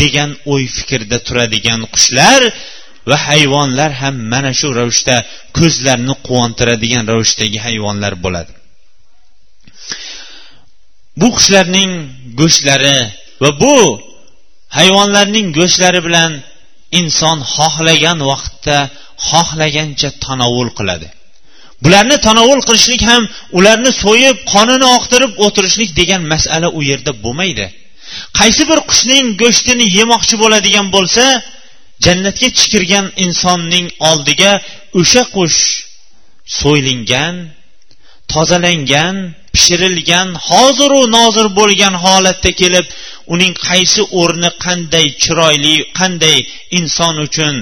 degan 0.00 0.30
o'y 0.52 0.64
fikrda 0.76 1.18
turadigan 1.26 1.80
qushlar 1.94 2.42
va 3.10 3.16
hayvonlar 3.28 3.90
ham 4.02 4.16
mana 4.32 4.52
shu 4.60 4.68
ravishda 4.78 5.16
ko'zlarni 5.58 6.14
quvontiradigan 6.26 7.04
ravishdagi 7.12 7.58
hayvonlar 7.66 8.14
bo'ladi. 8.24 8.52
Bu 11.20 11.28
qushlarning 11.36 11.92
go'shtlari 12.40 12.96
va 13.42 13.50
bu 13.62 13.76
hayvonlarning 14.78 15.46
go'shtlari 15.58 16.00
bilan 16.06 16.32
inson 17.00 17.38
xohlagan 17.54 18.18
vaqtda 18.30 18.78
xohlagancha 19.28 20.08
tanovul 20.24 20.70
qiladi. 20.78 21.08
Bularni 21.84 22.16
tanovul 22.26 22.60
qilishlik 22.68 23.02
ham 23.10 23.22
ularni 23.58 23.92
so'yib 24.04 24.36
qonini 24.52 24.86
oqtirib 24.96 25.32
o'tirishlik 25.44 25.90
degan 26.00 26.22
masala 26.32 26.68
u 26.78 26.80
yerda 26.90 27.12
bo'lmaydi. 27.24 27.66
Qaysi 28.38 28.62
bir 28.70 28.78
qushning 28.90 29.26
go'shtini 29.42 29.86
yemoqchi 29.98 30.36
bo'ladigan 30.42 30.86
bo'lsa 30.96 31.24
jannatga 32.04 32.48
chikirgan 32.58 33.06
insonning 33.24 33.86
oldiga 34.10 34.52
o'sha 35.00 35.22
qush 35.36 35.60
so'ylingan 36.60 37.34
tozalangan 38.32 39.16
pishirilgan 39.54 40.28
hoziru 40.48 41.00
nozir 41.16 41.46
bo'lgan 41.58 41.94
holatda 42.04 42.50
kelib 42.60 42.86
uning 43.34 43.52
qaysi 43.68 44.02
o'rni 44.20 44.50
qanday 44.64 45.06
chiroyli 45.22 45.76
qanday 45.98 46.38
inson 46.78 47.14
uchun 47.26 47.54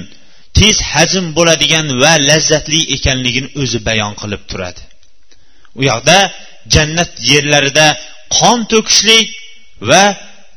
tez 0.59 0.77
hazm 0.93 1.27
bo'ladigan 1.37 1.87
va 2.03 2.13
lazzatli 2.29 2.81
ekanligini 2.97 3.49
o'zi 3.63 3.79
bayon 3.89 4.13
qilib 4.21 4.43
turadi. 4.51 4.83
U 5.79 5.81
yoqda 5.91 6.19
jannat 6.75 7.11
yerlarida 7.33 7.87
qon 8.39 8.59
to'kishlik 8.73 9.27
va 9.91 10.05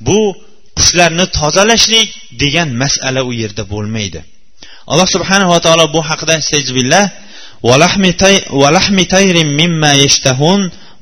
bu 0.07 0.19
qushlarni 0.77 1.25
tozalashlik 1.39 2.07
degan 2.43 2.69
masala 2.83 3.21
u 3.29 3.31
yerda 3.41 3.63
bo'lmaydi. 3.73 4.19
Alloh 4.91 5.07
subhanava 5.15 5.57
taolo 5.65 5.85
bu 5.95 6.01
haqida 6.09 6.35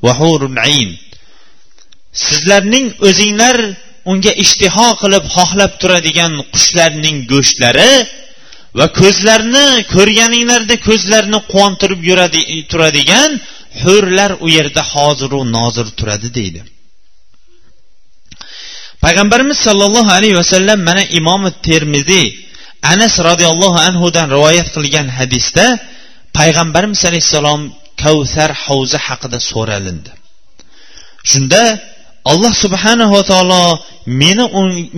sejbillah 0.03 0.67
sizlarning 2.25 2.87
o'zinglar 3.07 3.57
unga 4.11 4.31
ishtiho 4.43 4.87
qilib 5.01 5.23
xohlab 5.35 5.71
turadigan 5.81 6.33
qushlarning 6.53 7.17
go'shtlari 7.31 7.93
va 8.77 8.85
ko'zlarni 8.99 9.67
ko'rganinglarda 9.95 10.75
ko'zlarni 10.87 11.39
quvontirib 11.51 12.01
yuradi 12.09 12.41
turadigan 12.71 13.31
hurlar 13.81 14.31
u 14.45 14.47
yerda 14.57 14.81
hoziru 14.93 15.39
nozir 15.55 15.87
turadi 15.99 16.29
deydi. 16.37 16.61
Payg'ambarimiz 19.03 19.57
sollallohu 19.67 20.11
alayhi 20.17 20.37
vasallam 20.41 20.79
mana 20.89 21.03
imomi 21.19 21.51
termiziy 21.67 22.27
anas 22.93 23.13
roziyallohu 23.29 23.79
anhudan 23.89 24.27
rivoyat 24.35 24.67
qilgan 24.75 25.07
hadisda 25.17 25.65
payg'ambarimiz 26.37 27.01
alayhissalom 27.09 27.61
kavsar 28.01 28.51
havzi 28.63 28.97
haqida 29.07 29.39
so'ralindi. 29.51 30.11
Shunda 31.31 31.63
alloh 32.31 32.53
subhanava 32.63 33.19
taolo 33.31 33.63
meni 34.21 34.45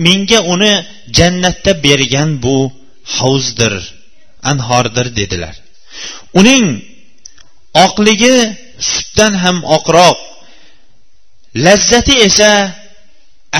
menga 0.06 0.40
uni 0.54 0.72
jannatda 1.18 1.72
bergan 1.84 2.30
bu 2.44 2.56
havzdir 3.16 3.74
anhordir 4.50 5.06
dedilar. 5.18 5.54
Uning 6.40 6.64
oqligi 7.84 8.36
sutdan 8.92 9.32
ham 9.42 9.56
oqroq 9.76 10.18
lazzati 11.64 12.14
esa 12.28 12.52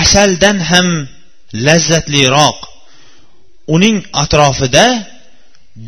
asaldan 0.03 0.57
ham 0.69 0.87
lazzatliroq. 1.67 2.59
Uning 3.75 3.97
atrofida 4.23 4.85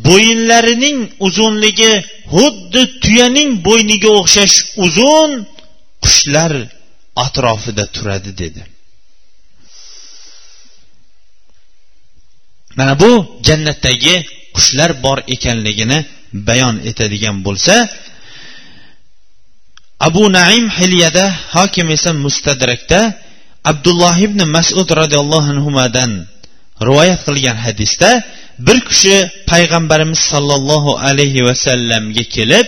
bo'yinlarining 0.06 0.98
uzunligi 1.26 1.92
xuddi 2.34 2.82
tuyaning 3.02 3.50
bo'yniga 3.66 4.10
o'xshash 4.20 4.56
uzun 4.84 5.30
qushlar 6.04 6.52
atrofida 7.24 7.84
turadi 7.94 8.32
dedi. 8.42 8.62
Mana 12.78 12.94
bu 13.02 13.12
jannatdagi 13.46 14.14
qushlar 14.56 14.90
bor 15.04 15.18
ekanligini 15.34 15.98
bayon 16.48 16.76
etadigan 16.90 17.36
bo'lsa 17.46 17.74
abu 20.08 20.24
naim 20.38 20.66
hilyada 20.78 21.24
hokim 21.56 21.86
esa 21.96 22.10
mustadrakda 22.24 23.00
abdulloh 23.70 24.14
ibn 24.26 24.40
masud 24.56 24.88
roziyallohu 25.00 25.48
anhudan 25.54 26.12
rivoyat 26.88 27.20
qilgan 27.26 27.56
hadisda 27.66 28.10
bir 28.66 28.78
kishi 28.88 29.16
payg'ambarimiz 29.46 30.18
sollallohu 30.18 30.98
alayhi 30.98 31.44
vasallamga 31.48 32.24
kelib 32.36 32.66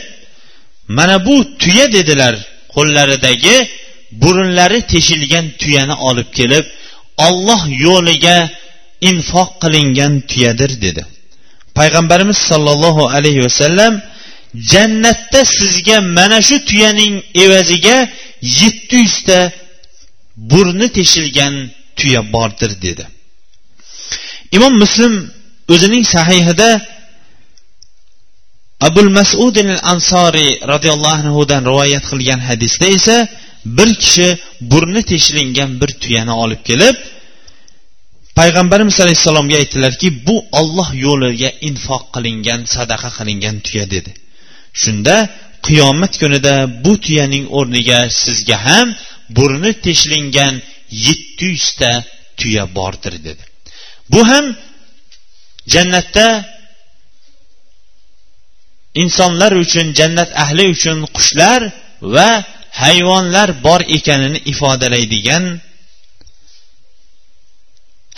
mana 0.88 1.26
bu 1.26 1.36
tuya 1.58 1.86
dedilar 1.92 2.34
qo'llaridagi 2.74 3.56
burunlari 4.22 4.80
teshilgan 4.92 5.46
tuyani 5.60 5.94
olib 6.08 6.28
kelib 6.38 6.64
olloh 7.26 7.62
yo'liga 7.86 8.36
infoq 9.10 9.50
qilingan 9.62 10.12
tuyadir 10.30 10.70
dedi. 10.84 11.02
Payg'ambarimiz 11.78 12.38
sollallohu 12.50 13.02
alayhi 13.16 13.44
vasallam 13.46 13.94
jannatda 14.72 15.40
sizga 15.58 15.96
mana 16.00 16.38
shu 16.48 16.56
tuyaning 16.68 17.14
evaziga 17.44 17.96
yetti 18.60 18.96
yuzta 19.04 19.38
burni 20.50 20.88
teshilgan 20.96 21.54
tuya 21.98 22.32
bordir 22.34 22.72
dedi. 22.86 23.04
Imom 24.56 24.74
muslim 24.82 25.14
o'zining 25.72 26.04
sahihida 26.14 26.70
abul 28.88 29.10
masudin 29.18 29.68
ansoriy 29.92 30.50
roziyallohu 30.72 31.18
anhudan 31.22 31.62
rivoyat 31.70 32.04
qilgan 32.10 32.40
hadisda 32.48 32.86
esa 32.96 33.16
bir 33.78 33.90
kishi 34.02 34.28
burni 34.70 35.02
teshilingan 35.10 35.70
bir 35.80 35.90
tuyani 36.02 36.34
olib 36.44 36.62
kelib 36.68 36.96
payg'ambarimiz 38.38 38.96
alayhissalomga 39.04 39.56
aytdilarki 39.62 40.08
bu 40.26 40.36
olloh 40.60 40.88
yo'liga 41.06 41.50
infoq 41.68 42.04
qilingan 42.14 42.60
sadaqa 42.74 43.10
qilingan 43.18 43.56
tuya 43.66 43.86
dedi. 43.94 44.10
Shunda 44.82 45.16
qiyomat 45.66 46.12
kunida 46.22 46.54
bu 46.84 46.92
tuyaning 47.04 47.44
o'rniga 47.58 48.00
sizga 48.22 48.56
ham 48.66 48.88
burni 49.36 49.72
teshilingan 49.84 50.54
yetti 51.06 51.44
yuzta 51.54 51.90
tuya 52.40 52.64
bordir 52.76 53.14
dedi. 53.26 53.42
Bu 54.12 54.20
ham 54.30 54.44
jannatda 55.74 56.28
insonlar 59.02 59.52
uchun 59.64 59.86
jannat 59.98 60.30
ahli 60.44 60.64
uchun 60.74 60.98
qushlar 61.16 61.60
va 62.14 62.30
hayvonlar 62.82 63.48
bor 63.66 63.80
ekanini 63.96 64.38
ifodalaydigan 64.52 65.44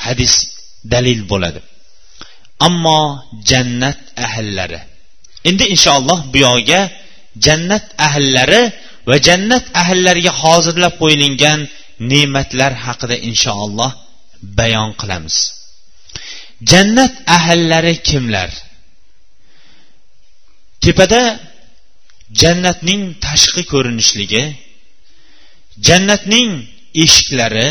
hadis 0.07 0.34
dalil 0.92 1.20
bo'ladi. 1.30 1.61
Ammo 2.68 3.00
jannat 3.50 4.00
ahllari 4.26 4.80
endi 5.48 5.64
inshaalloh 5.74 6.18
bu 6.32 6.38
yog'iga 6.46 6.80
jannat 7.44 7.84
ahllari 8.07 8.62
va 9.09 9.16
jannat 9.26 9.64
ahllariga 9.82 10.32
hozirlab 10.42 10.94
qo'yilgan 11.03 11.61
ne'matlar 12.11 12.72
haqida 12.84 13.16
inshaalloh 13.28 13.90
bayon 14.59 14.90
qilamiz. 15.00 15.36
Jannat 16.70 17.14
ahllari 17.36 17.94
kimlar? 18.08 18.50
Tepada 20.84 21.22
jannatning 22.40 23.02
tashqi 23.26 23.62
ko'rinishligi 23.72 24.44
jannatning 25.86 26.50
eshiklari 27.04 27.68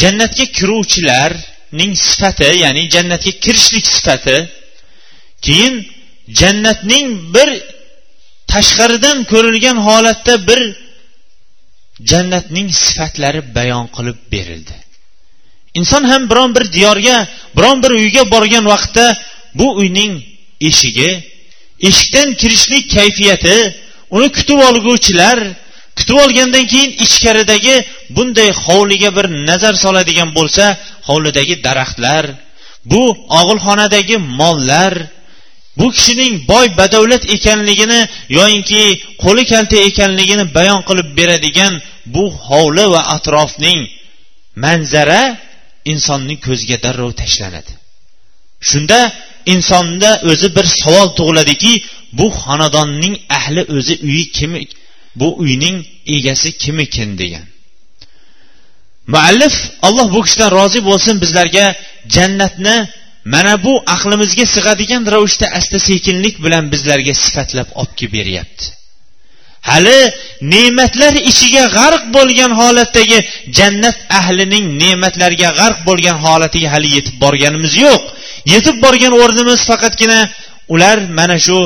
jannatga 0.00 0.44
kiruvchilarning 0.56 1.92
sifati 2.06 2.50
ya'ni 2.64 2.82
jannatga 2.94 3.32
kirishlik 3.44 3.86
sifati 3.94 4.38
keyin 5.46 5.74
jannatning 6.40 7.06
bir 7.34 7.48
tashqaridan 8.52 9.18
ko'rilgan 9.32 9.78
holatda 9.88 10.34
bir 10.48 10.60
jannatning 12.10 12.68
sifatlari 12.84 13.40
bayon 13.56 13.86
qilib 13.96 14.18
berildi. 14.32 14.74
Inson 15.78 16.04
ham 16.10 16.22
biron 16.30 16.50
bir 16.56 16.64
diyorga 16.76 17.16
biron 17.56 17.76
bir 17.82 17.90
uyga 18.00 18.22
borgan 18.34 18.64
vaqtda 18.72 19.06
bu 19.58 19.66
uyning 19.80 20.12
eshigi 20.68 21.10
eshikdan 21.88 22.28
kirishlik 22.40 22.84
kayfiyati 22.96 23.56
uni 24.16 24.28
kutib 24.36 24.58
olguvchilar 24.68 25.38
kutib 25.98 26.16
olgandan 26.24 26.66
keyin 26.72 26.92
ichkaridagi 27.04 27.76
bunday 28.16 28.50
hovliga 28.64 29.10
bir 29.16 29.26
nazar 29.48 29.74
soladigan 29.84 30.30
bo'lsa 30.38 30.64
hovlidagi 31.08 31.54
daraxtlar 31.66 32.24
bu 32.90 33.02
og'ilxonadagi 33.40 34.16
mollar 34.40 34.94
bu 35.78 35.86
kishining 35.96 36.34
boy 36.50 36.66
badavlat 36.80 37.24
ekanligini 37.36 38.00
yoyinki 38.38 38.82
qo'li 39.22 39.44
kalta 39.52 39.76
ekanligini 39.88 40.44
bayon 40.56 40.80
qilib 40.88 41.08
beradigan 41.18 41.74
bu 42.14 42.24
hovli 42.46 42.84
va 42.94 43.00
atrofning 43.16 43.80
manzara 44.64 45.22
insonning 45.92 46.38
ko'ziga 46.46 46.76
darrov 46.84 47.12
tashlanadi. 47.22 47.72
Shunda 48.68 48.98
insonda 49.54 50.10
o'zi 50.30 50.48
bir 50.56 50.66
savol 50.80 51.08
tug'iladiki 51.18 51.72
bu 52.18 52.26
xonadonning 52.40 53.14
ahli 53.38 53.62
o'zi 53.76 53.94
uyi 54.08 54.24
kim 54.36 54.52
bu 55.20 55.28
uyning 55.42 55.76
egasi 56.16 56.48
kim 56.62 56.76
ekan 56.86 57.10
degan. 57.22 57.46
Muallif 59.12 59.56
alloh 59.86 60.06
bu 60.14 60.20
kishidan 60.26 60.50
rozi 60.58 60.80
bo'lsin 60.88 61.14
bizlarga 61.22 61.66
jannatni 62.14 62.76
mana 63.34 63.54
bu 63.64 63.72
aqlimizga 63.94 64.44
sig'adigan 64.54 65.02
ravishda 65.14 65.46
asta 65.58 65.78
sekinlik 65.88 66.36
bilan 66.44 66.64
bizlarga 66.72 67.14
sifatlab 67.24 67.68
olib 67.80 67.94
kelib 67.98 68.12
beryapti 68.18 68.64
hali 69.70 70.00
ne'matlar 70.52 71.12
ichiga 71.30 71.64
g'arq 71.76 72.02
bo'lgan 72.16 72.52
holatdagi 72.60 73.18
jannat 73.58 73.96
ahlining 74.18 74.66
ne'matlarga 74.82 75.48
g'arq 75.60 75.78
bo'lgan 75.88 76.16
holatiga 76.24 76.68
hali 76.74 76.88
yetib 76.96 77.16
borganimiz 77.24 77.72
yo'q. 77.84 78.02
Yetib 78.52 78.76
borgan 78.84 79.12
o'rnimiz 79.22 79.60
faqatgina 79.70 80.20
ular 80.74 80.98
mana 81.18 81.36
shu 81.46 81.58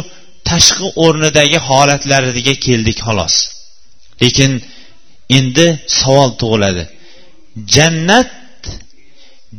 tashqi 0.48 0.86
o'rnidagi 1.04 1.58
holatlariga 1.68 2.54
keldik 2.66 2.98
xolos. 3.06 3.34
Lekin 4.22 4.52
endi 5.38 5.66
savol 6.00 6.30
tug'iladi. 6.40 6.84
Jannat 7.74 8.30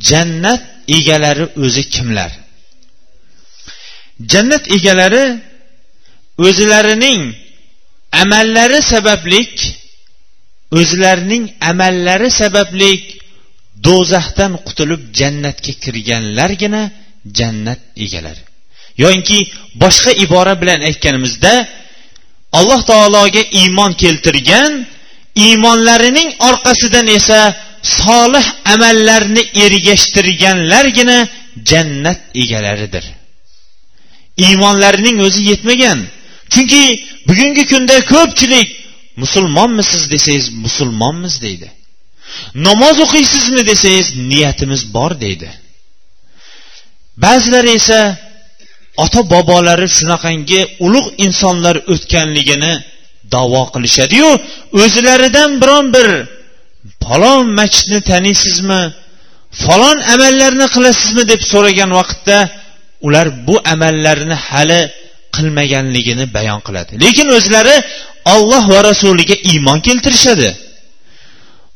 jannat 0.09 0.61
egalari 0.97 1.45
o'zi 1.63 1.83
kimlar? 1.95 2.31
Jannat 4.31 4.63
egalari 4.77 5.23
o'zlarining 6.47 7.21
amallari 8.11 8.81
sabablik 8.91 9.55
o'zlarining 10.79 11.43
amallari 11.71 12.29
sabablik 12.41 13.03
do'zaxdan 13.85 14.53
qutulib 14.67 15.01
jannatga 15.19 15.73
kirganlargina 15.83 16.83
jannat 17.37 17.81
egalari. 18.03 18.43
Yoinki 19.03 19.39
boshqa 19.83 20.11
ibora 20.23 20.53
bilan 20.61 20.79
aytganimizda 20.89 21.53
alloh 22.59 22.81
taologa 22.91 23.41
iymon 23.61 23.91
keltirgan 24.03 24.71
iymonlarining 25.45 26.29
orqasidan 26.49 27.07
esa 27.17 27.39
solih 27.97 28.45
amallarni 28.73 29.43
ergashtirganlargina 29.65 31.17
jannat 31.69 32.19
egalaridir. 32.43 33.05
Iymonlarining 34.45 35.17
o'zi 35.25 35.41
yetmagan 35.51 35.99
chunki 36.53 36.83
bugungi 37.27 37.63
kunda 37.71 37.95
ko'pchilik 38.13 38.69
musulmonmisiz 39.21 40.03
desangiz 40.13 40.47
musulmonmiz 40.65 41.35
deydi. 41.45 41.67
Namoz 42.67 42.97
o'qiysizmi 43.05 43.61
desangiz 43.71 44.07
niyatimiz 44.31 44.81
bor 44.95 45.11
deydi. 45.23 45.49
Ba'zilari 47.23 47.71
esa 47.79 47.99
ota 49.03 49.21
bobolari 49.33 49.87
shunaqangi 49.97 50.61
ulug' 50.85 51.09
insonlar 51.25 51.75
o'tganligini 51.93 52.73
davo 53.33 53.63
qilishadiyu. 53.73 54.29
O'zlaridan 54.83 55.51
biron 55.61 55.85
bir 55.95 56.07
falon 57.03 57.45
masjidni 57.59 57.99
taniysizmi 58.11 58.81
falon 59.63 59.97
amallarni 60.13 60.67
qilasizmi 60.75 61.23
deb 61.31 61.41
so'ragan 61.51 61.91
vaqtda 61.99 62.37
ular 63.07 63.27
bu 63.47 63.55
amallarni 63.73 64.37
hali 64.47 64.81
qilmaganligini 65.35 66.25
bayon 66.35 66.59
qiladi. 66.67 66.91
Lekin 67.03 67.27
o'zlari 67.37 67.75
olloh 68.35 68.63
va 68.73 68.79
rasuliga 68.89 69.35
iymon 69.51 69.79
keltirishadi. 69.87 70.49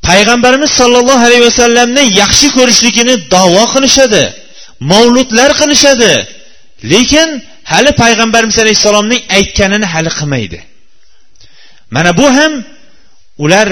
Payg'ambarimiz 0.08 0.72
sollallohu 0.80 1.24
alayhi 1.28 1.46
vasallamni 1.50 2.04
yaxshi 2.22 2.48
ko'rishligini 2.58 3.16
davo 3.36 3.64
qilishadi 3.74 4.24
mavludlar 4.92 5.50
qilishadi. 5.62 6.12
Lekin 6.94 7.30
hali 7.72 7.92
payg'ambarimiz 8.02 8.58
alayhissalomning 8.64 9.22
aytganini 9.38 9.88
hali 9.94 10.12
qilmaydi. 10.18 10.60
Mana 11.96 12.12
bu 12.20 12.28
ham 12.38 12.54
ular 13.44 13.70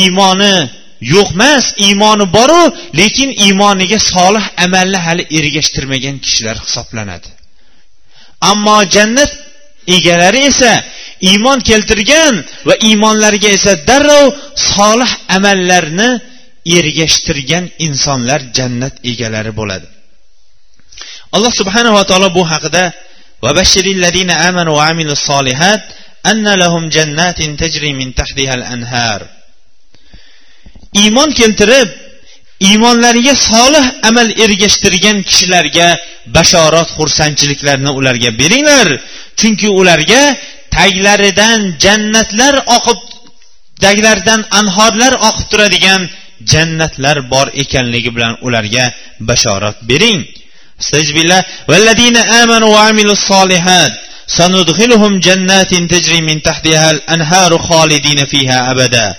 iymoni 0.00 0.54
yo'q 1.14 1.28
emas 1.36 1.64
iymoni 1.86 2.24
boru 2.36 2.62
lekin 3.00 3.30
iymoniga 3.44 3.98
solih 4.12 4.44
amalni 4.64 4.98
hali 5.06 5.22
ergashtirmagan 5.38 6.16
kishilar 6.24 6.56
hisoblanadi. 6.64 7.28
Ammo 8.50 8.78
jannat 8.94 9.30
egalari 9.96 10.42
esa 10.50 10.72
iymon 11.30 11.58
keltirgan 11.68 12.34
va 12.68 12.74
iymonlariga 12.88 13.50
esa 13.58 13.72
darrov 13.88 14.26
solih 14.74 15.10
amallarni 15.36 16.10
ergashtirgan 16.78 17.64
insonlar 17.86 18.40
jannat 18.56 18.94
egalari 19.10 19.52
bo'ladi. 19.60 19.86
Alloh 21.34 21.52
subhanava 21.60 22.02
taolo 22.10 22.28
bu 22.36 22.42
haqida 22.52 22.84
iymon 31.02 31.30
keltirib 31.40 31.88
iymonlariga 32.69 33.33
solih 33.49 33.85
amal 34.09 34.29
ergashtirgan 34.43 35.17
kishilarga 35.29 35.87
bashorat 36.35 36.89
xursandchiliklarni 36.97 37.91
ularga 37.99 38.29
beringlar 38.41 38.87
chunki 39.39 39.67
ularga 39.79 40.21
taglaridan 40.77 41.59
jannatlar 41.83 42.53
oqib 42.77 42.99
taglaridan 43.83 44.41
anhorlar 44.59 45.13
oqib 45.29 45.45
turadigan 45.51 46.01
jannatlar 46.51 47.17
bor 47.33 47.47
ekanligi 47.63 48.09
bilan 48.15 48.33
ularga 48.47 48.85
bashorat 49.29 49.77
bering 49.91 50.21
استجب 50.81 51.17
والذين 51.69 52.17
آمنوا 52.17 52.69
وعملوا 52.75 53.13
الصالحات 53.19 53.93
سندخلهم 54.27 55.19
جنات 55.19 55.71
تجري 55.93 56.21
من 56.21 56.41
تحتها 56.41 56.91
الأنهار 56.91 57.57
خالدين 57.57 58.25
فيها 58.25 58.71
أبدا 58.71 59.15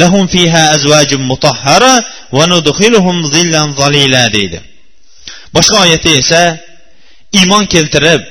lahum 0.00 0.24
fiha 0.34 0.62
azvajun 0.74 1.22
mutahhara 1.30 1.94
va 2.36 2.44
nudkhiluhum 2.52 3.16
zillan 3.34 3.68
zalila 3.80 4.22
deydi. 4.36 4.58
Boshqa 5.56 5.76
oyatda 5.84 6.10
esa 6.22 6.42
iymon 7.38 7.64
keltirib 7.74 8.22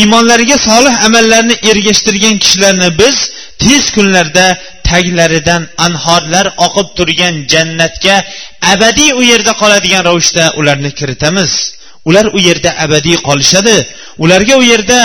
iymonlariga 0.00 0.58
solih 0.68 0.94
amallarni 1.06 1.54
ergashtirgan 1.70 2.36
kishilarni 2.42 2.88
biz 3.00 3.16
tez 3.62 3.84
kunlarda 3.96 4.46
taglaridan 4.90 5.62
anhorlar 5.86 6.46
oqib 6.66 6.88
turgan 6.96 7.34
jannatga 7.52 8.16
abadiy 8.72 9.10
u 9.20 9.22
yerda 9.30 9.52
qoladigan 9.62 10.02
ravishda 10.08 10.44
ularni 10.60 10.90
kiritamiz. 10.98 11.52
Ular 12.08 12.26
u 12.36 12.38
yerda 12.48 12.70
abadiy 12.84 13.16
qolishadi. 13.28 13.76
Ularga 14.24 14.54
u 14.62 14.64
yerda 14.72 15.00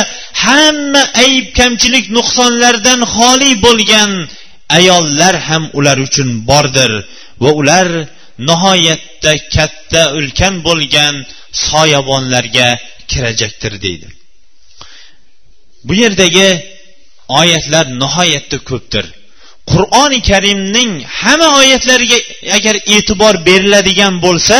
hamma 0.45 1.03
ayb 1.24 1.45
kamchilik 1.59 2.05
nuqsonlardan 2.17 2.99
xoli 3.15 3.51
bo'lgan 3.65 4.11
ayollar 4.78 5.36
ham 5.47 5.63
ular 5.78 5.97
uchun 6.07 6.30
bordir 6.49 6.91
va 7.43 7.49
ular 7.61 7.88
nihoyatda 8.49 9.34
katta 9.55 10.01
ulkan 10.17 10.53
bo'lgan 10.67 11.15
soyabonlarga 11.67 12.67
kirajakdir 13.11 13.74
deydi. 13.86 14.07
Bu 15.88 15.93
yerdagi 16.03 16.49
oyatlar 17.39 17.86
nihoyatda 18.01 18.57
ko'pdir. 18.70 19.05
Qur'oni 19.72 20.20
karimning 20.30 20.91
hamma 21.20 21.49
oyatlariga 21.61 22.20
agar 22.57 22.76
e'tibor 22.95 23.36
beriladigan 23.47 24.15
bo'lsa 24.26 24.57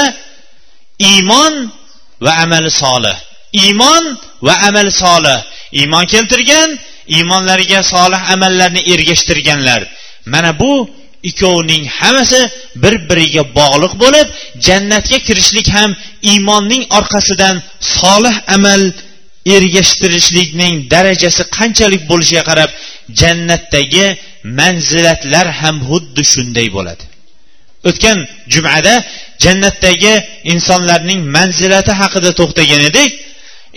iymon 1.12 1.54
va 2.26 2.32
amali 2.44 2.72
solih. 2.84 3.18
Iymon 3.64 4.04
va 4.46 4.54
amal 4.68 4.90
solih. 5.04 5.40
Iymon 5.80 6.06
keltirgan 6.14 6.70
iymonlariga 7.18 7.84
solih 7.94 8.22
amallarni 8.34 8.82
ergashtirganlar. 8.94 9.82
Mana 10.34 10.52
bu 10.62 10.74
ikkovining 11.30 11.84
hammasi 12.00 12.42
bir 12.84 12.94
biriga 13.10 13.44
bog'liq 13.60 13.94
bo'lib 14.04 14.28
jannatga 14.68 15.18
kirishlik 15.28 15.68
ham 15.78 15.92
iymonning 16.32 16.84
orqasidan 16.98 17.56
solih 18.00 18.36
amal 18.56 18.82
ergashtirishlikning 19.56 20.74
darajasi 20.94 21.44
qanchalik 21.58 22.04
bo'lishiga 22.12 22.44
qarab 22.50 22.70
jannatdagi 23.22 24.06
manzilatlar 24.60 25.48
ham 25.60 25.76
xuddi 25.90 26.24
shunday 26.34 26.68
bo'ladi. 26.78 27.04
O'tgan 27.90 28.18
jumada 28.54 28.94
jannatdagi 29.44 30.14
insonlarning 30.54 31.20
manzilati 31.36 31.92
haqida 32.02 32.32
to'xtagan 32.40 32.82
edik. 32.90 33.12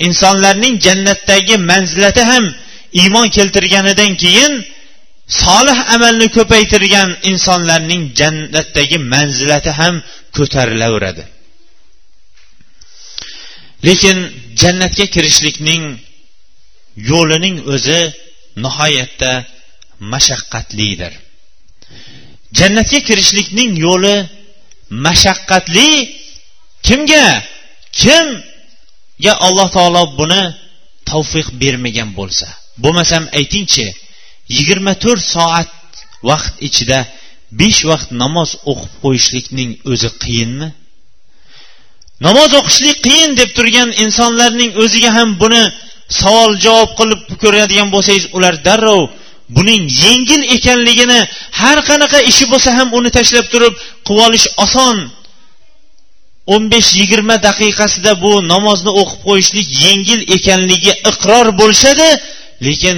Insonlarning 0.06 0.74
jannatdagi 0.86 1.54
manzilati 1.70 2.22
ham 2.30 2.44
iymon 3.00 3.26
keltirganidan 3.36 4.12
keyin 4.22 4.52
solih 5.40 5.78
amalni 5.94 6.28
ko'paytirgan 6.36 7.08
insonlarning 7.30 8.02
jannatdagi 8.20 8.98
manzilati 9.12 9.70
ham 9.80 9.94
ko'tarilaveradi. 10.36 11.24
Lekin 13.86 14.18
jannatga 14.60 15.06
kirishlikning 15.14 15.82
yo'lining 17.10 17.56
o'zi 17.74 18.00
nihoyatda 18.64 19.32
mashaqqatlidir. 20.12 21.12
Jannatga 22.58 22.98
kirishlikning 23.08 23.70
yo'li 23.86 24.16
mashaqqatli 25.06 25.90
kimga? 26.86 27.26
Kimga 28.00 29.32
alloh 29.46 29.68
taolo 29.76 30.02
buni 30.18 30.42
tavfiq 31.10 31.46
bermagan 31.62 32.10
bo'lsa. 32.18 32.48
Bo'lmasam 32.82 33.24
aytingchi 33.38 33.86
yigirma 34.56 34.94
to'rt 35.04 35.24
soat 35.34 35.70
vaqt 36.30 36.54
ichida 36.68 36.98
besh 37.60 37.80
vaqt 37.90 38.08
namoz 38.22 38.50
o'qib 38.70 38.92
qo'yishlikning 39.04 39.70
o'zi 39.92 40.10
qiyinmi? 40.22 40.68
Namoz 42.26 42.50
o'qishlik 42.60 42.98
qiyin 43.06 43.30
deb 43.40 43.50
turgan 43.56 43.90
insonlarning 44.04 44.70
o'ziga 44.82 45.10
ham 45.18 45.30
buni 45.42 45.62
savol 46.20 46.52
javob 46.64 46.90
qilib 46.98 47.20
ko'radigan 47.42 47.88
bo'lsangiz 47.94 48.26
ular 48.36 48.54
darrov 48.66 49.02
buning 49.56 49.82
yengil 50.04 50.42
ekanligini 50.56 51.20
har 51.60 51.78
qanaqa 51.88 52.18
ishi 52.30 52.44
bo'lsa 52.52 52.70
ham 52.78 52.88
uni 52.98 53.10
tashlab 53.16 53.46
turib 53.52 53.74
qilib 54.06 54.22
olish 54.26 54.46
oson. 54.64 54.96
O'n 56.54 56.62
besh 56.72 56.90
yigirma 57.00 57.36
daqiqasida 57.48 58.12
bu 58.24 58.32
namozni 58.52 58.92
o'qib 59.00 59.20
qo'yishlik 59.28 59.68
yengil 59.84 60.20
ekanligiga 60.36 60.94
iqror 61.10 61.46
bo'lishadi 61.60 62.08
lekin 62.66 62.96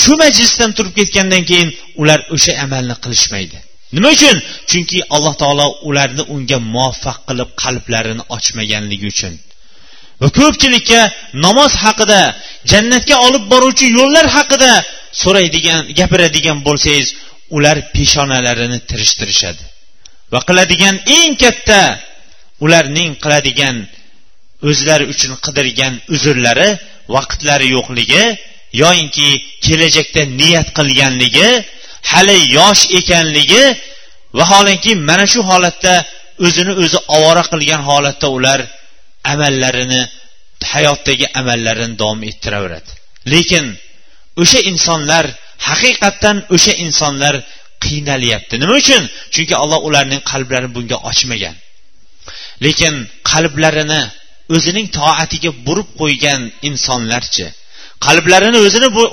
shu 0.00 0.12
majlisdan 0.22 0.70
turib 0.76 0.94
ketgandan 0.98 1.42
keyin 1.50 1.70
ular 2.02 2.20
o'sha 2.34 2.52
amalni 2.64 2.96
qilishmaydi. 3.04 3.58
Nima 3.96 4.08
uchun? 4.16 4.36
Chunki 4.70 4.98
alloh 5.16 5.34
taolo 5.42 5.66
ularni 5.88 6.22
unga 6.34 6.58
muvaffaq 6.74 7.18
qilib 7.28 7.50
qalblarini 7.62 8.22
ochmaganligi 8.36 9.06
uchun. 9.14 9.34
Va 10.20 10.28
ko'pchilikka 10.38 11.00
namoz 11.44 11.72
haqida 11.84 12.20
jannatga 12.72 13.16
olib 13.26 13.44
boruvchi 13.52 13.86
yo'llar 13.98 14.26
haqida 14.36 14.72
so'raydigan 15.22 15.80
gapiradigan 15.98 16.58
bo'lsangiz 16.66 17.08
ular 17.56 17.76
peshonalarini 17.94 18.78
tirishtirishadi. 18.90 19.62
Va 20.32 20.40
qiladigan 20.48 20.96
eng 21.18 21.32
katta 21.42 21.80
ularning 22.64 23.10
qiladigan 23.24 23.76
o'zlari 24.68 25.04
uchun 25.12 25.32
qidirgan 25.44 25.94
uzrlari 26.14 26.70
vaqtlari 27.16 27.66
yo'qligi 27.76 28.24
yoyinki 28.82 29.28
kelajakda 29.64 30.22
niyat 30.40 30.68
qilganligi 30.78 31.48
hali 32.12 32.36
yosh 32.58 32.82
ekanligi 32.98 33.64
vaholanki 34.38 34.92
mana 35.08 35.26
shu 35.32 35.40
holatda 35.50 35.94
o'zini 36.46 36.72
o'zi 36.82 36.98
ovora 37.16 37.42
qilgan 37.52 37.82
holatda 37.88 38.28
ular 38.36 38.60
amallarini 39.32 40.02
hayotdagi 40.72 41.26
amallarini 41.40 41.94
davom 42.00 42.20
ettiraveradi. 42.30 42.90
Lekin 43.32 43.64
o'sha 44.42 44.60
insonlar 44.70 45.24
haqiqatdan 45.68 46.36
o'sha 46.54 46.72
insonlar 46.84 47.34
qiynalyapti. 47.84 48.54
Nima 48.62 48.74
uchun? 48.82 49.02
Chunki 49.34 49.54
alloh 49.62 49.80
ularning 49.88 50.22
qalblarini 50.30 50.70
bunga 50.76 50.96
ochmagan. 51.10 51.56
Lekin 52.64 52.94
qalblarini 53.30 54.00
o'zining 54.54 54.86
toatiga 54.98 55.50
burib 55.66 55.88
qo'ygan 56.00 56.40
insonlarchi 56.68 57.46
qalblarini 58.06 58.58
o'zini 58.66 58.88
bu 58.96 59.04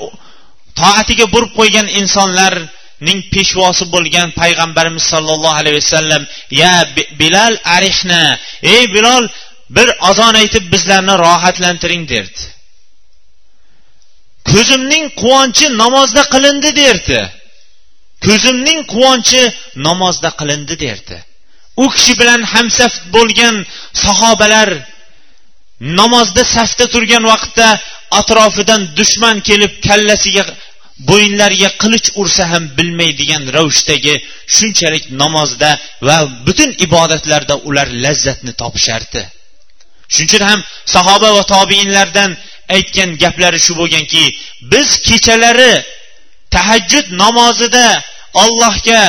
toatiga 0.80 1.26
burib 1.34 1.52
qo'ygan 1.58 1.86
insonlarning 2.00 3.20
peshvosi 3.34 3.84
bo'lgan 3.94 4.28
payg'ambarimiz 4.40 5.04
sollallohu 5.12 5.58
alayhi 5.60 5.76
vasallam 5.82 6.22
ya 6.62 6.74
bilal 7.20 7.54
arihna 7.76 8.22
ey 8.74 8.82
bilol 8.94 9.24
bir 9.76 9.88
azon 10.08 10.34
aytib 10.34 10.64
bizlarni 10.72 11.14
rohatlantiring 11.24 12.04
derdi. 12.12 12.42
Ko'zimning 14.50 15.04
quvonchi 15.20 15.66
namozda 15.82 16.22
qilindi 16.34 16.70
derdi. 16.82 17.20
Ko'zimning 18.26 18.80
quvonchi 18.92 19.42
namozda 19.86 20.30
qilindi 20.40 20.74
derdi. 20.84 21.16
U 21.82 21.84
kishi 21.94 22.14
bilan 22.20 22.42
hamsaf 22.52 22.92
bo'lgan 23.14 23.56
sahobalar 24.04 24.68
namozda 25.82 26.44
safda 26.44 26.86
turgan 26.94 27.24
vaqtda 27.32 27.68
atrofidan 28.20 28.82
dushman 28.98 29.36
kelib 29.48 29.72
kallasiga 29.88 30.44
bo'yinlariga 31.10 31.70
qilich 31.82 32.08
ursa 32.22 32.44
ham 32.52 32.64
bilmaydigan 32.78 33.42
ravishdagi 33.56 34.14
shunchalik 34.56 35.04
namozda 35.22 35.70
va 36.08 36.16
butun 36.46 36.70
ibodatlarda 36.86 37.54
ular 37.68 37.88
lazzatni 38.04 38.52
topishardi. 38.62 39.22
Shuning 40.12 40.28
uchun 40.30 40.44
ham 40.50 40.60
sahoba 40.94 41.28
va 41.36 41.42
tobiinlardan 41.54 42.30
aytgan 42.76 43.10
gaplari 43.22 43.60
shu 43.66 43.72
bo'lganki 43.80 44.24
biz 44.72 44.88
kechalari 45.08 45.74
tahajjud 46.54 47.06
namozida 47.22 47.86
allohga 48.42 49.02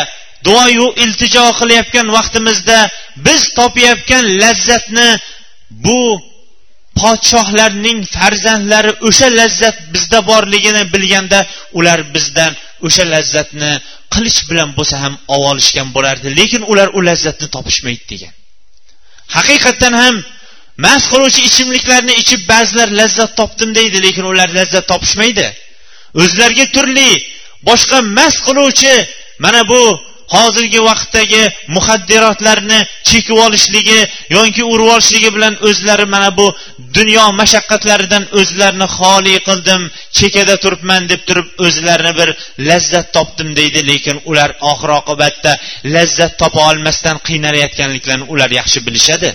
duoyu 0.48 0.88
iltijo 1.04 1.46
qilayotgan 1.60 2.08
vaqtimizda 2.18 2.80
biz 3.26 3.42
topayotgan 3.60 4.24
lazzatni 4.42 5.10
bu 5.86 6.00
podshohlarning 7.00 8.00
farzandlari 8.16 8.92
o'sha 9.08 9.28
lazzat 9.40 9.78
bizda 9.94 10.20
borligini 10.32 10.84
bilganda 10.94 11.40
ular 11.80 12.00
bizdan 12.16 12.52
o'sha 12.88 13.04
lazzatni 13.14 13.72
qilich 14.14 14.40
bilan 14.50 14.70
bo'lsa 14.78 14.96
ham 15.04 15.14
olishgan 15.38 15.90
bo'lardi. 15.96 16.28
Lekin 16.40 16.62
ular 16.72 16.88
u 16.98 17.00
lazzatni 17.10 17.48
topishmaydi 17.56 18.04
degan. 18.14 18.34
Haqiqatdan 19.36 19.94
ham 20.02 20.16
mast 20.86 21.06
qiluvchi 21.12 21.42
ichimliklarni 21.50 22.14
ichib 22.22 22.42
ba'zilar 22.52 22.90
lazzat 23.00 23.32
topdim 23.40 23.70
deydi 23.78 23.98
lekin 24.06 24.26
ular 24.32 24.50
lazzat 24.58 24.86
topishmaydi. 24.92 25.48
O'zlariga 26.22 26.66
turli 26.76 27.10
boshqa 27.70 27.98
mast 28.18 28.40
qiluvchi 28.48 28.94
mana 29.44 29.62
bu 29.72 29.82
hozirgi 30.36 30.82
vaqtdagi 30.90 31.44
muhaddirotlarni 31.76 32.80
chekib 33.10 33.38
olishligi 33.46 34.00
yoki 34.38 34.64
urib 34.74 34.90
olishligi 34.96 35.30
bilan 35.36 35.54
o'zlari 35.70 36.06
mana 36.16 36.30
bu 36.40 36.48
dunyo 36.98 37.26
mashaqqatlaridan 37.42 38.24
o'zlarini 38.40 38.88
xoli 38.98 39.36
qildim 39.48 39.82
chekada 40.18 40.56
turibman 40.64 41.10
deb 41.12 41.22
turib 41.28 41.48
o'zlarini 41.66 42.14
bir 42.20 42.30
lazzat 42.70 43.08
topdim 43.16 43.50
deydi 43.60 43.80
lekin 43.92 44.18
ular 44.30 44.50
oxir 44.72 44.90
oqibatda 45.00 45.52
lazzat 45.96 46.34
topa 46.42 46.62
olmasdan 46.70 47.18
qiynalayotganliklarini 47.28 48.26
ular 48.34 48.50
yaxshi 48.60 48.80
bilishadi. 48.88 49.32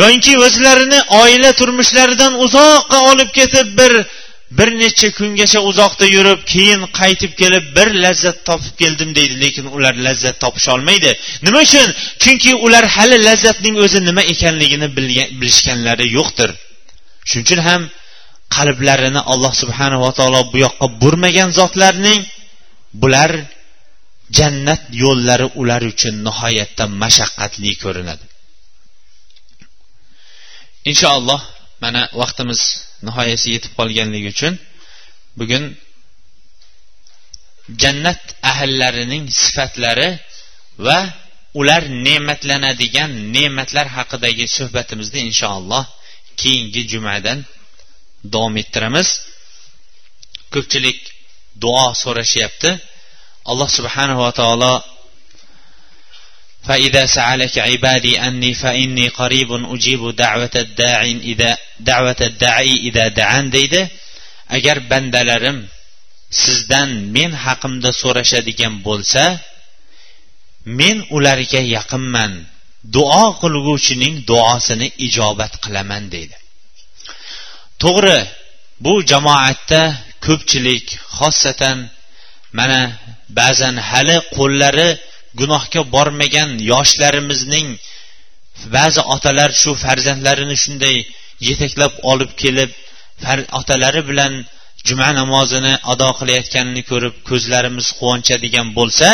Yoyinki 0.00 0.32
o'zlarini 0.46 1.00
oila 1.22 1.50
turmushlaridan 1.60 2.32
uzoqqa 2.44 2.98
olib 3.10 3.30
ketib 3.38 3.68
bir 3.80 3.92
bir 4.58 4.68
necha 4.82 5.08
kungacha 5.18 5.60
uzoqda 5.70 6.06
yurib 6.16 6.40
keyin 6.52 6.80
qaytib 7.00 7.32
kelib 7.40 7.64
bir 7.76 7.88
lazzat 8.04 8.38
topib 8.48 8.74
keldim 8.82 9.10
deydi 9.18 9.34
lekin 9.44 9.66
ular 9.76 9.94
lazzat 10.06 10.36
topisholmaydi 10.44 11.10
nima 11.46 11.58
uchun? 11.66 11.88
Chunki 12.22 12.52
ular 12.66 12.84
hali 12.96 13.16
lazzatning 13.28 13.76
o'zi 13.84 13.98
nima 14.08 14.22
ekanligini 14.32 14.88
bilishganlari 15.40 16.06
yo'qdir. 16.16 16.50
Shuning 17.28 17.46
uchun 17.46 17.60
ham 17.68 17.82
qalblarini 18.56 19.20
alloh 19.32 19.52
subhanava 19.62 20.10
taolo 20.18 20.40
bu 20.52 20.56
yoqqa 20.66 20.86
burmagan 21.02 21.50
zotlarning 21.58 22.20
bular 23.02 23.30
jannat 24.38 24.82
yo'llari 25.02 25.46
ular 25.60 25.82
uchun 25.92 26.14
nihoyatda 26.26 26.84
mashaqqatli 27.02 27.70
ko'rinadi. 27.84 28.24
Inshaalloh 30.90 31.40
mana 31.82 32.00
vaqtimiz 32.20 32.60
nihoyasiga 33.06 33.54
yetib 33.56 33.72
qolganligi 33.78 34.28
uchun 34.34 34.54
bugun 35.40 35.64
jannat 37.82 38.22
ahllarining 38.52 39.24
sifatlari 39.42 40.08
va 40.86 40.98
ular 41.60 41.82
ne'matlanadigan 42.06 43.10
ne'matlar 43.36 43.86
haqidagi 43.96 44.44
suhbatimizni 44.56 45.20
inshaalloh 45.28 45.84
keyingi 46.40 46.82
jumadan 46.92 47.38
davom 48.32 48.54
ettiramiz. 48.62 49.08
Ko'pchilik 50.54 50.98
duo 51.62 51.86
so'rashyapti. 52.02 52.70
Alloh 53.50 53.68
subhanava 53.78 54.28
taolo 54.40 54.72
فإذا 56.67 57.05
سألك 57.05 57.57
عبادي 57.57 58.19
أني 58.27 58.53
فإني 58.53 59.07
قريب 59.07 59.49
أجيب 59.73 60.15
دعوة 60.15 60.55
الداعي 60.55 61.11
إذا 61.11 61.57
دعوة 61.79 62.15
الداعي 62.21 62.73
إذا 62.73 63.07
دعان 63.07 63.51
deydi 63.51 63.89
agar 64.49 64.77
bandalarim 64.89 65.57
sizdan 66.41 66.89
men 67.15 67.31
haqimda 67.45 67.89
so'rashadigan 68.01 68.73
bo'lsa 68.87 69.23
men 70.79 70.97
ularga 71.15 71.61
yaqinman 71.75 72.31
duo 72.95 73.25
qilguvchining 73.41 74.15
duosini 74.29 74.87
ijobat 75.07 75.53
qilaman 75.63 76.03
deydi 76.13 76.35
to'g'ri 77.83 78.19
bu 78.85 78.93
jamoatda 79.11 79.81
ko'pchilik 80.25 80.85
xossatan 81.17 81.77
mana 82.57 82.81
ba'zan 83.39 83.75
hali 83.89 84.17
qo'llari 84.37 84.89
gunohga 85.38 85.82
bormagan 85.94 86.50
yoshlarimizning 86.72 87.68
ba'zi 88.76 89.00
otalar 89.14 89.50
shu 89.62 89.70
farzandlarini 89.84 90.56
shunday 90.62 90.96
yetaklab 91.48 91.92
olib 92.12 92.30
kelib 92.42 92.70
otalari 93.60 94.02
bilan 94.10 94.32
juma 94.88 95.08
namozini 95.20 95.74
ado 95.92 96.08
qilayotganini 96.18 96.82
ko'rib 96.90 97.14
ko'zlarimiz 97.28 97.86
quvonchadigan 97.98 98.68
bo'lsa 98.78 99.08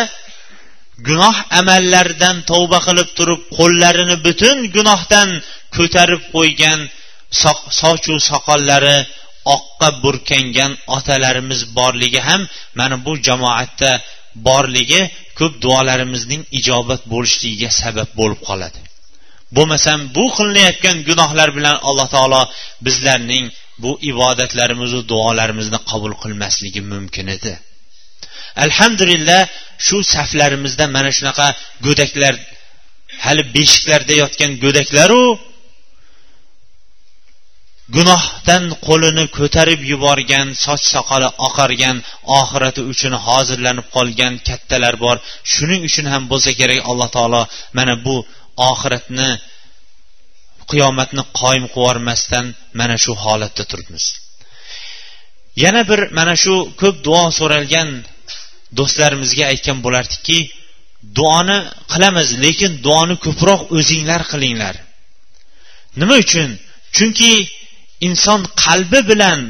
gunoh 1.09 1.37
amallaridan 1.61 2.37
tavba 2.51 2.79
qilib 2.87 3.09
turib 3.19 3.41
qo'llarini 3.59 4.17
butun 4.27 4.57
gunohdan 4.77 5.29
ko'tarib 5.77 6.23
qo'ygan 6.35 6.81
sochu 7.81 8.14
soqollari 8.31 8.99
oqqa 9.57 9.89
burkangan 10.03 10.73
otalarimiz 10.97 11.61
borligi 11.79 12.21
ham 12.29 12.41
mana 12.79 12.97
bu 13.05 13.12
jamoatda 13.27 13.91
borligi 14.47 15.03
ko'p 15.39 15.53
duolarimizning 15.64 16.43
ijobat 16.59 17.03
bo'lishligiga 17.12 17.70
sabab 17.82 18.09
bo'lib 18.20 18.41
qoladi. 18.49 18.80
Bo'lmasam 19.57 19.99
bu 20.16 20.24
qilinayotgan 20.37 20.97
gunohlar 21.09 21.49
bilan 21.57 21.76
alloh 21.89 22.09
taolo 22.14 22.43
bizlarning 22.87 23.45
bu 23.82 23.91
ibodatlarimizu 24.11 25.01
duolarimizni 25.12 25.78
qabul 25.91 26.12
qilmasligi 26.22 26.80
mumkin 26.93 27.26
edi. 27.37 27.53
Alhamdulillah 28.64 29.43
shu 29.87 29.97
saflarimizda 30.14 30.84
mana 30.97 31.11
shunaqa 31.16 31.47
go'daklar 31.87 32.34
hali 33.24 33.43
beshiklarda 33.57 34.14
yotgan 34.22 34.51
go'daklaru 34.64 35.22
gunohdan 37.95 38.64
qo'lini 38.87 39.24
ko'tarib 39.39 39.80
yuborgan 39.93 40.49
soch 40.64 40.82
soqoli 40.95 41.28
oqargan 41.47 41.97
oxirati 42.41 42.82
uchun 42.93 43.12
hozirlanib 43.26 43.87
qolgan 43.97 44.34
kattalar 44.49 44.95
bor. 45.05 45.16
Shuning 45.53 45.82
uchun 45.89 46.07
ham 46.12 46.22
bo'lsa 46.30 46.51
kerak 46.61 46.80
alloh 46.91 47.09
taolo 47.16 47.43
mana 47.78 47.95
bu 48.07 48.16
oxiratni 48.70 49.30
qiyomatni 50.70 51.22
qoyim 51.41 51.66
qilib 51.76 52.47
mana 52.80 52.97
shu 53.05 53.12
holatda 53.24 53.62
turibmiz. 53.70 54.05
Yana 55.64 55.82
bir 55.91 56.01
mana 56.18 56.34
shu 56.43 56.55
ko'p 56.80 56.97
duo 57.07 57.22
so'ralgan 57.39 57.89
do'stlarimizga 58.78 59.45
aytgan 59.53 59.78
bo'lardikki 59.84 60.39
duoni 61.18 61.59
qilamiz 61.93 62.28
lekin 62.45 62.72
duoni 62.87 63.14
ko'proq 63.24 63.61
o'zinglar 63.76 64.22
qilinglar. 64.32 64.74
Nima 66.01 66.16
uchun? 66.24 66.49
Chunki 66.97 67.32
inson 68.09 68.41
qalbi 68.65 69.01
bilan 69.11 69.41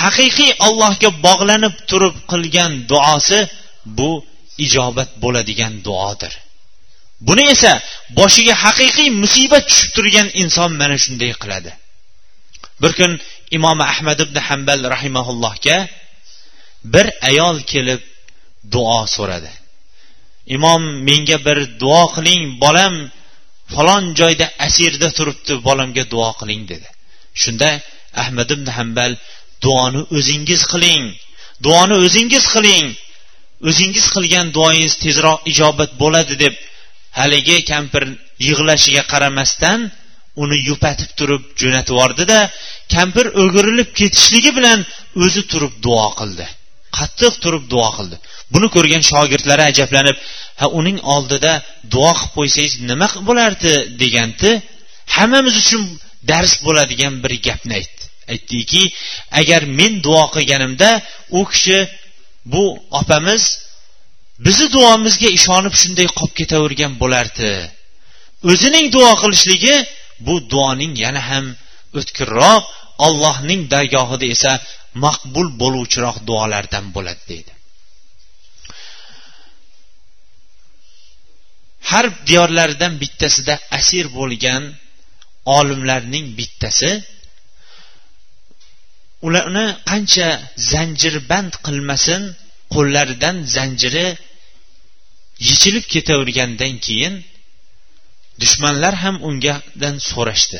haqiqiy 0.00 0.50
allohga 0.66 1.10
bog'lanib 1.26 1.74
turib 1.90 2.16
qilgan 2.30 2.72
duosi 2.90 3.40
bu 3.98 4.10
ijobat 4.64 5.10
bo'ladigan 5.22 5.74
duodir. 5.86 6.32
Buni 7.26 7.44
esa 7.54 7.72
boshiga 8.18 8.54
haqiqiy 8.64 9.08
musibat 9.22 9.64
tushib 9.68 9.90
turgan 9.96 10.28
inson 10.42 10.70
mana 10.80 10.96
shunday 11.04 11.32
qiladi. 11.42 11.70
Bir 12.82 12.92
kun 12.98 13.12
imom 13.56 13.78
ahmad 13.92 14.18
ibn 14.24 14.36
hambal 14.48 14.80
rahimaullohga 14.94 15.78
bir 16.94 17.06
ayol 17.30 17.56
kelib 17.72 18.00
duo 18.74 19.00
so'radi. 19.16 19.52
Imom 20.56 20.82
menga 21.08 21.38
bir 21.46 21.58
duo 21.82 22.02
qiling 22.14 22.42
bolam 22.64 22.94
falon 23.74 24.04
joyda 24.20 24.46
asirda 24.66 25.08
turibdi 25.16 25.52
bolamga 25.68 26.04
duo 26.12 26.30
qiling 26.40 26.62
dedi. 26.72 26.88
Shunda 27.42 27.70
ahmad 28.22 28.48
ibn 28.56 28.66
hambal 28.78 29.12
duoni 29.64 30.00
o'zingiz 30.16 30.62
qiling 30.72 31.04
duoni 31.64 31.94
o'zingiz 32.04 32.44
qiling. 32.54 32.86
O'zingiz 33.68 34.06
qilgan 34.14 34.46
duoyingiz 34.56 34.94
tezroq 35.04 35.38
ijobat 35.52 35.90
bo'ladi 36.02 36.34
deb 36.44 36.54
haligi 37.18 37.58
kampir 37.72 38.02
yig'lashiga 38.46 39.02
qaramasdan 39.12 39.80
uni 40.42 40.56
yupatib 40.68 41.10
turib 41.18 41.42
jo'natib 41.60 41.92
yubordida 41.94 42.38
kampir 42.94 43.26
o'girilib 43.42 43.90
ketishligi 44.00 44.50
bilan 44.58 44.78
o'zi 45.24 45.42
turib 45.52 45.74
duo 45.86 46.06
qildi. 46.20 46.46
Qattiq 46.98 47.34
turib 47.44 47.64
duo 47.72 47.88
qildi. 47.96 48.16
Buni 48.54 48.68
ko'rgan 48.74 49.02
shogirdlari 49.10 49.64
ajablanib 49.70 50.16
ha 50.60 50.66
uning 50.78 50.98
oldida 51.14 51.52
duo 51.94 52.10
qilib 52.18 52.32
qo'ysangiz 52.36 52.74
nima 52.90 53.08
bo'lardi? 53.28 53.72
degandi. 54.02 54.50
Hammamiz 55.16 55.54
uchun 55.62 55.82
dars 56.30 56.52
bo'ladigan 56.66 57.14
bir 57.22 57.32
gapni 57.46 57.74
aytdi 57.80 58.04
aytdiki 58.32 58.82
agar 59.40 59.62
men 59.78 59.92
duo 60.06 60.24
qilganimda 60.34 60.90
u 61.38 61.40
kishi 61.52 61.78
bu 62.52 62.64
opamiz 63.00 63.42
bizni 64.46 64.66
duomizga 64.76 65.28
ishonib 65.38 65.74
shunday 65.82 66.08
qolib 66.16 66.34
ketavergan 66.40 66.92
bo'lardi. 67.02 67.50
O'zining 68.50 68.86
duo 68.94 69.12
qilishligi 69.22 69.76
bu 70.26 70.34
duoning 70.52 70.92
yana 71.04 71.22
ham 71.30 71.46
o'tkirroq 71.98 72.64
allohning 73.06 73.60
dargohida 73.72 74.26
esa 74.34 74.52
maqbul 75.04 75.48
bo'luvchiroq 75.60 76.16
duolardan 76.28 76.84
bo'ladi 76.96 77.22
deydi. 77.32 77.52
Har 81.90 82.06
diyorlardan 82.28 82.92
bittasida 83.02 83.54
asir 83.78 84.06
bo'lgan 84.18 84.62
olimlarning 85.56 86.26
bittasi 86.38 86.90
ularni 89.26 89.66
qancha 89.90 90.28
zanjirband 90.72 91.52
qilmasin 91.66 92.22
qo'llaridan 92.74 93.36
zanjiri 93.56 94.06
yechilib 95.48 95.84
ketavergandan 95.94 96.74
keyin 96.86 97.14
dushmanlar 98.40 98.94
ham 99.02 99.16
ungadan 99.28 99.96
so'rashdi. 100.10 100.58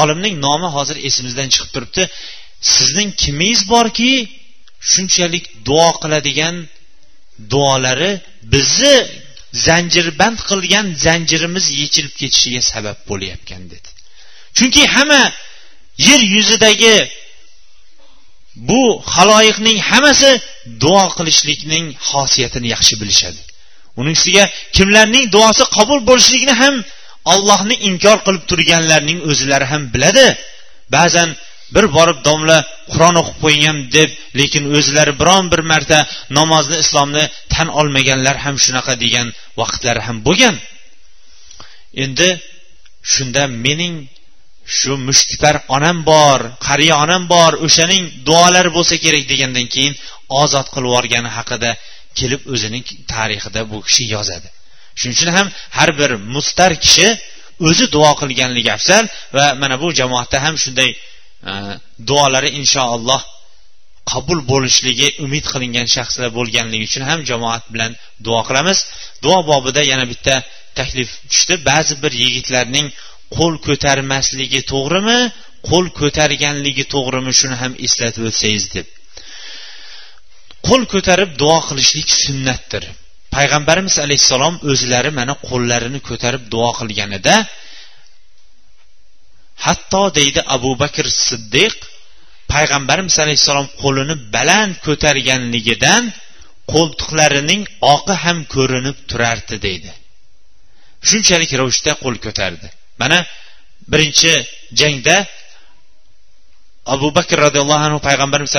Olimning 0.00 0.34
nomi 0.46 0.68
hozir 0.76 0.96
esimizdan 1.08 1.48
chiqib 1.52 1.70
turibdi. 1.74 2.02
Sizning 2.74 3.10
kimingiz 3.22 3.62
borki 3.74 4.12
shunchalik 4.90 5.44
duo 5.66 5.88
qiladigan 6.02 6.56
duolari 7.52 8.12
bizni 8.52 8.96
zanjirband 9.66 10.38
qilgan 10.50 10.86
zanjirimiz 11.06 11.66
yechilib 11.80 12.14
ketishiga 12.20 12.62
sabab 12.72 12.98
bo'layotgan 13.10 13.62
dedi. 13.72 13.88
Chunki 14.56 14.82
hamma 14.94 15.22
yer 16.06 16.20
yuzidagi 16.34 16.96
bu 18.68 18.82
haloyiqning 19.14 19.78
hammasi 19.90 20.30
duo 20.82 21.04
qilishlikning 21.18 21.84
xosiyatini 22.10 22.68
yaxshi 22.74 22.94
bilishadi. 23.00 23.40
Uning 24.00 24.14
ustiga 24.18 24.44
kimlarning 24.76 25.24
duosi 25.34 25.64
qabul 25.76 26.00
bo'lishligini 26.08 26.54
ham 26.62 26.74
ollohni 27.32 27.74
inkor 27.88 28.18
qilib 28.26 28.44
turganlarning 28.50 29.18
o'zlari 29.30 29.66
ham 29.72 29.82
biladi. 29.94 30.26
Ba'zan 30.96 31.28
bir 31.74 31.84
borib 31.96 32.18
domla 32.28 32.58
qur'on 32.92 33.16
o'qib 33.20 33.36
qo'ygan 33.44 33.76
deb 33.96 34.10
lekin 34.40 34.64
o'zlari 34.76 35.12
biron 35.20 35.44
bir 35.52 35.62
marta 35.72 35.98
namozni 36.38 36.76
islomni 36.84 37.24
tan 37.54 37.68
olmaganlar 37.80 38.36
ham 38.44 38.56
shunaqa 38.64 38.94
degan 39.04 39.26
vaqtlari 39.60 40.00
ham 40.06 40.16
bo'lgan. 40.26 40.56
Endi 42.04 42.28
shunda 43.12 43.42
mening 43.64 43.94
shu 44.78 44.92
mushkipar 45.08 45.54
onam 45.76 45.98
bor 46.10 46.38
qariya 46.66 46.94
onam 47.04 47.22
bor 47.34 47.52
o'shaning 47.66 48.04
duolari 48.28 48.70
bo'lsa 48.76 48.94
kerak 49.04 49.24
degandan 49.32 49.66
keyin 49.74 49.94
ozod 50.42 50.66
qilib 50.74 50.90
yuborgani 50.90 51.30
haqida 51.38 51.70
kelib 52.18 52.42
o'zining 52.54 52.84
tarixida 53.14 53.60
bu 53.70 53.78
kishi 53.88 54.04
yozadi. 54.14 54.48
Shuning 54.98 55.16
uchun 55.18 55.30
ham 55.36 55.46
har 55.78 55.90
bir 56.00 56.10
mustar 56.34 56.72
kishi 56.84 57.08
o'zi 57.68 57.84
duo 57.94 58.10
qilganligi 58.20 58.70
afzal 58.78 59.04
va 59.36 59.46
mana 59.62 59.76
bu 59.82 59.88
jamoatda 60.00 60.36
ham 60.44 60.54
shunday 60.64 60.90
e, 61.50 61.52
duolari 62.08 62.50
inshaalloh 62.60 63.22
qabul 64.12 64.40
bo'lishligi 64.52 65.08
umid 65.24 65.44
qilingan 65.52 65.86
shaxslar 65.96 66.28
bo'lganligi 66.38 66.84
uchun 66.90 67.04
ham 67.10 67.20
jamoat 67.30 67.64
bilan 67.74 67.92
duo 68.26 68.40
qilamiz. 68.48 68.78
Duo 69.24 69.38
bobida 69.50 69.82
yana 69.92 70.04
bitta 70.12 70.34
taklif 70.78 71.10
tushdi. 71.30 71.54
Ba'zi 71.70 71.94
bir 72.02 72.12
yigitlarning 72.22 72.86
qo'l 73.36 73.54
ko'tarmasligi 73.66 74.60
to'g'rimi 74.72 75.18
qo'l 75.70 75.86
ko'targanligi 76.00 76.84
to'g'rimi 76.94 77.32
shuni 77.40 77.56
ham 77.62 77.72
eslatib 77.86 78.22
o'tsangiz 78.30 78.66
deb. 78.74 78.86
Qo'l 80.68 80.82
ko'tarib 80.92 81.30
duo 81.42 81.58
qilishlik 81.68 82.08
sunnatdir. 82.24 82.84
Payg'ambarimiz 83.36 83.96
alayhissalom 84.04 84.54
o'zlari 84.72 85.10
mana 85.18 85.34
qo'llarini 85.48 86.00
ko'tarib 86.08 86.42
duo 86.54 86.70
qilganida 86.78 87.36
hatto 89.66 90.02
deydi 90.18 90.40
abu 90.56 90.70
bakr 90.82 91.06
siddiq 91.26 91.74
payg'ambarimiz 92.52 93.16
alayhissalom 93.24 93.68
qo'lini 93.82 94.14
baland 94.34 94.74
ko'targanligidan 94.86 96.04
qo'ltiqlarining 96.72 97.62
oqi 97.94 98.14
ham 98.24 98.38
ko'rinib 98.54 98.96
turardi 99.10 99.56
deydi. 99.66 99.90
Shunchalik 101.08 101.50
ravishda 101.60 101.92
qo'l 102.02 102.16
ko'tardi. 102.26 102.68
Mana 103.02 103.18
birinchi 103.92 104.32
jangda 104.80 105.16
abu 106.94 107.08
bakr 107.16 107.36
roziyallohu 107.46 107.84
anhu 107.88 107.98
payg'ambarimiz 108.08 108.54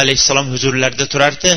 alayhissalom 0.00 0.46
huzurlarida 0.54 1.06
turardi. 1.12 1.52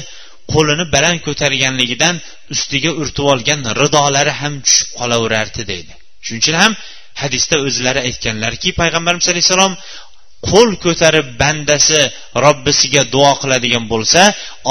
Qo'lini 0.54 0.86
baland 0.96 1.20
ko'targanligidan 1.28 2.16
ustiga 2.54 2.92
urtib 3.02 3.26
olgan 3.34 3.60
ridolari 3.82 4.34
ham 4.42 4.54
tushib 4.66 4.90
qolaverardi 5.00 5.62
deydi 5.72 5.94
shuning 6.26 6.42
uchun 6.44 6.58
ham 6.64 6.74
hadisda 7.22 7.56
o'zlari 7.68 8.00
aytganlarki 8.08 8.70
payg'ambarimiz 8.82 9.28
alayhissalom 9.34 9.74
qo'l 10.50 10.70
ko'tarib 10.86 11.28
bandasi 11.42 12.00
robbisiga 12.46 13.02
duo 13.14 13.32
qiladigan 13.42 13.86
bo'lsa 13.94 14.22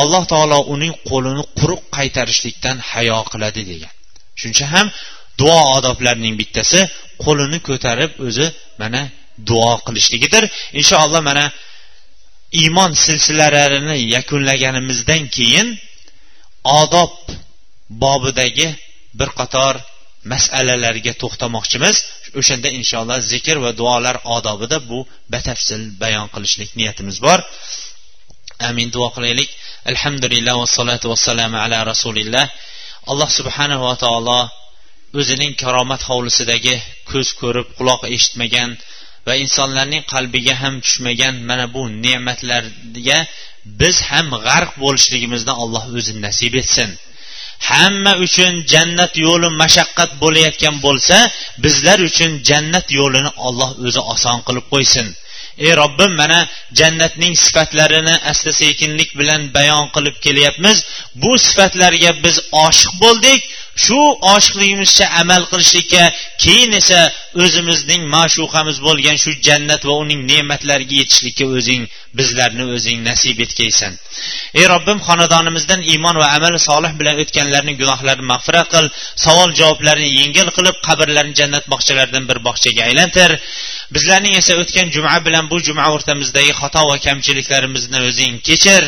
alloh 0.00 0.22
taolo 0.32 0.58
uning 0.74 0.94
qo'lini 1.10 1.44
quruq 1.58 1.82
qaytarishlikdan 1.96 2.76
hayo 2.90 3.18
qiladi 3.32 3.62
degan. 3.70 3.92
Shuning 4.38 4.54
uchun 4.56 4.68
ham 4.74 4.86
duo 5.40 5.60
odoblarining 5.76 6.34
bittasi 6.40 6.80
qo'lini 7.24 7.58
ko'tarib 7.68 8.12
o'zi 8.26 8.46
mana 8.80 9.02
duo 9.48 9.72
qilishligidir. 9.86 10.44
Inshaalloh 10.80 11.22
mana 11.30 11.44
iymon 12.62 12.92
silsilalarini 13.04 13.96
yakunlaganimizdan 14.14 15.22
keyin 15.36 15.68
odob 16.80 17.14
bobidagi 18.02 18.68
bir 19.18 19.30
qator 19.40 19.74
masalalarga 20.32 21.12
to'xtamoqchimiz. 21.22 21.96
O'shanda 22.40 22.68
inshaalloh 22.78 23.18
zikr 23.32 23.56
va 23.64 23.70
duolar 23.80 24.16
odobida 24.36 24.78
bu 24.90 24.98
batafsil 25.32 25.82
bayon 26.02 26.26
qilishlik 26.34 26.70
niyatimiz 26.78 27.16
bor. 27.26 27.38
Amin. 28.68 28.88
Duo 28.94 29.08
qilaylik. 29.16 29.50
Alhamdulillah 29.90 30.54
vassalotu 30.62 31.06
vassalamu 31.12 31.56
ala 31.64 31.78
rasulilloh 31.92 32.46
alloh 33.10 33.28
subhanahu 33.38 33.82
va 33.88 33.94
taolo 34.04 34.40
o'zining 35.18 35.52
karomat 35.62 36.02
hovlisidagi 36.10 36.74
ko'z 37.10 37.28
ko'rib 37.40 37.68
quloq 37.78 38.02
eshitmagan 38.14 38.70
va 39.26 39.34
insonlarning 39.44 40.04
qalbiga 40.12 40.54
ham 40.62 40.74
tushmagan 40.84 41.34
mana 41.48 41.66
bu 41.74 41.82
ne'matlarga 42.04 43.18
biz 43.80 43.96
ham 44.10 44.26
g'arq 44.46 44.72
bo'lishligimizni 44.82 45.54
alloh 45.62 45.84
o'zi 45.98 46.12
nasib 46.26 46.54
etsin. 46.62 46.90
Hamma 47.70 48.12
uchun 48.26 48.52
jannat 48.72 49.12
yo'li 49.26 49.48
mashaqqat 49.62 50.10
bo'layotgan 50.22 50.76
bo'lsa 50.86 51.16
bizlar 51.64 51.98
uchun 52.08 52.30
jannat 52.48 52.86
yo'lini 52.98 53.30
olloh 53.46 53.70
o'zi 53.86 54.00
oson 54.14 54.38
qilib 54.46 54.66
qo'ysin. 54.72 55.06
Ey 55.64 55.72
robbim 55.80 56.12
mana 56.20 56.40
jannatning 56.78 57.34
sifatlarini 57.44 58.14
asta 58.30 58.50
sekinlik 58.60 59.10
bilan 59.20 59.42
bayon 59.56 59.86
qilib 59.94 60.16
kelyapmiz. 60.24 60.78
Bu 61.22 61.32
sifatlarga 61.46 62.10
biz 62.24 62.36
oshiq 62.66 62.92
bo'ldik. 63.02 63.40
Shu 63.84 64.00
oshiqligimizcha 64.34 65.06
amal 65.22 65.42
qilishlikka 65.50 66.02
keyin 66.44 66.72
esa 66.80 67.00
o'zimizning 67.44 68.02
ma'shuqamiz 68.16 68.76
bo'lgan 68.86 69.16
shu 69.22 69.30
jannat 69.46 69.82
va 69.88 69.94
uning 70.02 70.20
ne'matlariga 70.30 70.94
yetishlikka 71.02 71.46
o'zing 71.56 71.82
bizlarni 72.18 72.64
o'zing 72.74 72.98
nasib 73.08 73.36
etgaysan 73.46 73.92
ey 74.60 74.66
robbim 74.72 74.98
xonadonimizdan 75.08 75.80
iymon 75.92 76.16
va 76.22 76.28
amal 76.36 76.54
solih 76.68 76.92
bilan 77.00 77.16
o'tganlarning 77.22 77.76
gunohlarini 77.82 78.26
mag'firat 78.32 78.68
qil 78.74 78.86
savol 79.24 79.50
javoblarini 79.60 80.10
yengil 80.20 80.48
qilib 80.56 80.76
qabrlarini 80.86 81.34
jannat 81.40 81.64
bog'chalaridan 81.72 82.24
bir 82.30 82.38
bog'chaga 82.46 82.82
aylantir. 82.88 83.30
Bizlarning 83.94 84.34
esa 84.40 84.52
o'tgan 84.62 84.86
juma 84.94 85.16
bilan 85.26 85.44
bu 85.52 85.56
juma 85.68 85.84
o'rtamizdagi 85.94 86.52
xato 86.60 86.82
va 86.90 86.96
kamchiliklarimizni 87.06 87.98
o'zing 88.08 88.34
kechir. 88.48 88.82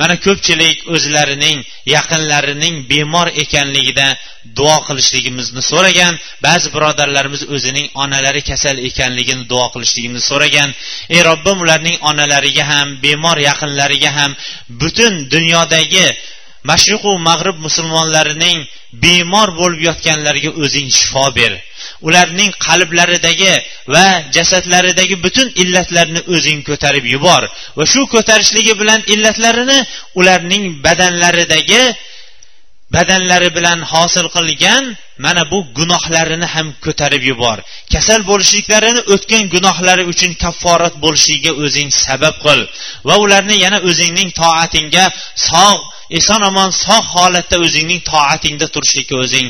Mana 0.00 0.14
ko'pchilik 0.26 0.76
o'zlarining 0.94 1.58
yaqinlarining 1.94 2.74
bemor 2.92 3.28
ekanligida 3.42 4.06
duo 4.58 4.76
qilishligimizni 4.86 5.62
so'ragan 5.70 6.14
ba'zi 6.46 6.68
birodarlarimiz 6.74 7.42
o'zining 7.54 7.86
onalari 8.04 8.42
kasal 8.50 8.76
ekanligini 8.88 9.44
duo 9.52 9.66
qilishligimizni 9.74 10.26
so'ragan. 10.30 10.70
Ey 11.14 11.20
robbim 11.28 11.58
ularning 11.64 11.96
onalariga 12.10 12.64
ham 12.72 12.88
bemor 13.04 13.38
yaqinlariga 13.48 14.10
ham 14.18 14.30
butun 14.80 15.12
dunyodagi 15.34 16.06
mashriqu 16.70 17.12
mag'rib 17.28 17.56
musulmonlarining 17.66 18.58
bemor 19.04 19.48
bo'lib 19.60 19.80
yotganlariga 19.88 20.50
o'zing 20.62 20.88
shifo 20.98 21.26
ber. 21.38 21.52
Ularning 22.06 22.50
qalblaridagi 22.66 23.52
va 23.94 24.06
jasadlaridagi 24.36 25.16
butun 25.24 25.48
illatlarni 25.62 26.20
o'zing 26.34 26.60
ko'tarib 26.68 27.04
yubor 27.14 27.42
va 27.76 27.84
shu 27.92 28.02
ko'tarishligi 28.14 28.74
bilan 28.80 29.00
illatlarini 29.14 29.78
ularning 30.20 30.64
badanlaridagi 30.86 31.82
badanlari 32.94 33.50
bilan 33.56 33.78
hosil 33.92 34.26
qilgan 34.36 34.84
mana 35.24 35.42
bu 35.52 35.58
gunohlarini 35.78 36.48
ham 36.54 36.66
ko'tarib 36.84 37.22
yubor. 37.30 37.58
Kasal 37.92 38.20
bo'lishliklarini 38.30 39.00
o'tgan 39.14 39.44
gunohlari 39.54 40.04
uchun 40.12 40.32
kafforat 40.44 40.94
bo'lishiga 41.04 41.52
o'zing 41.64 41.88
sabab 42.04 42.36
qil 42.44 42.60
va 43.08 43.14
ularni 43.24 43.56
yana 43.64 43.78
o'zingning 43.90 44.30
toatingga 44.42 45.04
sog' 45.50 45.82
eson 46.18 46.40
omon 46.50 46.70
sog' 46.84 47.08
holatda 47.16 47.56
o'zingning 47.66 48.00
toatingda 48.12 48.66
turishlikka 48.74 49.16
o'zing 49.24 49.46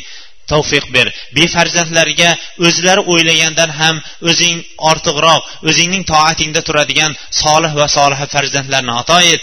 tavfiq 0.52 0.86
ber. 0.96 1.06
Befarzandlarga 1.36 2.30
o'zlari 2.66 3.02
o'ylagandan 3.12 3.70
ham 3.80 3.96
o'zing 4.30 4.56
ortiqroq 4.90 5.42
o'zingning 5.68 6.04
toatingda 6.12 6.60
turadigan 6.68 7.12
solih 7.42 7.72
va 7.80 7.86
soliha 7.96 8.26
farzandlarni 8.34 8.92
ato 9.02 9.18
et. 9.34 9.42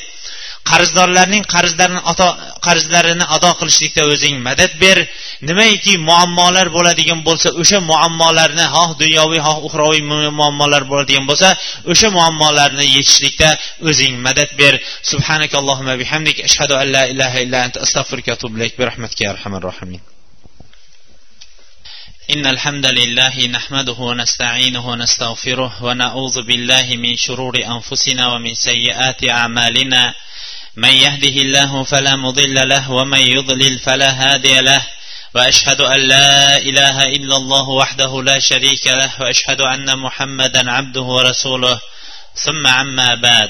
qarzdorlarning 0.70 1.44
qarzlarini 1.54 2.00
qarzlarini 2.66 3.24
ado 3.36 3.50
qilishlikda 3.60 4.02
o'zing 4.12 4.34
madad 4.48 4.72
ber 4.82 4.98
nimaiki 5.48 5.92
muammolar 6.08 6.66
bo'ladigan 6.76 7.20
bo'lsa 7.28 7.48
o'sha 7.60 7.78
muammolarni 7.90 8.64
xoh 8.74 8.90
dunyoviy 9.02 9.40
xoh 9.46 9.58
uxroviy 9.66 10.02
muammolar 10.40 10.82
bo'ladigan 10.90 11.24
bo'lsa 11.30 11.48
o'sha 11.92 12.08
muammolarni 12.18 12.86
yechishlikda 12.96 13.50
o'zing 13.88 14.14
madad 14.26 14.50
ber 14.60 14.74
subhanakallohumma 15.10 15.94
bihamdik 16.02 16.36
ashhadu 16.48 16.74
an 16.82 16.86
la 16.96 17.02
ilaha 17.12 17.38
illa 17.44 17.58
anta 17.66 17.78
astag'firuka 17.86 18.28
va 18.32 18.36
atubu 18.38 18.54
ilayk 18.58 18.74
bi 18.78 18.84
rahmatika 18.90 19.22
ya 19.26 19.30
arhamar 19.36 19.62
rohimin 19.70 20.02
إن 22.34 22.46
الحمد 22.46 22.86
لله 22.86 23.46
نحمده 23.46 23.92
ونستعينه 23.92 24.88
ونستغفره 24.88 25.72
ونعوذ 25.86 26.42
بالله 26.42 26.86
من 26.96 27.16
شرور 27.16 27.54
أنفسنا 27.74 28.32
ومن 28.32 28.54
سيئات 28.54 29.20
أعمالنا 29.30 30.14
من 30.75 30.89
يهده 30.89 31.35
الله 31.41 31.83
فلا 31.83 32.15
مضل 32.15 32.69
له 32.69 32.91
ومن 32.91 33.19
يضلل 33.19 33.79
فلا 33.79 34.11
هادي 34.11 34.59
له. 34.61 34.87
وأشهد 35.35 35.81
أن 35.81 35.99
لا 36.07 36.57
إله 36.57 37.03
إلا 37.03 37.35
الله 37.35 37.69
وحده 37.69 38.23
لا 38.23 38.39
شريك 38.39 38.87
له 38.87 39.11
وأشهد 39.21 39.61
أن 39.61 39.99
محمدا 39.99 40.71
عبده 40.71 41.01
ورسوله. 41.01 41.79
ثم 42.35 42.67
عما 42.67 43.15
بعد. 43.15 43.49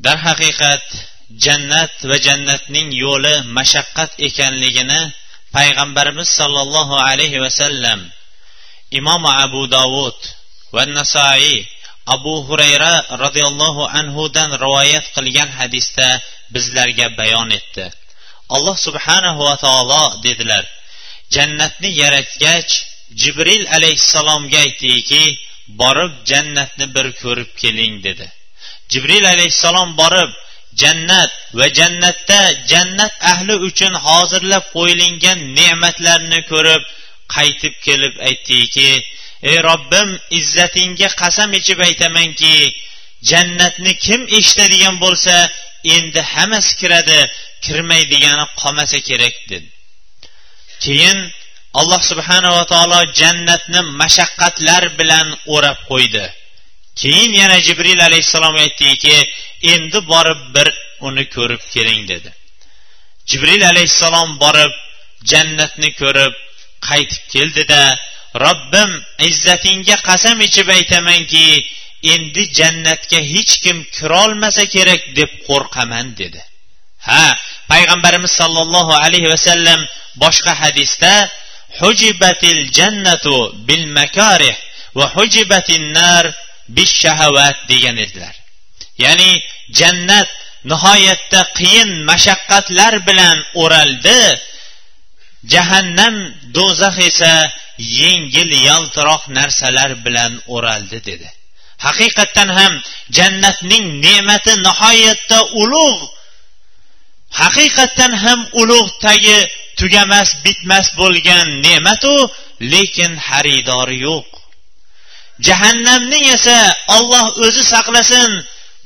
در 0.00 0.16
حقيقه 0.16 0.80
جنت 1.30 1.90
وجنتنين 2.04 2.92
يول 2.92 3.46
مشقت 3.46 4.10
اكن 4.20 4.52
لجنه 4.52 5.12
payg'ambarimiz 5.54 6.28
sollallohu 6.40 7.00
alayhi 7.08 7.40
vasallam 7.44 8.00
imom 8.98 9.22
abu 9.44 9.62
dovud 9.76 10.18
va 10.74 10.82
nasoiy 10.96 11.64
abu 12.14 12.34
hurayra 12.48 12.92
roziyallohu 13.24 13.82
anhudan 14.00 14.50
rivoyat 14.64 15.06
qilgan 15.16 15.50
hadisda 15.58 16.08
bizlarga 16.54 17.06
bayon 17.18 17.50
etdi. 17.58 17.84
Alloh 18.54 18.76
subhanahu 18.86 19.40
va 19.48 19.56
taolo 19.64 20.04
dedilar 20.26 20.64
jannatni 21.34 21.90
yaratgach 22.02 22.70
jibril 23.22 23.64
alayhissalomga 23.76 24.58
aytdiki 24.66 25.22
borib 25.80 26.12
jannatni 26.30 26.86
bir 26.96 27.06
ko'rib 27.22 27.50
keling 27.62 27.94
dedi. 28.06 28.26
Jibril 28.92 29.24
alayhissalom 29.34 29.90
borib 30.02 30.30
jannat 30.82 31.30
va 31.58 31.66
jannatda 31.78 32.40
jannat 32.72 33.14
ahli 33.32 33.54
uchun 33.68 33.94
hozirlab 34.06 34.64
qo'yilgan 34.76 35.38
ne'matlarni 35.58 36.40
ko'rib 36.52 36.82
qaytib 37.36 37.74
kelib 37.86 38.14
aytdiki 38.28 38.90
ey 39.42 39.58
robbim 39.68 40.08
izzatingga 40.38 41.08
qasam 41.22 41.50
ichib 41.60 41.78
aytamanki 41.88 42.54
jannatni 43.30 43.92
kim 44.06 44.20
eshitadigan 44.38 44.96
bo'lsa 45.04 45.34
endi 45.96 46.20
hammasi 46.32 46.72
kiradi 46.80 47.18
kirmaydigani 47.64 48.44
qolmasa 48.60 48.98
kerak 49.08 49.36
dedi. 49.50 49.68
Keyin 50.84 51.18
alloh 51.80 52.02
subhanava 52.10 52.64
taolo 52.72 53.00
jannatni 53.20 53.80
mashaqqatlar 54.00 54.82
bilan 54.98 55.26
o'rab 55.54 55.78
qo'ydi. 55.90 56.24
Keyin 57.00 57.32
yana 57.40 57.58
jibril 57.66 58.00
alayhissalom 58.08 58.54
aytdiki 58.64 59.16
endi 59.72 59.98
borib 60.12 60.40
bir 60.54 60.68
uni 61.08 61.24
ko'rib 61.36 61.62
keling 61.74 62.02
dedi. 62.12 62.30
Jibril 63.30 63.62
alayhissalom 63.72 64.30
borib 64.44 64.72
jannatni 65.30 65.90
ko'rib 66.00 66.32
qaytib 66.88 67.22
keldida 67.34 67.82
robbim 68.34 68.90
izzatingga 69.28 69.96
qasam 70.08 70.40
ichib 70.46 70.68
aytamanki 70.76 71.46
endi 72.14 72.42
jannatga 72.58 73.20
hech 73.32 73.52
kim 73.64 73.78
kirolmasa 73.96 74.64
kerak 74.74 75.02
deb 75.18 75.30
qo'rqaman 75.48 76.06
dedi. 76.20 76.40
Ha 77.08 77.26
payg'ambarimiz 77.72 78.32
sollallohu 78.40 78.92
alayhi 79.04 79.28
vasallam 79.34 79.80
boshqa 80.22 80.52
hadisda 80.62 81.12
hujibatil 81.80 82.62
jannatu 82.78 83.36
bil 83.68 83.84
makarih 83.98 84.56
va 84.98 85.06
hujibatin 85.16 85.84
nar 85.98 86.24
bis 86.76 86.90
shahavat 87.02 87.56
degan 87.70 87.96
edilar. 88.04 88.34
Ya'ni 89.04 89.30
jannat 89.78 90.28
nihoyatda 90.70 91.40
qiyin 91.58 91.90
mashaqqatlar 92.10 92.92
bilan 93.08 93.36
o'raldi 93.62 94.20
jahannam 95.52 96.14
do'zax 96.56 96.96
esa 97.10 97.34
yengil 97.78 98.50
yaltiroq 98.68 99.22
narsalar 99.38 99.90
bilan 100.04 100.32
o'raldi 100.54 100.98
dedi. 101.08 101.28
Haqiqatdan 101.86 102.48
ham 102.58 102.72
jannatning 103.16 103.84
ne'mati 104.06 104.52
nihoyatda 104.66 105.38
ulug' 105.62 106.02
haqiqatdan 107.40 108.12
ham 108.24 108.40
ulug' 108.60 108.90
tagi 109.04 109.38
tugamas 109.78 110.30
bitmas 110.44 110.86
bo'lgan 111.00 111.46
ne'matu 111.66 112.14
lekin 112.72 113.12
xaridori 113.26 113.98
yo'q. 114.06 114.28
Jahannamning 115.46 116.24
esa 116.36 116.58
olloh 116.96 117.26
o'zi 117.46 117.62
saqlasin 117.72 118.30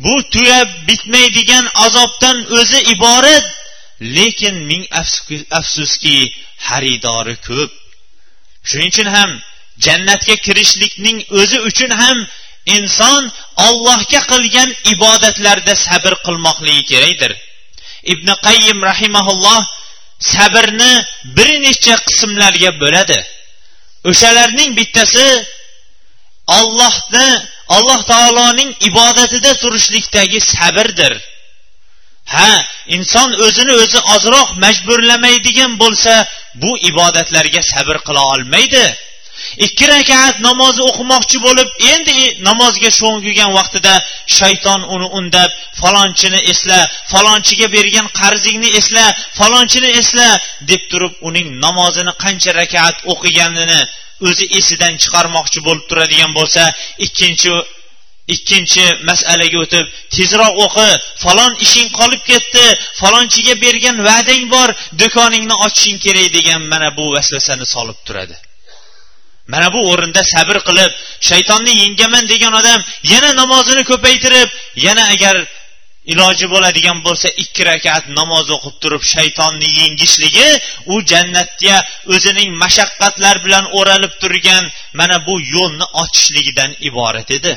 bu 0.05 0.15
tugab 0.35 0.69
bitmaydigan 0.89 1.65
azobdan 1.85 2.37
o'zi 2.59 2.81
iborat. 2.95 3.47
Lekin 4.17 4.57
ming 4.71 4.85
afsuski 5.59 6.17
xaridori 6.67 7.37
ko'p. 7.47 7.71
Shuning 8.69 8.91
uchun 8.95 9.09
ham 9.17 9.31
jannatga 9.85 10.37
kirishlikning 10.47 11.19
o'zi 11.41 11.59
uchun 11.69 11.91
ham 12.01 12.19
inson 12.77 13.23
ollohga 13.67 14.21
qilgan 14.33 14.71
ibodatlarda 14.93 15.75
sabr 15.87 16.13
qilmoqligi 16.27 16.85
kerakdir. 16.93 17.33
Ibn 18.13 18.29
qayyim 18.47 18.79
rahimaulloh 18.91 19.63
sabrni 20.35 20.93
bir 21.37 21.51
necha 21.67 21.97
qismlarga 22.07 22.71
bo'ladi. 22.83 23.19
O'shalarning 24.11 24.71
bittasi 24.79 25.27
ollohni 26.59 27.29
alloh 27.77 28.01
taoloning 28.13 28.71
ibodatida 28.89 29.53
turishlikdagi 29.63 30.41
sabrdir. 30.53 31.13
Ha 32.35 32.51
inson 32.97 33.31
o'zini 33.47 33.75
o'zi 33.83 34.01
ozroq 34.15 34.49
majburlamaydigan 34.65 35.73
bo'lsa 35.83 36.15
bu 36.63 36.71
ibodatlarga 36.91 37.63
sabr 37.73 37.97
qila 38.07 38.23
olmaydi. 38.35 38.85
Ikki 39.67 39.87
rakat 39.89 40.35
namozni 40.49 40.83
o'qimoqchi 40.91 41.39
bo'lib 41.47 41.69
endi 41.93 42.19
namozga 42.49 42.91
sho'ng'igan 43.01 43.51
vaqtida 43.59 43.95
shayton 44.39 44.81
uni 44.95 45.09
undab 45.19 45.51
falonchini 45.81 46.41
esla 46.53 46.81
falonchiga 47.13 47.67
bergan 47.77 48.07
qarzingni 48.21 48.71
esla 48.81 49.05
falonchini 49.39 49.91
esla 50.01 50.29
deb 50.71 50.83
turib 50.91 51.15
uning 51.29 51.49
namozini 51.65 52.13
qancha 52.25 52.51
rakat 52.61 52.95
o'qiganini 53.13 53.81
o'zi 54.29 54.45
esidan 54.59 54.95
chiqarmoqchi 55.03 55.61
bo'lib 55.67 55.85
turadigan 55.91 56.31
bo'lsa 56.39 56.63
ikkinchi 57.07 57.51
ikkinchi 58.35 58.85
masalaga 59.09 59.59
o'tib 59.65 59.87
tezroq 60.15 60.55
o'qi 60.65 60.91
falon 61.25 61.53
ishing 61.67 61.89
qolib 61.99 62.23
ketdi 62.31 62.65
falonchiga 63.01 63.55
bergan 63.65 63.97
va'dang 64.09 64.45
bor 64.55 64.69
do'koningni 65.01 65.55
ochishing 65.67 65.99
kerak 66.05 66.29
degan 66.37 66.61
mana 66.73 66.89
bu 66.97 67.05
vasvasani 67.15 67.67
solib 67.75 67.99
turadi. 68.07 68.37
Mana 69.53 69.69
bu 69.75 69.81
o'rinda 69.91 70.23
sabr 70.35 70.57
qilib 70.69 70.93
shaytonni 71.29 71.73
yengaman 71.83 72.25
degan 72.33 72.53
odam 72.61 72.81
yana 73.13 73.31
namozini 73.41 73.83
ko'paytirib 73.91 74.49
yana 74.87 75.05
agar 75.15 75.37
iloji 76.13 76.47
bo'ladigan 76.55 76.99
bo'lsa 77.07 77.29
ikki 77.43 77.63
rakat 77.71 78.05
namoz 78.19 78.47
o'qib 78.57 78.77
turib 78.83 79.03
shaytonni 79.15 79.69
yengishligi 79.81 80.49
u 80.93 80.95
jannatga 81.11 81.77
o'zining 82.15 82.51
mashaqqatlar 82.63 83.37
bilan 83.45 83.65
o'ralib 83.79 84.15
turgan 84.23 84.65
mana 84.99 85.17
bu 85.27 85.35
yo'lni 85.55 85.87
ochishligidan 86.03 86.71
iborat 86.89 87.31
edi. 87.39 87.55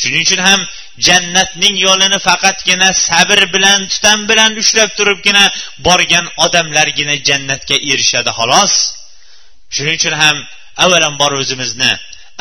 Shuning 0.00 0.22
uchun 0.26 0.40
ham 0.48 0.60
jannatning 1.06 1.74
yo'lini 1.86 2.18
faqatgina 2.28 2.88
sabr 3.06 3.40
bilan 3.54 3.80
tutam 3.92 4.18
bilan 4.30 4.50
ushlab 4.62 4.90
turibgina 4.98 5.44
borgan 5.86 6.26
odamlargina 6.44 7.14
jannatga 7.28 7.76
erishadi 7.92 8.30
xolos. 8.38 8.74
Shuning 9.74 9.96
uchun 10.00 10.14
ham 10.22 10.36
avvalambor 10.84 11.32
o'zimizni 11.40 11.92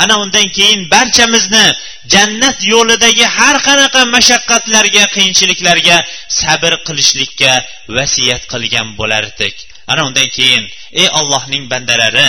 ana 0.03 0.15
undan 0.23 0.47
keyin 0.57 0.81
barchamizni 0.93 1.65
jannat 2.13 2.57
yo'lidagi 2.73 3.25
har 3.37 3.55
qanaqa 3.67 4.01
mashaqqatlarga 4.15 5.03
qiyinchiliklarga 5.15 5.97
sabr 6.41 6.73
qilishlikka 6.87 7.51
vasiyat 7.97 8.43
qilgan 8.51 8.87
bo'lardik. 8.99 9.55
Ana 9.91 10.01
undan 10.07 10.27
keyin 10.37 10.63
ey 11.01 11.07
ollohning 11.19 11.63
bandalari 11.71 12.27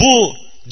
bu 0.00 0.14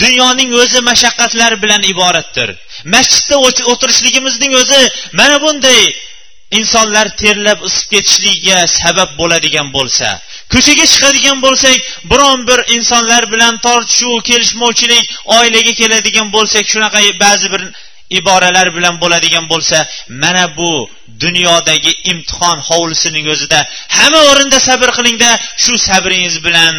dunyoning 0.03 0.51
o'zi 0.63 0.81
mashaqqatlar 0.91 1.53
bilan 1.63 1.83
iboratdir. 1.93 2.49
Masjidda 2.95 3.37
o'tirishligimizning 3.73 4.53
o'zi 4.63 4.83
mana 5.21 5.37
bunday 5.45 5.81
insonlar 6.51 7.07
terlab 7.23 7.59
isib 7.69 7.87
ketishligiga 7.95 8.59
sabab 8.81 9.11
bo'ladigan 9.21 9.69
bo'lsa 9.77 10.09
ko'chaga 10.53 10.87
chiqadigan 10.93 11.39
bo'lsak 11.47 11.77
biron 12.11 12.39
bir 12.49 12.61
insonlar 12.77 13.23
bilan 13.33 13.55
tortishuv 13.67 14.15
kelishmovchilik 14.29 15.05
oilaga 15.39 15.73
keladigan 15.81 16.29
bo'lsak 16.37 16.65
shunaqa 16.73 17.01
ba'zi 17.25 17.47
bir 17.55 17.63
iboralar 18.21 18.67
bilan 18.77 18.95
bo'ladigan 19.03 19.45
bo'lsa 19.53 19.79
mana 20.23 20.45
bu 20.59 20.73
dunyodagi 21.21 21.93
imtihon 22.13 22.59
hovlisining 22.69 23.27
o'zida 23.35 23.61
hamma 23.97 24.21
o'rinda 24.31 24.59
sabr 24.69 24.89
qilingda 24.99 25.31
shu 25.63 25.73
sabringiz 25.89 26.37
bilan 26.47 26.75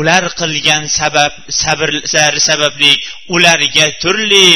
ular 0.00 0.24
qilgan 0.40 0.82
sabab 0.98 1.32
sabrlari 1.62 2.40
sababli 2.48 2.92
ularga 3.34 3.86
turli 4.02 4.50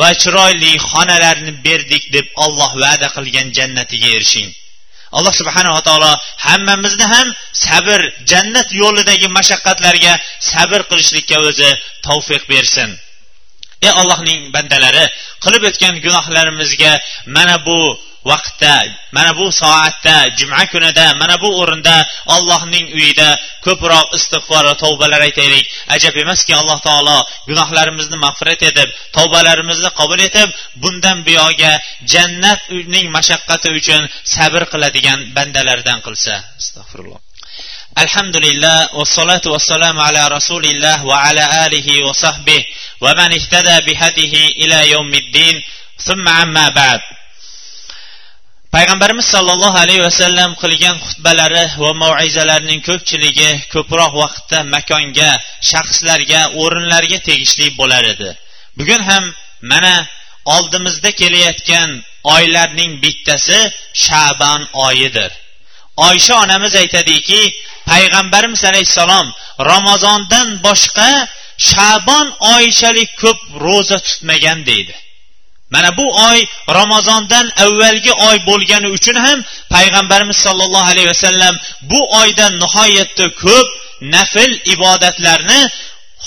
va 0.00 0.10
chiroyli 0.22 0.72
xonalarni 0.90 1.52
berdik 1.66 2.04
deb 2.16 2.26
olloh 2.44 2.72
va'da 2.82 3.08
qilgan 3.16 3.48
jannatiga 3.58 4.08
erishing. 4.16 4.50
Alloh 5.18 5.34
subhanava 5.40 5.80
taolo 5.88 6.12
hammamizni 6.46 7.06
ham 7.14 7.28
sabr 7.66 8.00
jannat 8.30 8.68
yo'lidagi 8.82 9.28
mashaqqatlarga 9.38 10.12
sabr 10.50 10.80
qilishlikka 10.90 11.36
o'zi 11.48 11.70
tavfiq 12.06 12.42
bersin. 12.52 12.90
Ey 13.86 13.92
allohning 14.00 14.40
bandalari 14.54 15.04
qilib 15.44 15.62
o'tgan 15.70 15.94
gunohlarimizga 16.04 16.92
mana 17.36 17.56
bu 17.66 17.80
vaqtda 18.31 18.75
mana 19.15 19.31
bu 19.39 19.45
soatda 19.61 20.15
juma 20.39 20.61
kunida 20.73 21.05
mana 21.21 21.35
bu 21.43 21.49
o'rinda 21.61 21.95
allohning 22.35 22.85
uyida 22.97 23.29
ko'proq 23.65 24.07
istig'for 24.17 24.63
va 24.69 24.75
tavbalar 24.83 25.21
aytaylik 25.27 25.65
ajab 25.95 26.15
emaski 26.23 26.53
alloh 26.61 26.79
taolo 26.87 27.17
gunohlarimizni 27.49 28.17
mag'firat 28.25 28.61
etib 28.69 28.89
tavbalarimizni 29.17 29.89
qabul 29.99 30.19
etib 30.27 30.49
bundan 30.83 31.17
buyog'iga 31.27 31.73
jannatning 32.13 33.07
mashaqqati 33.17 33.69
uchun 33.79 34.01
sabr 34.35 34.61
qiladigan 34.73 35.19
bandalardan 35.37 35.99
qilsa 36.05 36.33
astag'firulloh 36.61 37.21
الحمد 38.05 38.35
لله 38.45 38.79
والصلاة 38.97 39.45
والسلام 39.53 39.97
على 40.07 40.27
رسول 40.37 40.63
الله 40.65 40.97
وعلى 41.11 41.43
آله 41.65 41.87
وصحبه 42.07 42.61
ومن 43.03 43.29
اهتدى 43.39 43.77
بهديه 43.87 44.33
إلى 44.61 44.77
يوم 44.93 45.11
الدين 45.23 45.55
ثم 46.07 46.25
عما 46.29 46.65
بعد 46.69 47.01
payg'ambarimiz 48.74 49.26
sollallohu 49.34 49.78
alayhi 49.84 50.02
vasallam 50.08 50.50
qilgan 50.62 50.96
xutbalari 51.06 51.64
va 51.82 51.90
mavizalarining 52.02 52.80
ko'pchiligi 52.88 53.50
ko'proq 53.74 54.12
vaqtda 54.22 54.58
makonga 54.74 55.30
shaxslarga 55.70 56.40
o'rinlarga 56.62 57.18
tegishli 57.28 57.66
bo'lar 57.80 58.04
edi. 58.14 58.30
Bugun 58.78 59.02
ham 59.10 59.24
mana 59.72 59.94
oldimizda 60.54 61.10
kelayotgan 61.20 61.90
oylarning 62.34 62.92
bittasi 63.04 63.58
shabon 64.06 64.60
oyidir. 64.86 65.30
Oysha 66.08 66.34
onamiz 66.44 66.74
aytadiki 66.82 67.40
payg'ambarimiz 67.90 68.62
alayhissalom 68.70 69.26
ramazondan 69.70 70.48
boshqa 70.66 71.10
shabon 71.70 72.26
oyichalik 72.54 73.10
ko'p 73.22 73.40
ro'za 73.64 73.98
tutmagan 74.06 74.58
deydi. 74.70 74.94
Mana 75.74 75.90
bu 75.98 76.06
oy 76.28 76.38
ramazondan 76.78 77.46
avvalgi 77.64 78.12
oy 78.28 78.36
bo'lgani 78.48 78.88
uchun 78.96 79.16
ham 79.24 79.38
payg'ambarimiz 79.74 80.38
sollallohu 80.46 80.90
alayhi 80.92 81.08
vasallam 81.14 81.54
bu 81.90 82.00
oyda 82.20 82.46
nihoyatda 82.62 83.26
ko'p 83.44 83.68
nafl 84.14 84.50
ibodatlarni 84.74 85.60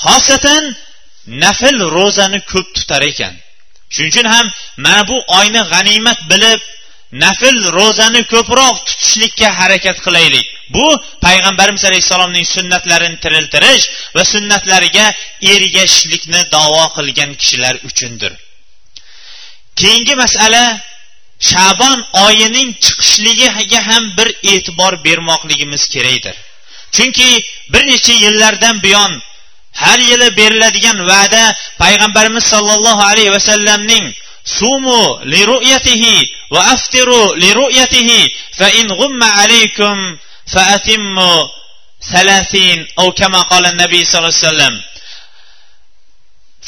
xosatan 0.03 0.63
nafl 1.43 1.77
ro'zani 1.97 2.39
ko'p 2.51 2.67
tutar 2.75 3.01
ekan. 3.11 3.33
Shuning 3.93 4.11
uchun 4.13 4.27
ham 4.33 4.45
mana 4.85 5.01
bu 5.09 5.17
oyni 5.39 5.61
g'animat 5.71 6.19
bilib 6.31 6.61
nafl 7.23 7.57
ro'zani 7.77 8.21
ko'proq 8.33 8.75
tutishlikka 8.87 9.47
harakat 9.59 9.97
qilaylik. 10.05 10.45
Bu 10.75 10.85
payg'ambarimiz 11.25 11.83
alayhissalomning 11.89 12.45
sunnatlarini 12.55 13.17
tiriltirish 13.23 13.85
va 14.15 14.23
sunnatlariga 14.33 15.05
ergashishlikni 15.53 16.41
davo 16.55 16.83
qilgan 16.97 17.31
kishilar 17.41 17.75
uchundir. 17.89 18.33
keyingi 19.79 20.15
masala 20.23 20.63
shabon 21.49 21.97
oyining 22.25 22.69
chiqishligiga 22.83 23.81
ham 23.89 24.03
bir 24.17 24.29
e'tibor 24.51 24.93
bermoqligimiz 25.05 25.83
kerakdir. 25.93 26.35
Chunki 26.95 27.29
bir 27.73 27.83
necha 27.91 28.13
yillardan 28.23 28.75
buyon 28.83 29.11
har 29.83 29.99
yili 30.09 30.29
beriladigan 30.39 30.97
va'da 31.11 31.43
payg'ambarimiz 31.81 32.45
sollallohu 32.53 33.01
alayhi 33.11 33.31
vasallamning 33.37 34.05
sumu 34.57 35.03
li 35.31 35.41
ru'yatihi 35.51 36.15
va 36.53 36.61
aftiru 36.73 37.23
li 37.41 37.49
ru'yatihi 37.59 38.21
fa 38.59 38.67
in 38.79 38.87
gumma 38.99 39.29
alaykum 39.43 39.97
fa 40.53 40.61
atimmu 40.75 41.33
30 41.99 42.85
kama 43.19 43.41
qala 43.51 43.69
nabiy 43.81 44.03
sallallohu 44.05 44.31
alayhi 44.31 44.45
vasallam 44.47 44.75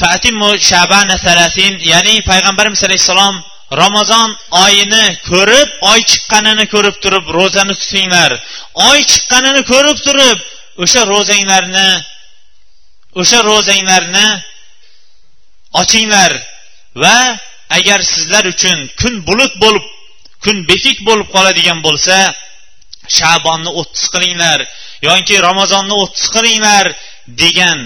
fatimu 0.02 0.50
shabana 0.70 1.16
salasin 1.26 1.74
ya'ni 1.91 2.16
payg'ambarimiz 2.30 2.82
alayhissalom 2.88 3.36
ramazon 3.82 4.30
oyini 4.64 5.06
ko'rib 5.30 5.70
oy 5.91 6.00
chiqqanini 6.12 6.66
ko'rib 6.74 6.95
turib 7.04 7.26
ro'zani 7.38 7.76
tutinglar 7.82 8.32
oy 8.89 9.00
chiqqanini 9.12 9.62
ko'rib 9.72 9.98
turib 10.08 10.38
o'sha 10.84 11.02
ro'zanglarni 11.14 11.89
o'sha 13.22 13.39
ro'zanglarni 13.50 14.28
ochinglar. 15.82 16.32
Va 16.95 17.39
agar 17.70 18.00
sizlar 18.02 18.43
uchun 18.54 18.78
kun 19.00 19.14
bulut 19.28 19.54
bo'lib 19.64 19.86
kun 20.43 20.58
bekik 20.70 20.98
bo'lib 21.08 21.28
qoladigan 21.36 21.80
bo'lsa 21.88 22.18
shabonni 23.18 23.72
o'ttiz 23.80 24.06
qilinglar 24.14 24.60
yoki 25.08 25.36
ramazonni 25.48 25.95
o'ttiz 26.04 26.28
qilinglar 26.36 26.86
degan 27.43 27.80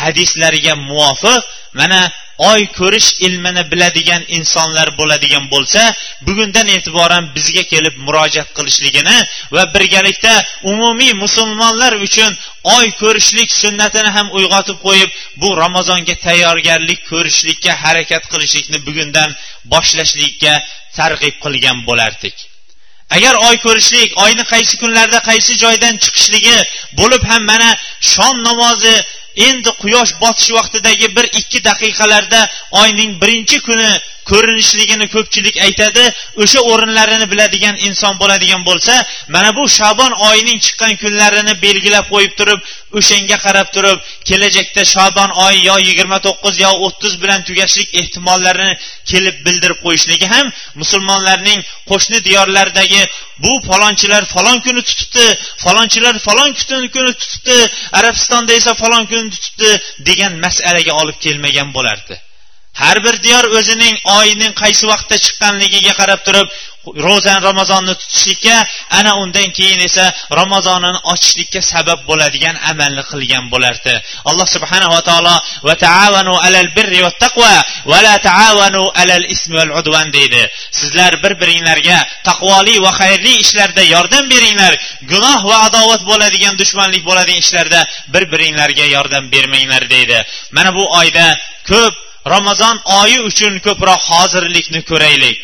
hadislariga 0.00 0.74
muvofiq 0.88 1.42
mana 1.78 2.00
oy 2.38 2.66
ko'rish 2.78 3.08
ilmini 3.26 3.62
biladigan 3.72 4.22
insonlar 4.38 4.88
bo'ladigan 4.98 5.44
bo'lsa 5.52 5.82
bugundan 6.26 6.68
e'tiboran 6.76 7.24
bizga 7.36 7.62
kelib 7.72 7.94
murojaat 8.06 8.50
qilishligini 8.56 9.16
va 9.54 9.62
birgalikda 9.74 10.34
umumiy 10.72 11.12
musulmonlar 11.24 11.92
uchun 12.06 12.30
oy 12.76 12.86
ko'rishlik 13.02 13.50
sunnatini 13.62 14.10
ham 14.16 14.26
uyg'otib 14.38 14.78
qo'yib 14.86 15.10
bu 15.42 15.48
ramazonga 15.62 16.14
tayyorgarlik 16.26 17.00
ko'rishlikka 17.12 17.72
harakat 17.84 18.24
qilishlikni 18.32 18.78
bugundan 18.88 19.30
boshlashlikka 19.72 20.52
targ'ib 20.98 21.34
qilgan 21.44 21.78
bo'lardik. 21.88 22.36
Agar 23.16 23.34
oy 23.48 23.56
ko'rishlik 23.66 24.10
oyni 24.24 24.44
qaysi 24.52 24.74
kunlarda 24.82 25.18
qaysi 25.28 25.52
joydan 25.64 25.94
chiqishligi 26.04 26.56
bo'lib 27.00 27.22
ham 27.30 27.42
mana 27.52 27.70
shom 28.12 28.36
namozi 28.48 28.96
endi 29.36 29.70
quyosh 29.82 30.12
botish 30.20 30.50
vaqtidagi 30.58 31.16
bir 31.16 31.26
ikki 31.40 31.64
daqiqalarda 31.64 32.40
oyning 32.82 33.22
birinchi 33.22 33.60
kuni 33.60 33.90
ko'rinishligini 34.30 35.06
ko'pchilik 35.14 35.56
aytadi 35.66 36.04
o'sha 36.42 36.60
o'rinlarini 36.72 37.26
biladigan 37.32 37.76
inson 37.88 38.14
bo'ladigan 38.22 38.62
bo'lsa 38.68 38.94
mana 39.34 39.50
bu 39.58 39.64
shabon 39.78 40.12
oyining 40.28 40.58
chiqqan 40.64 40.92
kunlarini 41.02 41.54
belgilab 41.64 42.06
qo'yib 42.14 42.32
turib 42.40 42.60
o'shanga 42.98 43.36
qarab 43.46 43.68
turib 43.76 43.98
kelajakda 44.28 44.82
shabon 44.94 45.30
oyi 45.46 45.58
yo 45.68 45.76
yigirma 45.88 46.18
to'qqiz 46.26 46.54
yo 46.64 46.70
o'ttiz 46.86 47.14
bilan 47.22 47.40
tugashlik 47.48 47.88
ehtimollarini 48.00 48.74
kelib 49.10 49.36
bildirib 49.46 49.78
qo'yishligi 49.86 50.26
ham 50.34 50.46
musulmonlarning 50.80 51.60
qo'shni 51.90 52.18
diyorlardagi 52.28 53.02
bu 53.44 53.52
falonchilar 53.68 54.22
falon 54.34 54.58
kuni 54.66 54.82
tutibdi 54.88 55.26
falonchilar 55.64 56.14
falon 56.26 56.50
kuni 56.94 57.12
tutibdi 57.20 57.58
arabistonda 57.98 58.52
esa 58.60 58.72
falon 58.82 59.04
kuni 59.10 59.30
tutibdi 59.34 59.70
degan 60.08 60.32
masalaga 60.44 60.92
olib 61.02 61.18
kelmagan 61.24 61.68
bo'lardi. 61.76 62.16
Har 62.82 62.96
bir 63.04 63.16
diyor 63.26 63.44
o'zining 63.58 63.96
oyining 64.18 64.52
qaysi 64.62 64.84
vaqtda 64.92 65.16
chiqqanligiga 65.24 65.92
qarab 66.00 66.20
turib 66.26 66.48
ro'zani 66.94 67.42
ramazonni 67.42 67.94
tutishlikka 68.00 68.56
ana 68.90 69.12
undan 69.22 69.50
keyin 69.58 69.80
esa 69.88 70.04
ramazonini 70.40 71.00
ochishlikka 71.12 71.60
sabab 71.72 72.00
bo'ladigan 72.08 72.56
amalni 72.70 73.02
qilgan 73.10 73.44
bo'lardi. 73.52 73.94
Alloh 74.30 74.46
subhanava 74.54 75.00
taolo 75.08 75.34
va 75.66 75.74
taavanu 75.86 76.34
alal 76.46 76.68
birri 76.76 77.00
va 77.06 77.10
taqva 77.24 77.54
va 77.90 77.98
la 78.06 78.14
taavanu 78.28 78.82
alal 79.02 79.24
ismi 79.34 79.56
val 79.60 79.72
udvan 79.80 80.12
deydi. 80.16 80.42
Sizlar 80.78 81.12
bir 81.22 81.32
biringlarga 81.40 81.98
taqvoli 82.28 82.76
va 82.84 82.92
xayrli 83.00 83.34
ishlarda 83.44 83.82
yordam 83.94 84.24
beringlar 84.32 84.72
gunoh 85.12 85.40
va 85.50 85.56
adovat 85.66 86.02
bo'ladigan 86.10 86.54
dushmanlik 86.60 87.02
bo'ladigan 87.08 87.42
ishlarda 87.44 87.80
bir 88.14 88.24
biringlarga 88.32 88.86
yordam 88.96 89.24
bermanglar 89.34 89.82
deydi. 89.94 90.18
Mana 90.56 90.70
bu 90.78 90.84
oyda 91.00 91.26
ko'p 91.70 92.05
ramazon 92.34 92.76
oyi 93.00 93.18
uchun 93.28 93.54
ko'proq 93.66 94.00
hozirlikni 94.12 94.80
ko'raylik. 94.90 95.38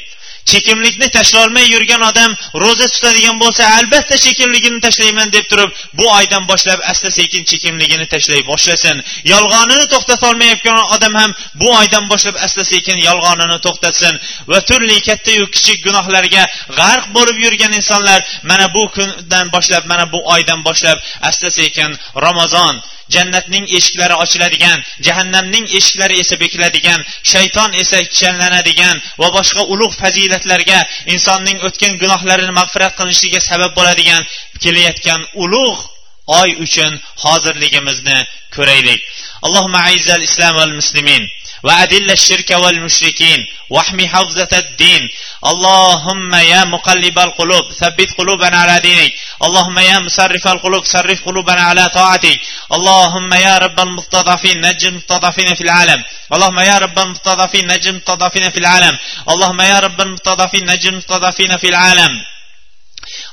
Chekimlikni 0.51 1.09
tashlolmay 1.17 1.67
yurgan 1.75 2.03
odam 2.11 2.31
ro'za 2.63 2.87
tutadigan 2.95 3.37
bo'lsa 3.43 3.63
albatta 3.79 4.17
chekimligini 4.25 4.81
tashlayman 4.87 5.33
deb 5.33 5.47
turib 5.51 5.71
bu 5.99 6.05
oydan 6.19 6.49
boshlab 6.51 6.81
asta 6.93 7.11
sekin 7.19 7.45
chekimligini 7.51 8.07
tashlay 8.15 8.43
boshlasin. 8.51 8.97
Yolg'onini 9.33 9.87
to'xtatolmayotgan 9.93 10.79
odam 10.97 11.15
ham 11.21 11.31
bu 11.61 11.69
oydan 11.81 12.09
boshlab 12.13 12.37
asta 12.47 12.65
sekin 12.73 12.99
yolg'onini 13.09 13.59
to'xtatsin. 13.67 14.15
Va 14.51 14.61
turli 14.69 14.97
kattayu 15.09 15.45
kichik 15.55 15.79
gunohlarga 15.87 16.45
g'arq 16.79 17.05
bo'lib 17.17 17.37
yurgan 17.45 17.73
insonlar 17.81 18.21
mana 18.51 18.67
bu 18.75 18.83
kundan 18.97 19.47
boshlab 19.55 19.85
mana 19.93 20.05
bu 20.13 20.21
oydan 20.35 20.61
boshlab 20.65 20.99
asta 21.29 21.51
sekin 21.51 21.91
ramazon 22.27 22.75
jannatning 23.15 23.67
eshiklari 23.79 24.15
ochiladigan 24.25 24.79
jahannamning 25.07 25.67
eshiklari 25.79 26.15
esa 26.23 26.35
bekiladigan 26.43 27.01
shayton 27.33 27.71
esa 27.83 27.99
kishanlanadigan 28.13 28.97
va 29.21 29.29
boshqa 29.37 29.63
ulug' 29.73 29.97
fazilatlarga 30.33 30.79
insonning 31.15 31.59
o'tgan 31.67 31.99
gunohlarini 32.03 32.53
mag'firat 32.61 32.93
qilinishiga 32.99 33.41
sabab 33.51 33.73
bo'ladigan 33.79 34.23
kelayotgan 34.63 35.21
ulug' 35.45 35.83
oy 36.41 36.51
uchun 36.65 36.93
hozirligimizni 37.25 38.19
ko'raylik. 38.57 39.01
Allohma 39.47 39.79
aizal 39.91 40.23
islom 40.29 40.57
al 40.65 40.73
muslimin. 40.79 41.23
وأذل 41.63 42.11
الشرك 42.11 42.51
والمشركين 42.51 43.47
واحمي 43.71 44.09
حفظة 44.09 44.49
الدين. 44.53 45.09
اللهم 45.47 46.35
يا 46.35 46.65
مقلب 46.65 47.19
القلوب 47.19 47.73
ثبت 47.73 48.09
قلوبنا 48.19 48.57
على 48.57 48.81
دينك. 48.81 49.13
اللهم 49.43 49.79
يا 49.79 49.99
مصرف 49.99 50.49
القلوب 50.49 50.85
صرف 50.85 51.25
قلوبنا 51.27 51.63
على 51.63 51.89
طاعتك. 51.89 52.41
اللهم 52.73 53.35
يا 53.35 53.59
رب 53.59 53.81
المستضعفين 53.81 54.61
نجم 54.61 54.89
المستضعفين 54.89 55.55
في 55.55 55.61
العالم. 55.61 56.03
اللهم 56.33 56.59
يا 56.59 56.79
رب 56.79 56.99
المستضعفين 56.99 57.67
نجم 57.67 57.91
المستضعفين 57.91 58.51
في 58.51 58.59
العالم. 58.59 58.99
اللهم 59.29 59.61
يا 59.61 59.79
رب 59.79 60.01
المستضعفين 60.01 60.71
نجم 60.71 60.91
المستضعفين 60.93 61.57
في 61.57 61.69
العالم. 61.69 62.11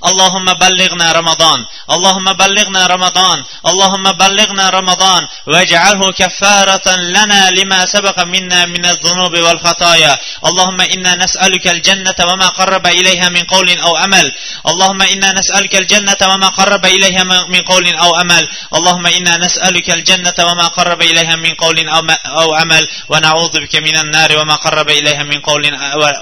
اللهم 0.06 0.54
بلغنا 0.54 1.12
رمضان 1.12 1.60
اللهم 1.92 2.34
بلغنا 2.34 2.88
رمضان 2.88 3.44
اللهم 3.66 4.12
بلغنا 4.12 4.70
رمضان 4.70 5.28
واجعله 5.48 6.12
كفارة 6.12 6.88
لنا 6.96 7.50
لما 7.50 7.86
سبق 7.86 8.24
منا 8.24 8.66
من 8.66 8.86
الذنوب 8.86 9.34
والخطايا 9.38 10.18
اللهم 10.46 10.82
إنا 10.82 11.16
نسألك 11.16 11.68
الجنة 11.68 12.16
وما 12.30 12.48
قرب 12.48 12.88
إليها 12.88 13.30
من 13.30 13.44
قول 13.44 13.70
أو 13.80 13.98
أمل 13.98 14.32
اللهم 14.68 15.02
إنا 15.02 15.32
نسألك 15.34 15.76
الجنة 15.76 16.22
وما 16.22 16.48
قرب 16.48 16.86
إليها 16.86 17.24
من 17.24 17.62
قول 17.64 17.88
أو 17.98 18.12
أمل 18.22 18.44
اللهم 18.74 19.06
إنا 19.08 19.38
نسألك 19.38 19.90
الجنة 19.90 20.38
وما 20.40 20.68
قرب 20.68 21.02
إليها 21.02 21.36
من 21.36 21.54
قول 21.56 21.78
أو 22.26 22.56
أمل 22.56 22.88
ونعوذ 23.10 23.54
بك 23.64 23.76
من 23.76 23.96
النار 23.98 24.38
وما 24.40 24.56
قرب 24.56 24.90
إليها 24.90 25.24
من 25.24 25.40
قول 25.42 25.64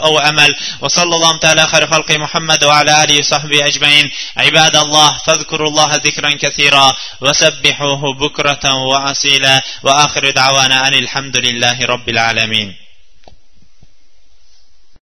أو 0.07 0.19
أمل 0.19 0.55
وصلى 0.81 1.15
الله 1.15 1.37
تعالى 1.37 1.67
خير 1.67 1.87
خلق 1.87 2.11
محمد 2.11 2.63
وعلى 2.63 3.03
آله 3.03 3.19
وصحبه 3.19 3.66
أجمعين. 3.67 4.11
عباد 4.37 4.75
الله 4.75 5.17
فاذكروا 5.25 5.69
الله 5.69 5.95
ذكرا 5.95 6.29
كثيرا 6.41 6.93
وسبحوه 7.21 8.01
بكرة 8.13 8.73
وأصيلا 8.73 9.61
وآخر 9.83 10.29
دعوانا 10.29 10.87
أن 10.87 10.93
الحمد 10.93 11.37
لله 11.37 11.85
رب 11.85 12.09
العالمين. 12.09 12.86